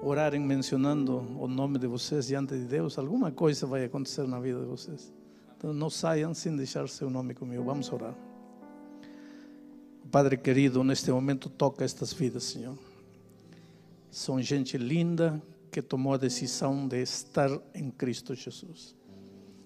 orarem 0.02 0.42
mencionando 0.42 1.20
o 1.40 1.48
nome 1.48 1.80
de 1.80 1.88
vocês 1.88 2.28
diante 2.28 2.56
de 2.56 2.66
Deus, 2.66 2.98
alguma 2.98 3.32
coisa 3.32 3.66
vai 3.66 3.86
acontecer 3.86 4.28
na 4.28 4.40
vida 4.40 4.60
de 4.60 4.66
vocês. 4.66 5.14
Então 5.56 5.74
não 5.74 5.90
saiam 5.90 6.34
sem 6.34 6.56
deixar 6.56 6.88
seu 6.88 7.10
nome 7.10 7.34
comigo. 7.34 7.64
Vamos 7.64 7.92
orar. 7.92 8.16
Padre 10.12 10.38
querido, 10.38 10.84
neste 10.84 11.12
momento 11.12 11.50
toca 11.50 11.84
estas 11.84 12.14
vidas, 12.14 12.44
Senhor. 12.44 12.78
São 14.12 14.42
gente 14.42 14.78
linda 14.78 15.42
que 15.72 15.82
tomou 15.82 16.14
a 16.14 16.18
decisão 16.18 16.88
de 16.88 17.02
estar 17.02 17.50
em 17.74 17.90
Cristo 17.90 18.34
Jesus. 18.34 18.96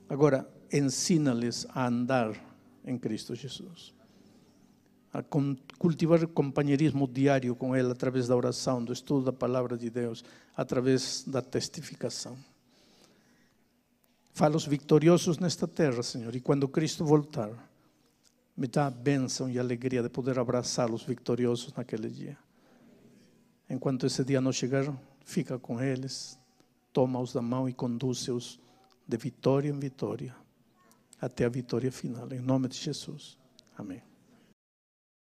Agora, 0.09 0.49
ensina-lhes 0.71 1.67
a 1.69 1.87
andar 1.87 2.33
em 2.83 2.97
Cristo 2.97 3.35
Jesus 3.35 3.93
a 5.13 5.21
cultivar 5.77 6.25
companheirismo 6.27 7.07
diário 7.07 7.55
com 7.55 7.75
Ele 7.75 7.91
através 7.91 8.27
da 8.27 8.35
oração, 8.35 8.83
do 8.83 8.93
estudo 8.93 9.25
da 9.25 9.33
palavra 9.33 9.77
de 9.77 9.89
Deus, 9.89 10.23
através 10.55 11.23
da 11.27 11.41
testificação. 11.41 12.37
Fala-os 14.33 14.65
vitoriosos 14.65 15.37
nesta 15.37 15.67
terra, 15.67 16.01
Senhor, 16.01 16.33
e 16.35 16.39
quando 16.39 16.67
Cristo 16.67 17.03
voltar, 17.03 17.51
me 18.55 18.67
dá 18.67 18.87
a 18.87 18.91
bênção 18.91 19.49
e 19.49 19.57
a 19.57 19.61
alegria 19.61 20.01
de 20.01 20.09
poder 20.09 20.39
abraçá-los 20.39 21.03
vitoriosos 21.03 21.73
naquele 21.73 22.09
dia. 22.09 22.37
Enquanto 23.69 24.05
esse 24.05 24.23
dia 24.23 24.39
não 24.39 24.51
chegar, 24.51 24.93
fica 25.25 25.59
com 25.59 25.81
eles, 25.81 26.37
toma-os 26.93 27.33
da 27.33 27.41
mão 27.41 27.67
e 27.67 27.73
conduz-os 27.73 28.59
de 29.07 29.17
vitória 29.17 29.69
em 29.69 29.79
vitória, 29.79 30.35
até 31.19 31.45
a 31.45 31.49
vitória 31.49 31.91
final. 31.91 32.31
Em 32.31 32.39
nome 32.39 32.67
de 32.69 32.77
Jesus. 32.77 33.37
Amém. 33.77 34.10